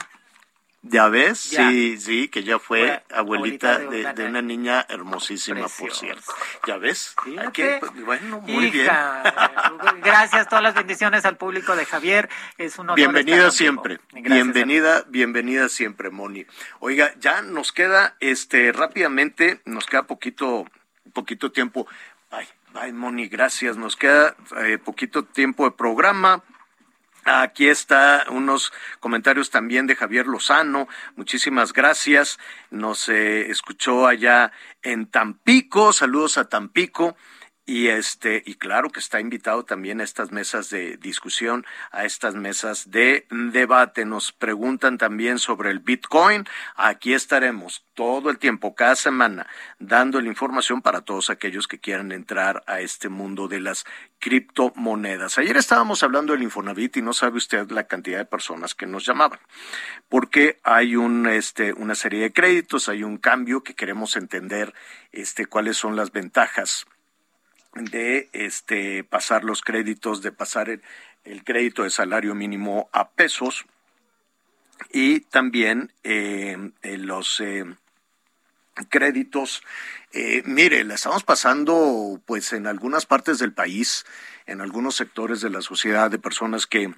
[0.88, 1.50] ¿Ya ves?
[1.50, 1.68] Ya.
[1.70, 5.92] Sí, sí, que ya fue abuelita abuelita de de, una de una niña hermosísima, por
[5.92, 6.32] cierto.
[6.68, 7.16] ¿Ya ves?
[7.24, 7.48] Fíjate.
[7.48, 9.24] Aquí, pues, bueno, muy Hija,
[10.04, 12.30] Gracias, todas las bendiciones al público de Javier.
[12.60, 14.00] Es un honor Bienvenida estar siempre.
[14.12, 16.46] Gracias, bienvenida, bienvenida siempre, Moni.
[16.80, 20.66] Oiga, ya nos queda, este, rápidamente, nos queda poquito,
[21.14, 21.88] poquito tiempo.
[22.78, 23.78] Ay, Moni, gracias.
[23.78, 26.44] Nos queda eh, poquito tiempo de programa.
[27.24, 30.90] Aquí está unos comentarios también de Javier Lozano.
[31.16, 32.38] Muchísimas gracias.
[32.72, 34.52] Nos eh, escuchó allá
[34.84, 35.94] en Tampico.
[35.94, 37.16] Saludos a Tampico.
[37.68, 42.36] Y este, y claro que está invitado también a estas mesas de discusión, a estas
[42.36, 44.06] mesas de debate.
[44.06, 46.46] Nos preguntan también sobre el Bitcoin.
[46.76, 49.48] Aquí estaremos todo el tiempo, cada semana,
[49.80, 53.86] dando la información para todos aquellos que quieran entrar a este mundo de las
[54.20, 55.40] criptomonedas.
[55.40, 59.08] Ayer estábamos hablando del Infonavit y no sabe usted la cantidad de personas que nos
[59.08, 59.40] llamaban,
[60.08, 64.76] porque hay un, este, una serie de créditos, hay un cambio que queremos entender,
[65.12, 66.86] este, cuáles son las ventajas
[67.76, 70.82] de este pasar los créditos, de pasar el,
[71.24, 73.66] el crédito de salario mínimo a pesos
[74.92, 77.66] y también eh, eh, los eh,
[78.90, 79.64] créditos.
[80.12, 84.06] Eh, mire, la estamos pasando pues en algunas partes del país,
[84.46, 86.94] en algunos sectores de la sociedad de personas que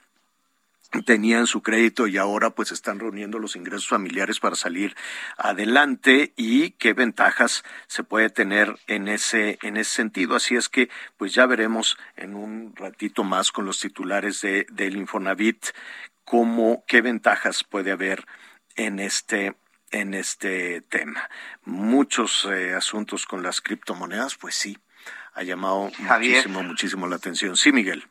[1.05, 4.95] tenían su crédito y ahora pues están reuniendo los ingresos familiares para salir
[5.37, 10.35] adelante y qué ventajas se puede tener en ese en ese sentido.
[10.35, 14.97] Así es que pues ya veremos en un ratito más con los titulares de del
[14.97, 15.67] Infonavit
[16.23, 18.25] cómo qué ventajas puede haber
[18.75, 19.55] en este
[19.91, 21.29] en este tema.
[21.63, 24.77] Muchos eh, asuntos con las criptomonedas pues sí
[25.33, 26.35] ha llamado Javier.
[26.35, 27.57] muchísimo muchísimo la atención.
[27.57, 28.07] Sí Miguel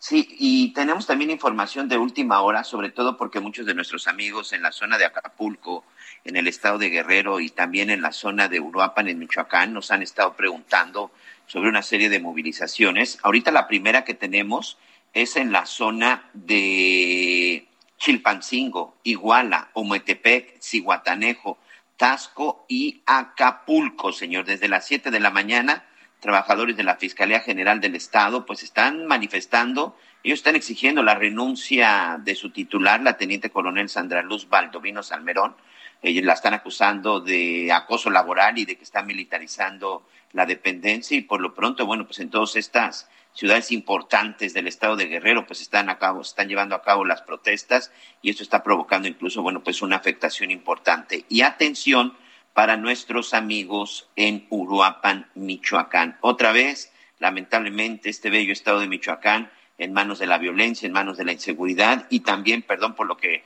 [0.00, 4.52] Sí, y tenemos también información de última hora, sobre todo porque muchos de nuestros amigos
[4.52, 5.84] en la zona de Acapulco,
[6.24, 9.90] en el estado de Guerrero y también en la zona de Uruapan, en Michoacán, nos
[9.90, 11.10] han estado preguntando
[11.46, 13.18] sobre una serie de movilizaciones.
[13.24, 14.78] Ahorita la primera que tenemos
[15.14, 17.66] es en la zona de
[17.98, 21.58] Chilpancingo, Iguala, Ometepec, Cihuatanejo,
[21.96, 24.44] Tasco y Acapulco, señor.
[24.44, 25.87] Desde las siete de la mañana,
[26.20, 32.18] trabajadores de la Fiscalía General del Estado, pues están manifestando, ellos están exigiendo la renuncia
[32.22, 35.56] de su titular, la teniente coronel Sandra Luz Baldovino Salmerón.
[36.02, 41.22] Ellos la están acusando de acoso laboral y de que está militarizando la dependencia y
[41.22, 45.60] por lo pronto, bueno, pues en todas estas ciudades importantes del estado de Guerrero pues
[45.60, 49.62] están a cabo, están llevando a cabo las protestas y esto está provocando incluso, bueno,
[49.62, 51.24] pues una afectación importante.
[51.28, 52.16] Y atención
[52.54, 56.18] para nuestros amigos en Uruapan, Michoacán.
[56.20, 61.16] Otra vez, lamentablemente, este bello estado de Michoacán en manos de la violencia, en manos
[61.16, 63.44] de la inseguridad y también, perdón por lo que,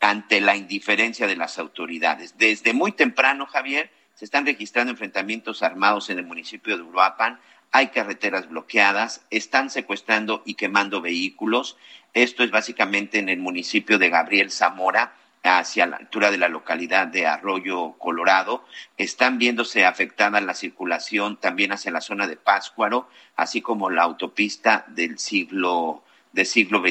[0.00, 2.36] ante la indiferencia de las autoridades.
[2.36, 7.38] Desde muy temprano, Javier, se están registrando enfrentamientos armados en el municipio de Uruapan
[7.74, 11.78] hay carreteras bloqueadas, están secuestrando y quemando vehículos.
[12.12, 17.08] Esto es básicamente en el municipio de Gabriel Zamora, hacia la altura de la localidad
[17.08, 18.64] de Arroyo Colorado.
[18.96, 24.84] Están viéndose afectada la circulación también hacia la zona de Páscuaro, así como la autopista
[24.88, 26.82] del siglo, del siglo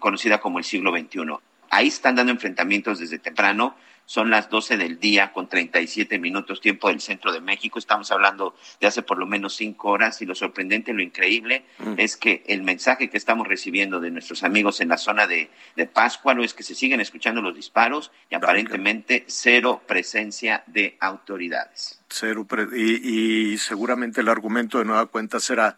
[0.00, 1.36] conocida como el siglo XXI.
[1.70, 3.76] Ahí están dando enfrentamientos desde temprano
[4.06, 7.78] son las 12 del día con 37 minutos tiempo del centro de México.
[7.78, 11.94] Estamos hablando de hace por lo menos cinco horas y lo sorprendente, lo increíble mm.
[11.98, 15.86] es que el mensaje que estamos recibiendo de nuestros amigos en la zona de, de
[15.86, 22.00] Páscuaro es que se siguen escuchando los disparos y aparentemente cero presencia de autoridades.
[22.08, 25.76] Cero y, y seguramente el argumento de nueva cuenta será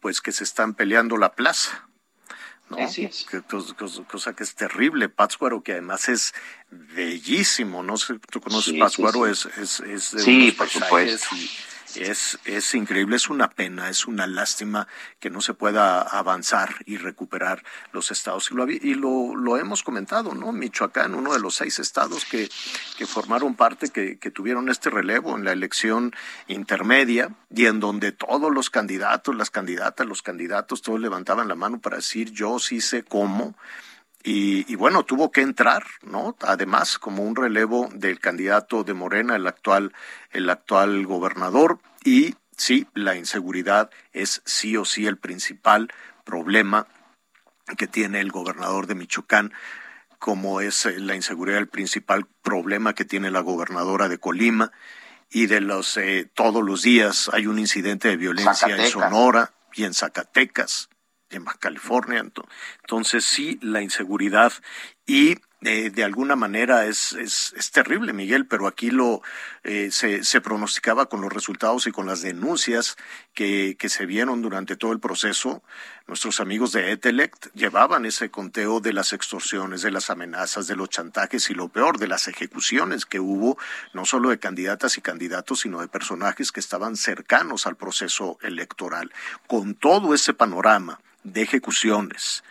[0.00, 1.85] pues que se están peleando la plaza.
[2.68, 2.76] ¿No?
[4.06, 5.08] cosa, que es terrible.
[5.08, 6.34] Pátzcuaro, que además es
[6.70, 11.28] bellísimo, no sé, tú conoces Pátzcuaro, es, es, es de sí, por supuesto.
[11.96, 14.86] Es, es increíble, es una pena, es una lástima
[15.18, 17.62] que no se pueda avanzar y recuperar
[17.92, 18.50] los estados.
[18.50, 20.52] Y lo, y lo, lo hemos comentado, ¿no?
[20.52, 22.48] Michoacán, uno de los seis estados que,
[22.98, 26.14] que formaron parte, que, que tuvieron este relevo en la elección
[26.48, 31.80] intermedia y en donde todos los candidatos, las candidatas, los candidatos, todos levantaban la mano
[31.80, 33.56] para decir yo sí sé cómo
[34.28, 36.36] y, bueno, tuvo que entrar, ¿no?
[36.40, 39.92] Además, como un relevo del candidato de Morena, el actual,
[40.32, 41.78] el actual gobernador.
[42.02, 45.92] Y sí, la inseguridad es sí o sí el principal
[46.24, 46.88] problema
[47.78, 49.52] que tiene el gobernador de Michoacán,
[50.18, 54.72] como es eh, la inseguridad el principal problema que tiene la gobernadora de Colima.
[55.30, 59.84] Y de los eh, todos los días hay un incidente de violencia en Sonora y
[59.84, 60.88] en Zacatecas
[61.30, 62.24] en Baja California.
[62.82, 64.52] Entonces sí, la inseguridad
[65.06, 69.22] y eh, de alguna manera es, es, es, terrible, Miguel, pero aquí lo
[69.64, 72.96] eh, se, se, pronosticaba con los resultados y con las denuncias
[73.32, 75.62] que, que, se vieron durante todo el proceso.
[76.06, 80.90] Nuestros amigos de Etelect llevaban ese conteo de las extorsiones, de las amenazas, de los
[80.90, 83.56] chantajes y lo peor, de las ejecuciones que hubo,
[83.94, 89.10] no solo de candidatas y candidatos, sino de personajes que estaban cercanos al proceso electoral.
[89.48, 91.00] Con todo ese panorama
[91.32, 92.42] de ejecuciones,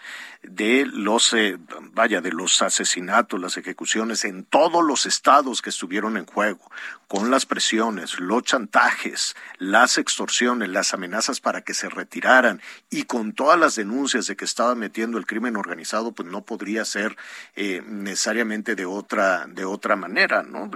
[0.50, 1.58] de los, eh,
[1.94, 6.72] vaya, de los asesinatos, las ejecuciones en todos los estados que estuvieron en juego,
[7.08, 13.34] con las presiones, los chantajes, las extorsiones, las amenazas para que se retiraran y con
[13.34, 17.16] todas las denuncias de que estaba metiendo el crimen organizado, pues no podría ser
[17.56, 20.70] eh, necesariamente de otra, de otra manera, ¿no?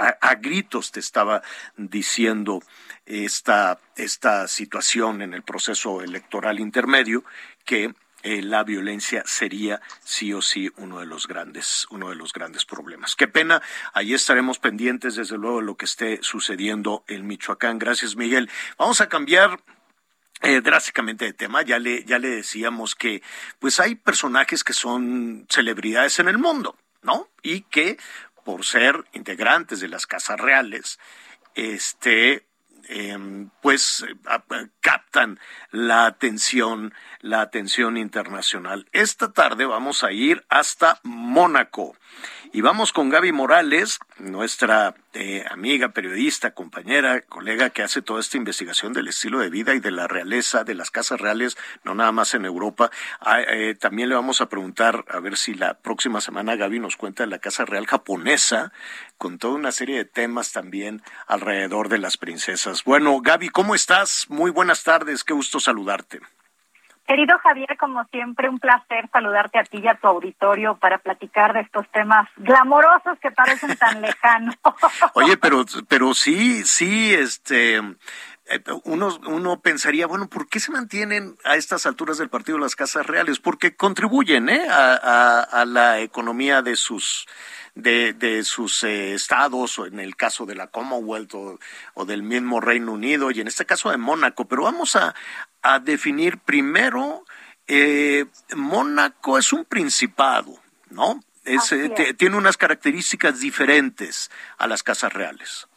[0.00, 1.42] A, a gritos te estaba
[1.76, 2.62] diciendo
[3.06, 7.24] esta, esta situación en el proceso electoral intermedio
[7.64, 12.32] que eh, la violencia sería sí o sí uno de los grandes, uno de los
[12.32, 13.16] grandes problemas.
[13.16, 13.62] Qué pena,
[13.92, 17.78] ahí estaremos pendientes desde luego de lo que esté sucediendo en Michoacán.
[17.78, 18.48] Gracias, Miguel.
[18.78, 19.60] Vamos a cambiar
[20.42, 21.62] eh, drásticamente de tema.
[21.62, 23.22] Ya le, ya le decíamos que
[23.58, 27.28] pues hay personajes que son celebridades en el mundo, ¿no?
[27.42, 27.96] Y que
[28.44, 30.98] por ser integrantes de las casas reales,
[31.54, 32.44] este,
[32.94, 34.04] Em, pues
[34.82, 35.40] captan
[35.70, 38.86] la atención, la atención internacional.
[38.92, 41.96] Esta tarde vamos a ir hasta Mónaco
[42.54, 48.36] y vamos con Gaby Morales, nuestra eh, amiga, periodista, compañera, colega que hace toda esta
[48.36, 52.12] investigación del estilo de vida y de la realeza, de las casas reales, no nada
[52.12, 52.90] más en Europa.
[53.20, 56.98] Ah, eh, también le vamos a preguntar a ver si la próxima semana Gaby nos
[56.98, 58.72] cuenta de la Casa Real japonesa,
[59.16, 62.84] con toda una serie de temas también alrededor de las princesas.
[62.84, 64.26] Bueno, Gaby, ¿cómo estás?
[64.28, 66.20] Muy buenas tardes, qué gusto saludarte.
[67.06, 71.52] Querido Javier, como siempre, un placer saludarte a ti y a tu auditorio para platicar
[71.52, 74.56] de estos temas glamorosos que parecen tan lejanos.
[75.14, 77.78] Oye, pero, pero sí, sí, este,
[78.46, 82.76] eh, uno, uno pensaría, bueno, ¿por qué se mantienen a estas alturas del partido las
[82.76, 83.38] casas reales?
[83.38, 84.66] Porque contribuyen ¿eh?
[84.68, 87.26] a, la economía de sus
[87.74, 91.34] de, de sus eh, estados, o en el caso de la Commonwealth
[91.94, 94.46] o, del mismo Reino Unido, y en este caso de Mónaco.
[94.46, 95.14] Pero vamos a,
[95.62, 97.24] a definir primero,
[97.66, 98.26] eh,
[98.56, 100.52] Mónaco es un principado,
[100.90, 101.20] ¿no?
[101.44, 105.68] Es, eh, tiene unas características diferentes a las casas reales.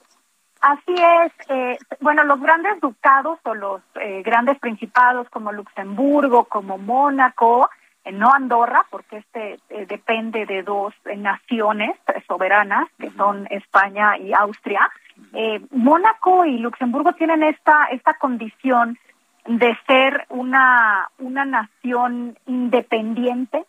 [0.61, 1.31] Así es.
[1.49, 7.69] Eh, bueno, los grandes ducados o los eh, grandes principados como Luxemburgo, como Mónaco,
[8.11, 11.97] no Andorra, porque este eh, depende de dos eh, naciones
[12.27, 14.89] soberanas, que son España y Austria.
[15.33, 18.97] Eh, Mónaco y Luxemburgo tienen esta, esta condición
[19.45, 23.65] de ser una, una nación independiente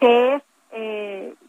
[0.00, 0.42] que es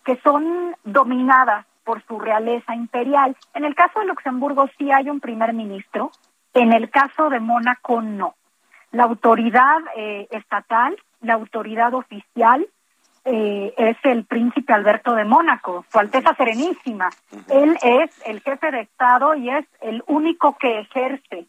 [0.04, 3.38] que son dominadas por su realeza imperial.
[3.54, 6.12] En el caso de Luxemburgo sí hay un primer ministro,
[6.54, 8.36] en el caso de Mónaco no.
[8.92, 9.80] La autoridad
[10.30, 12.68] estatal la autoridad oficial
[13.26, 17.10] eh, es el príncipe Alberto de Mónaco, Su Alteza Serenísima.
[17.50, 21.46] Él es el jefe de Estado y es el único que ejerce,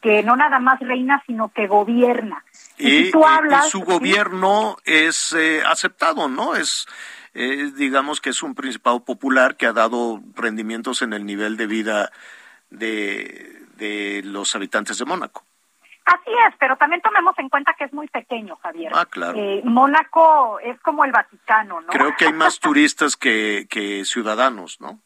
[0.00, 2.44] que no nada más reina, sino que gobierna.
[2.78, 6.54] Y, tú hablas, su gobierno es eh, aceptado, ¿no?
[6.54, 6.86] Es,
[7.34, 12.10] digamos que es un principado popular que ha dado rendimientos en el nivel de vida
[12.70, 15.44] de, de los habitantes de Mónaco.
[16.06, 18.92] Así es, pero también tomemos en cuenta que es muy pequeño, Javier.
[18.94, 19.36] Ah, claro.
[19.36, 21.88] Eh, Mónaco es como el Vaticano, ¿no?
[21.88, 25.00] Creo que hay más turistas que, que ciudadanos, ¿no?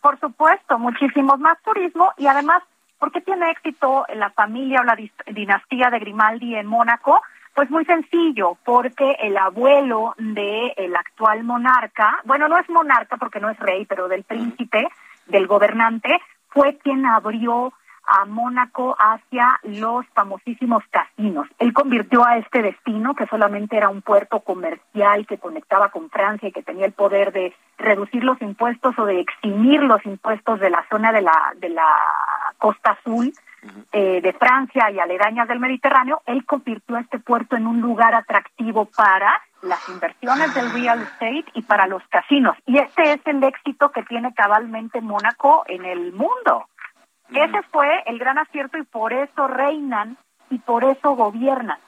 [0.00, 2.62] Por supuesto, muchísimos más turismo y además,
[3.02, 4.96] ¿por qué tiene éxito la familia o la
[5.26, 7.20] dinastía de Grimaldi en Mónaco?
[7.52, 13.40] Pues muy sencillo, porque el abuelo del el actual monarca, bueno, no es monarca porque
[13.40, 14.86] no es rey, pero del príncipe,
[15.26, 16.16] del gobernante,
[16.50, 17.72] fue quien abrió
[18.04, 21.48] a Mónaco hacia los famosísimos casinos.
[21.58, 26.48] Él convirtió a este destino, que solamente era un puerto comercial que conectaba con Francia
[26.48, 30.70] y que tenía el poder de reducir los impuestos o de eximir los impuestos de
[30.70, 31.86] la zona de la, de la
[32.52, 33.32] costa azul
[33.92, 38.14] eh, de Francia y aledañas del Mediterráneo, él convirtió a este puerto en un lugar
[38.14, 42.56] atractivo para las inversiones del real estate y para los casinos.
[42.66, 46.66] Y este es el éxito que tiene cabalmente Mónaco en el mundo.
[47.30, 50.18] Ese fue el gran acierto y por eso reinan
[50.50, 51.78] y por eso gobiernan,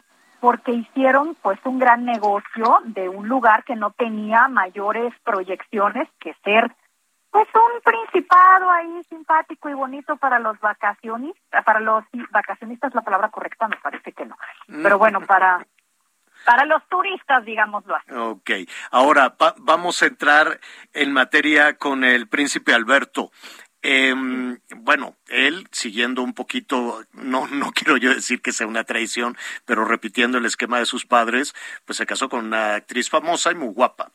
[0.41, 6.35] porque hicieron pues un gran negocio de un lugar que no tenía mayores proyecciones que
[6.45, 6.71] ser
[7.35, 13.29] pues un principado ahí simpático y bonito para los vacacionistas, para los vacacionistas la palabra
[13.31, 14.37] correcta me parece que no,
[14.69, 15.67] pero bueno, para
[16.45, 18.13] para los turistas, digámoslo así.
[18.13, 18.51] Ok,
[18.93, 20.61] ahora vamos a entrar
[20.93, 23.33] en materia con el príncipe Alberto.
[23.83, 24.15] Eh,
[24.77, 29.85] bueno, él, siguiendo un poquito, no, no quiero yo decir que sea una traición, pero
[29.85, 31.53] repitiendo el esquema de sus padres,
[31.85, 34.13] pues se casó con una actriz famosa y muy guapa.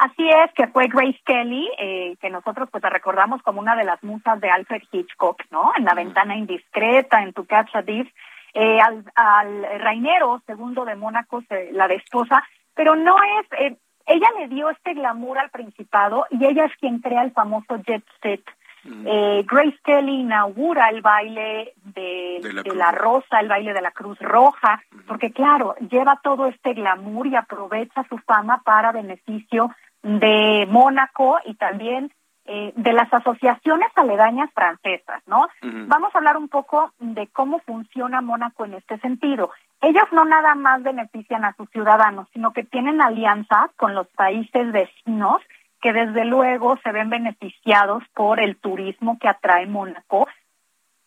[0.00, 3.84] Así es, que fue Grace Kelly, eh, que nosotros pues la recordamos como una de
[3.84, 5.72] las musas de Alfred Hitchcock, ¿no?
[5.76, 11.42] En La Ventana Indiscreta, en Tu Catch a eh, al, al reinero segundo de Mónaco,
[11.72, 12.42] la de esposa,
[12.74, 17.00] pero no es, eh, ella le dio este glamour al principado y ella es quien
[17.00, 18.42] crea el famoso jet set.
[18.84, 19.06] Mm.
[19.06, 22.40] Eh, Grace Kelly inaugura el baile de,
[22.74, 27.36] la, rosa, el baile de la Cruz Roja, porque claro, lleva todo este glamour y
[27.36, 29.70] aprovecha su fama para beneficio
[30.02, 32.12] de Mónaco y también
[32.46, 35.46] eh, de las asociaciones aledañas francesas, ¿no?
[35.62, 39.50] Vamos a hablar un poco de cómo funciona Mónaco en este sentido.
[39.80, 44.72] Ellos no nada más benefician a sus ciudadanos, sino que tienen alianzas con los países
[44.72, 45.40] vecinos
[45.80, 50.26] que desde luego se ven beneficiados por el turismo que atrae Mónaco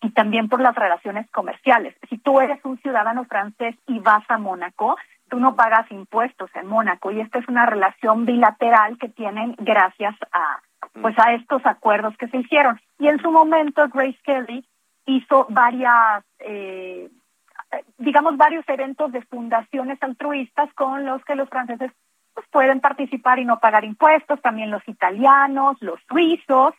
[0.01, 1.95] y también por las relaciones comerciales.
[2.09, 4.97] Si tú eres un ciudadano francés y vas a Mónaco,
[5.33, 10.13] tú no pagas impuestos en Mónaco y esta es una relación bilateral que tienen gracias
[10.31, 10.61] a
[11.01, 12.79] pues a estos acuerdos que se hicieron.
[12.99, 14.63] Y en su momento Grace Kelly
[15.07, 17.09] hizo varias eh,
[17.97, 21.91] digamos, varios eventos de fundaciones altruistas con los que los franceses
[22.33, 26.73] pues, pueden participar y no pagar impuestos, también los italianos, los suizos.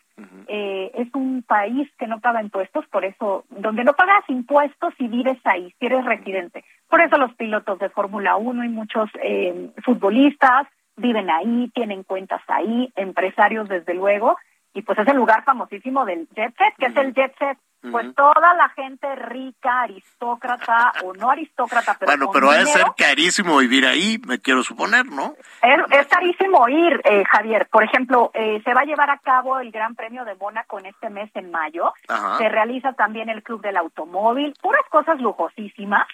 [0.47, 5.07] eh, es un país que no paga impuestos, por eso, donde no pagas impuestos y
[5.07, 6.63] vives ahí, si eres residente.
[6.89, 12.41] Por eso los pilotos de Fórmula 1 y muchos eh, futbolistas viven ahí, tienen cuentas
[12.47, 14.37] ahí, empresarios desde luego,
[14.73, 17.57] y pues es el lugar famosísimo del jet set, que es el jet set
[17.91, 22.65] pues toda la gente rica, aristócrata o no aristócrata, pero Bueno, con pero ha de
[22.65, 25.35] ser carísimo vivir ahí, me quiero suponer, ¿no?
[25.61, 27.67] Es, es carísimo ir, eh, Javier.
[27.71, 30.87] Por ejemplo, eh, se va a llevar a cabo el Gran Premio de Mónaco en
[30.87, 31.93] este mes en mayo.
[32.37, 36.07] Se realiza también el Club del Automóvil, puras cosas lujosísimas.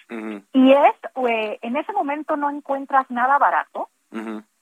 [0.52, 0.94] Y es,
[1.28, 3.88] eh, en ese momento no encuentras nada barato.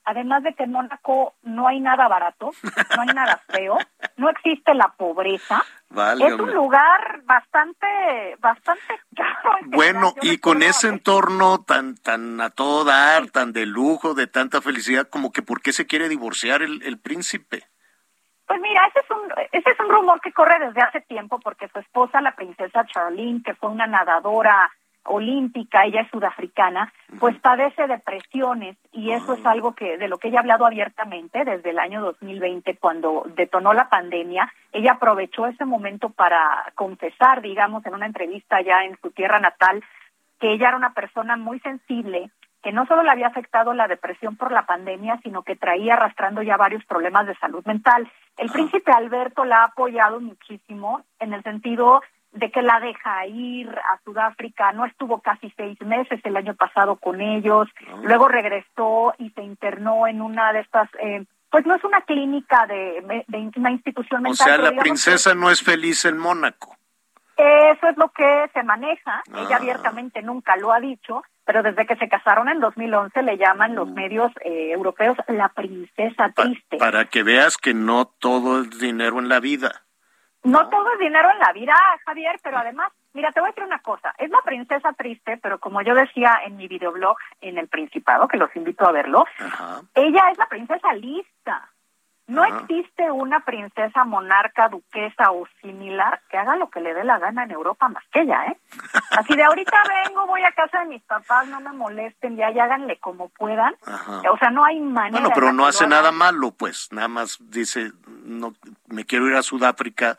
[0.05, 2.51] Además de que en Mónaco no hay nada barato,
[2.97, 3.77] no hay nada feo,
[4.17, 5.63] no existe la pobreza.
[5.91, 6.35] Válgame.
[6.35, 9.59] Es un lugar bastante, bastante caro.
[9.61, 14.27] en Bueno, y con ese entorno tan tan a todo dar, tan de lujo, de
[14.27, 17.65] tanta felicidad, como que ¿por qué se quiere divorciar el, el príncipe?
[18.51, 21.69] Pues mira, ese es, un, ese es un rumor que corre desde hace tiempo porque
[21.69, 24.69] su esposa, la princesa Charlene, que fue una nadadora
[25.11, 30.29] olímpica, ella es sudafricana, pues padece depresiones y eso es algo que de lo que
[30.29, 34.53] ella ha hablado abiertamente desde el año 2020 cuando detonó la pandemia.
[34.73, 39.83] Ella aprovechó ese momento para confesar, digamos, en una entrevista ya en su tierra natal,
[40.39, 42.31] que ella era una persona muy sensible,
[42.63, 46.43] que no solo le había afectado la depresión por la pandemia, sino que traía arrastrando
[46.43, 48.11] ya varios problemas de salud mental.
[48.39, 52.01] El príncipe Alberto la ha apoyado muchísimo en el sentido
[52.33, 56.97] de que la deja ir a Sudáfrica, no estuvo casi seis meses el año pasado
[56.97, 57.69] con ellos,
[58.03, 62.67] luego regresó y se internó en una de estas, eh, pues no es una clínica
[62.67, 64.47] de, de una institución O mental.
[64.47, 66.77] sea, pero la que- princesa no es feliz en Mónaco.
[67.37, 69.23] eso es lo que se maneja.
[69.33, 69.41] Ah.
[69.45, 73.75] Ella abiertamente nunca lo ha dicho, pero desde que se casaron en 2011 le llaman
[73.75, 76.77] los medios eh, europeos la princesa triste.
[76.77, 79.83] Para que veas que no todo es dinero en la vida.
[80.43, 81.75] No todo es dinero en la vida,
[82.07, 84.15] Javier, pero además, mira, te voy a decir una cosa.
[84.19, 88.39] Es la princesa triste, pero como yo decía en mi videoblog en El Principado, que
[88.39, 89.25] los invito a verlo,
[89.95, 91.71] ella es la princesa lista.
[92.31, 92.61] No Ajá.
[92.61, 97.43] existe una princesa monarca, duquesa o similar que haga lo que le dé la gana
[97.43, 98.57] en Europa más que ella, ¿eh?
[99.19, 99.77] Así de ahorita
[100.07, 103.75] vengo, voy a casa de mis papás, no me molesten, ya, ya háganle como puedan.
[103.85, 104.23] Ajá.
[104.31, 105.21] O sea, no hay manera.
[105.21, 106.93] Bueno, pero no hace nada malo, pues.
[106.93, 108.55] Nada más dice, no,
[108.87, 110.17] me quiero ir a Sudáfrica.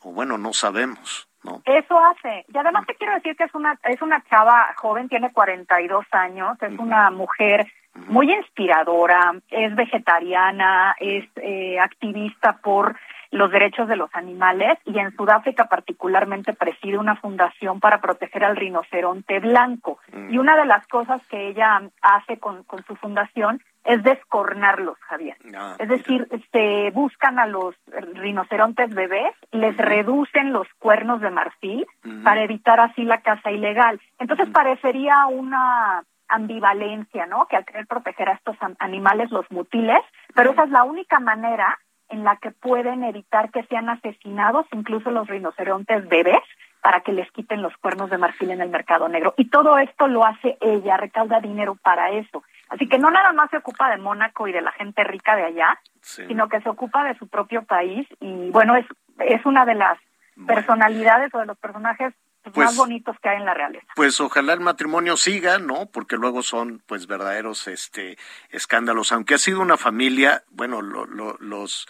[0.00, 1.62] O bueno, no sabemos, ¿no?
[1.64, 2.44] Eso hace.
[2.52, 6.60] Y además te quiero decir que es una es una chava joven, tiene 42 años,
[6.60, 12.96] es una mujer muy inspiradora, es vegetariana, es eh, activista por
[13.30, 18.56] los derechos de los animales y en Sudáfrica particularmente preside una fundación para proteger al
[18.56, 20.00] rinoceronte blanco.
[20.30, 25.36] Y una de las cosas que ella hace con, con su fundación es descornarlos, Javier.
[25.56, 27.74] Ah, Es decir, se buscan a los
[28.14, 31.86] rinocerontes bebés, les reducen los cuernos de marfil
[32.24, 34.00] para evitar así la caza ilegal.
[34.18, 37.46] Entonces parecería una ambivalencia, ¿no?
[37.46, 40.00] Que al querer proteger a estos animales los mutiles,
[40.34, 41.78] pero esa es la única manera
[42.08, 46.40] en la que pueden evitar que sean asesinados incluso los rinocerontes bebés
[46.82, 49.34] para que les quiten los cuernos de marfil en el mercado negro.
[49.36, 52.42] Y todo esto lo hace ella, recauda dinero para eso.
[52.70, 55.44] Así que no nada más se ocupa de Mónaco y de la gente rica de
[55.44, 56.24] allá, Sí.
[56.26, 58.86] sino que se ocupa de su propio país y bueno, es,
[59.18, 59.98] es una de las
[60.46, 63.86] personalidades o de los personajes pues, más bonitos que hay en la realeza.
[63.94, 65.86] Pues ojalá el matrimonio siga, ¿no?
[65.86, 68.16] Porque luego son, pues, verdaderos, este,
[68.50, 69.12] escándalos.
[69.12, 71.86] Aunque ha sido una familia, bueno, lo- lo- los,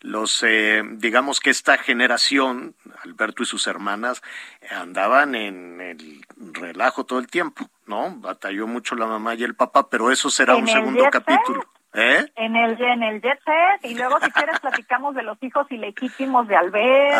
[0.00, 2.74] los, eh, digamos que esta generación,
[3.04, 4.22] Alberto y sus hermanas,
[4.70, 8.16] andaban en el relajo todo el tiempo, ¿no?
[8.16, 11.12] Batalló mucho la mamá y el papá, pero eso será un segundo set.
[11.12, 11.64] capítulo.
[11.92, 12.24] ¿Eh?
[12.36, 16.46] En el, en el jet set, y luego si quieres platicamos de los hijos ilegítimos
[16.46, 17.16] de Alberto,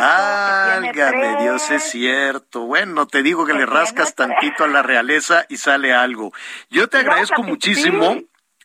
[0.92, 1.38] tres.
[1.40, 2.60] Dios, es cierto.
[2.66, 6.32] Bueno, te digo que Que le rascas tantito a la realeza y sale algo.
[6.70, 8.16] Yo te agradezco muchísimo.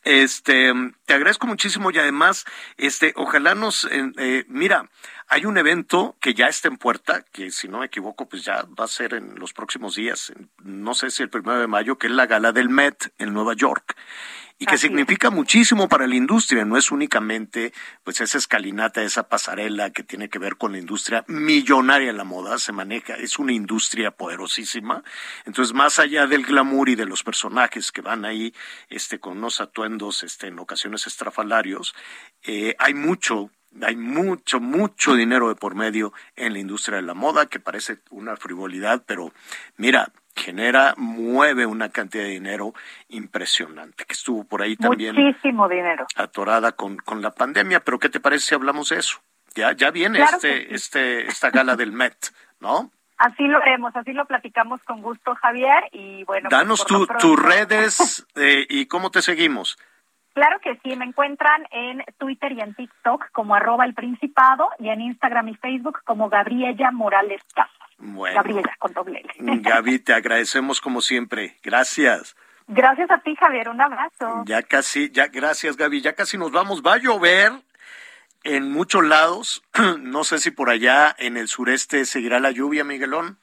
[0.04, 0.72] Este,
[1.04, 2.44] te agradezco muchísimo y además,
[2.76, 4.88] este, ojalá nos, eh, eh, mira,
[5.26, 8.64] hay un evento que ya está en puerta, que si no me equivoco, pues ya
[8.78, 11.98] va a ser en los próximos días, en- no sé si el primero de mayo,
[11.98, 13.96] que es la gala del Met en Nueva York
[14.58, 15.06] y que Así es.
[15.06, 17.72] significa muchísimo para la industria, no es únicamente
[18.04, 22.24] pues esa escalinata, esa pasarela que tiene que ver con la industria millonaria en la
[22.24, 25.02] moda, se maneja, es una industria poderosísima.
[25.44, 28.54] Entonces, más allá del glamour y de los personajes que van ahí
[28.88, 31.94] este con unos atuendos este en ocasiones estrafalarios,
[32.42, 33.50] eh, hay mucho
[33.82, 37.98] hay mucho, mucho dinero de por medio en la industria de la moda, que parece
[38.10, 39.32] una frivolidad, pero
[39.76, 42.74] mira, genera, mueve una cantidad de dinero
[43.08, 46.06] impresionante, que estuvo por ahí también Muchísimo dinero.
[46.16, 49.18] atorada con, con la pandemia, pero ¿qué te parece si hablamos de eso?
[49.54, 50.66] Ya, ya viene Claro este, sí.
[50.70, 52.16] este, esta gala del Met,
[52.60, 52.90] ¿no?
[53.16, 56.50] Así lo haremos, así lo platicamos con gusto, Javier, y bueno.
[56.50, 59.78] pues, Danos lo tus redes eh, y cómo te seguimos.
[60.36, 64.90] Claro que sí, me encuentran en Twitter y en TikTok como arroba el Principado y
[64.90, 67.72] en Instagram y Facebook como Gabriela Morales Casas.
[67.96, 69.60] Bueno, Gabriela con doble L.
[69.62, 71.56] Gaby, te agradecemos como siempre.
[71.62, 72.36] Gracias.
[72.66, 73.70] Gracias a ti, Javier.
[73.70, 74.42] Un abrazo.
[74.44, 76.02] Ya casi, ya, gracias, Gaby.
[76.02, 76.82] Ya casi nos vamos.
[76.82, 77.52] Va a llover
[78.44, 79.64] en muchos lados.
[80.00, 83.38] No sé si por allá en el sureste seguirá la lluvia, Miguelón.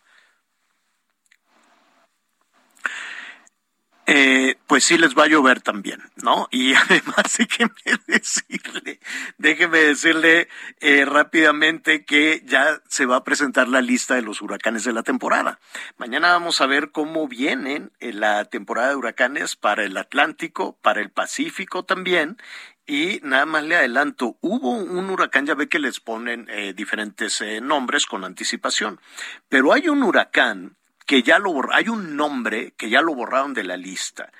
[4.05, 6.49] Eh, pues sí les va a llover también, ¿no?
[6.51, 7.71] Y además déjeme
[8.07, 8.99] decirle,
[9.37, 10.49] déjeme decirle
[10.81, 15.03] eh, rápidamente que ya se va a presentar la lista de los huracanes de la
[15.03, 15.59] temporada.
[15.97, 20.99] Mañana vamos a ver cómo vienen eh, la temporada de huracanes para el Atlántico, para
[20.99, 22.37] el Pacífico también.
[22.85, 27.39] Y nada más le adelanto, hubo un huracán, ya ve que les ponen eh, diferentes
[27.39, 28.99] eh, nombres con anticipación,
[29.47, 30.75] pero hay un huracán
[31.05, 34.31] que ya lo hay un nombre que ya lo borraron de la lista.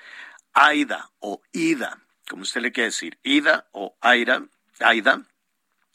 [0.52, 4.44] Aida o Ida, como usted le quiere decir, Ida o Aida,
[4.80, 5.22] Aida,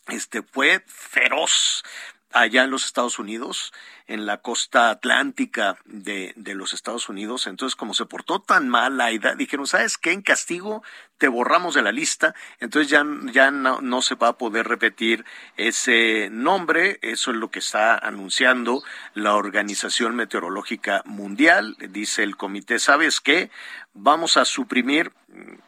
[0.08, 1.84] este fue feroz
[2.32, 3.74] allá en los Estados Unidos,
[4.10, 7.46] en la costa atlántica de, de, los Estados Unidos.
[7.46, 10.12] Entonces, como se portó tan mal Aida, dijeron, ¿sabes qué?
[10.12, 10.82] En castigo
[11.20, 12.34] te borramos de la lista.
[12.60, 15.26] Entonces ya, ya no, no, se va a poder repetir
[15.58, 16.98] ese nombre.
[17.04, 18.82] Eso es lo que está anunciando
[19.14, 21.78] la Organización Meteorológica Mundial.
[21.90, 23.52] Dice el comité, ¿sabes qué?
[23.94, 25.12] Vamos a suprimir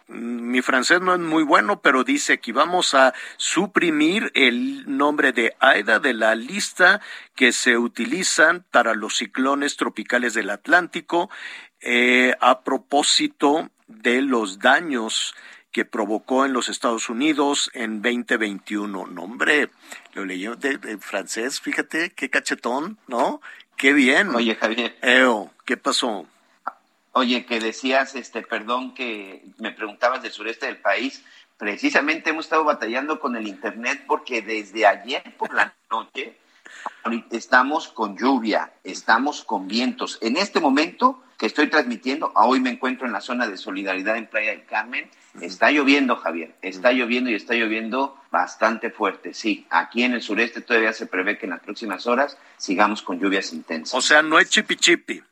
[0.08, 5.56] mi francés no es muy bueno, pero dice que vamos a suprimir el nombre de
[5.60, 7.02] AIDA de la lista
[7.36, 11.30] que se utilizan para los ciclones tropicales del Atlántico
[11.82, 15.34] eh, a propósito de los daños
[15.72, 19.08] que provocó en los Estados Unidos en 2021.
[19.08, 19.70] Nombre,
[20.14, 23.42] lo de, de, francés, fíjate, qué cachetón, ¿no?
[23.78, 24.36] Qué bien.
[24.36, 24.98] Oye, Javier.
[25.02, 26.28] Eo, ¿qué pasó?
[27.14, 31.24] Oye, que decías, este, perdón, que me preguntabas del sureste del país.
[31.58, 36.38] Precisamente hemos estado batallando con el internet porque desde ayer por la noche
[37.32, 40.18] estamos con lluvia, estamos con vientos.
[40.22, 44.28] En este momento que estoy transmitiendo, hoy me encuentro en la zona de solidaridad en
[44.28, 45.10] Playa del Carmen.
[45.42, 49.34] Está lloviendo, Javier, está lloviendo y está lloviendo bastante fuerte.
[49.34, 53.20] Sí, aquí en el sureste todavía se prevé que en las próximas horas sigamos con
[53.20, 53.96] lluvias intensas.
[53.96, 55.24] O sea, no es chipi chipi.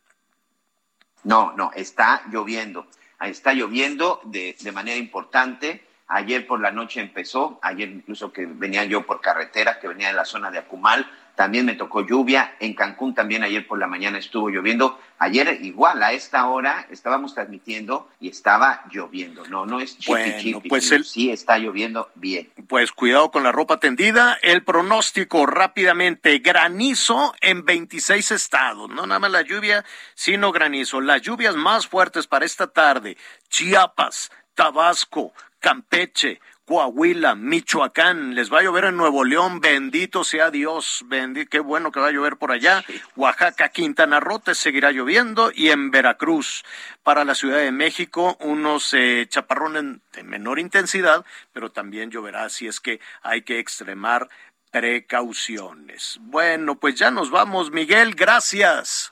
[1.24, 2.88] No, no, está lloviendo.
[3.22, 5.86] Está lloviendo de, de, manera importante.
[6.12, 10.14] Ayer por la noche empezó, ayer incluso que venía yo por carretera, que venía de
[10.14, 11.08] la zona de Acumal,
[11.40, 12.56] también me tocó lluvia.
[12.60, 15.00] En Cancún también ayer por la mañana estuvo lloviendo.
[15.20, 19.46] Ayer igual a esta hora estábamos transmitiendo y estaba lloviendo.
[19.48, 21.06] No, no es bueno, chipi, pues el...
[21.06, 22.52] sí está lloviendo bien.
[22.68, 24.38] Pues cuidado con la ropa tendida.
[24.42, 28.90] El pronóstico rápidamente, granizo en 26 estados.
[28.90, 31.00] No nada más la lluvia, sino granizo.
[31.00, 33.16] Las lluvias más fuertes para esta tarde,
[33.48, 41.04] Chiapas, Tabasco, Campeche, Coahuila, Michoacán, les va a llover en Nuevo León, bendito sea Dios,
[41.08, 42.86] bendito, qué bueno que va a llover por allá.
[43.16, 46.64] Oaxaca, Quintana Roo te seguirá lloviendo y en Veracruz,
[47.02, 52.68] para la Ciudad de México, unos eh, chaparrones de menor intensidad, pero también lloverá, así
[52.68, 54.30] es que hay que extremar
[54.70, 56.20] precauciones.
[56.22, 59.12] Bueno, pues ya nos vamos, Miguel, gracias.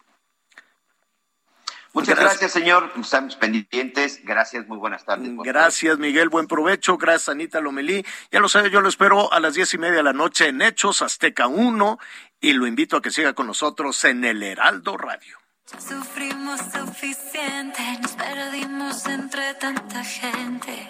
[1.97, 2.91] Muchas gracias, gracias, señor.
[3.01, 4.21] Estamos pendientes.
[4.23, 5.31] Gracias, muy buenas tardes.
[5.43, 5.97] Gracias.
[5.97, 6.29] Miguel.
[6.29, 6.95] Buen provecho.
[6.97, 8.05] Gracias, Anita Lomelí.
[8.31, 10.61] Ya lo sabe, yo lo espero a las diez y media de la noche en
[10.61, 11.97] Hechos Azteca 1
[12.39, 15.39] y lo invito a que siga con nosotros en el Heraldo Radio.
[15.65, 20.87] Sufrimos suficiente, nos perdimos entre tanta gente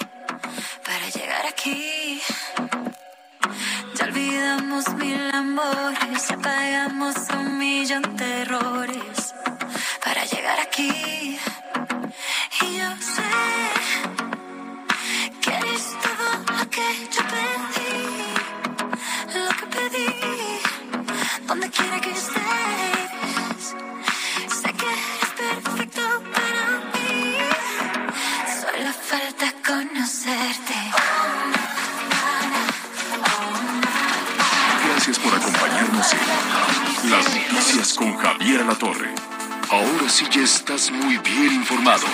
[0.85, 2.21] para llegar aquí.
[3.95, 9.33] Ya olvidamos mil amores, ya pagamos un millón de errores
[10.31, 11.39] llegar aquí.
[12.61, 13.29] Y yo sé
[15.41, 17.95] que eres todo lo que yo pedí,
[19.35, 20.09] lo que pedí,
[21.47, 23.75] donde quiera que estés.
[24.61, 26.01] Sé que eres perfecto
[26.35, 27.37] para mí,
[28.61, 30.77] solo falta conocerte.
[34.85, 39.36] Gracias por acompañarnos en Las Noticias con Javier La Torre.
[39.69, 42.07] Ahora sí ya estás muy bien informado.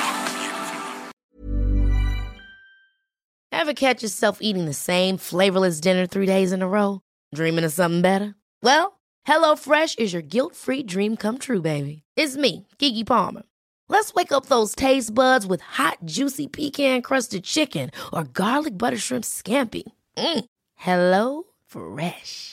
[3.51, 7.01] Ever catch yourself eating the same flavorless dinner three days in a row?
[7.33, 8.35] Dreaming of something better?
[8.61, 12.03] Well, HelloFresh is your guilt-free dream come true, baby.
[12.17, 13.43] It's me, Kiki Palmer.
[13.87, 19.23] Let's wake up those taste buds with hot, juicy pecan-crusted chicken or garlic butter shrimp
[19.23, 19.83] scampi.
[20.17, 20.45] Mm.
[20.75, 22.52] Hello Fresh.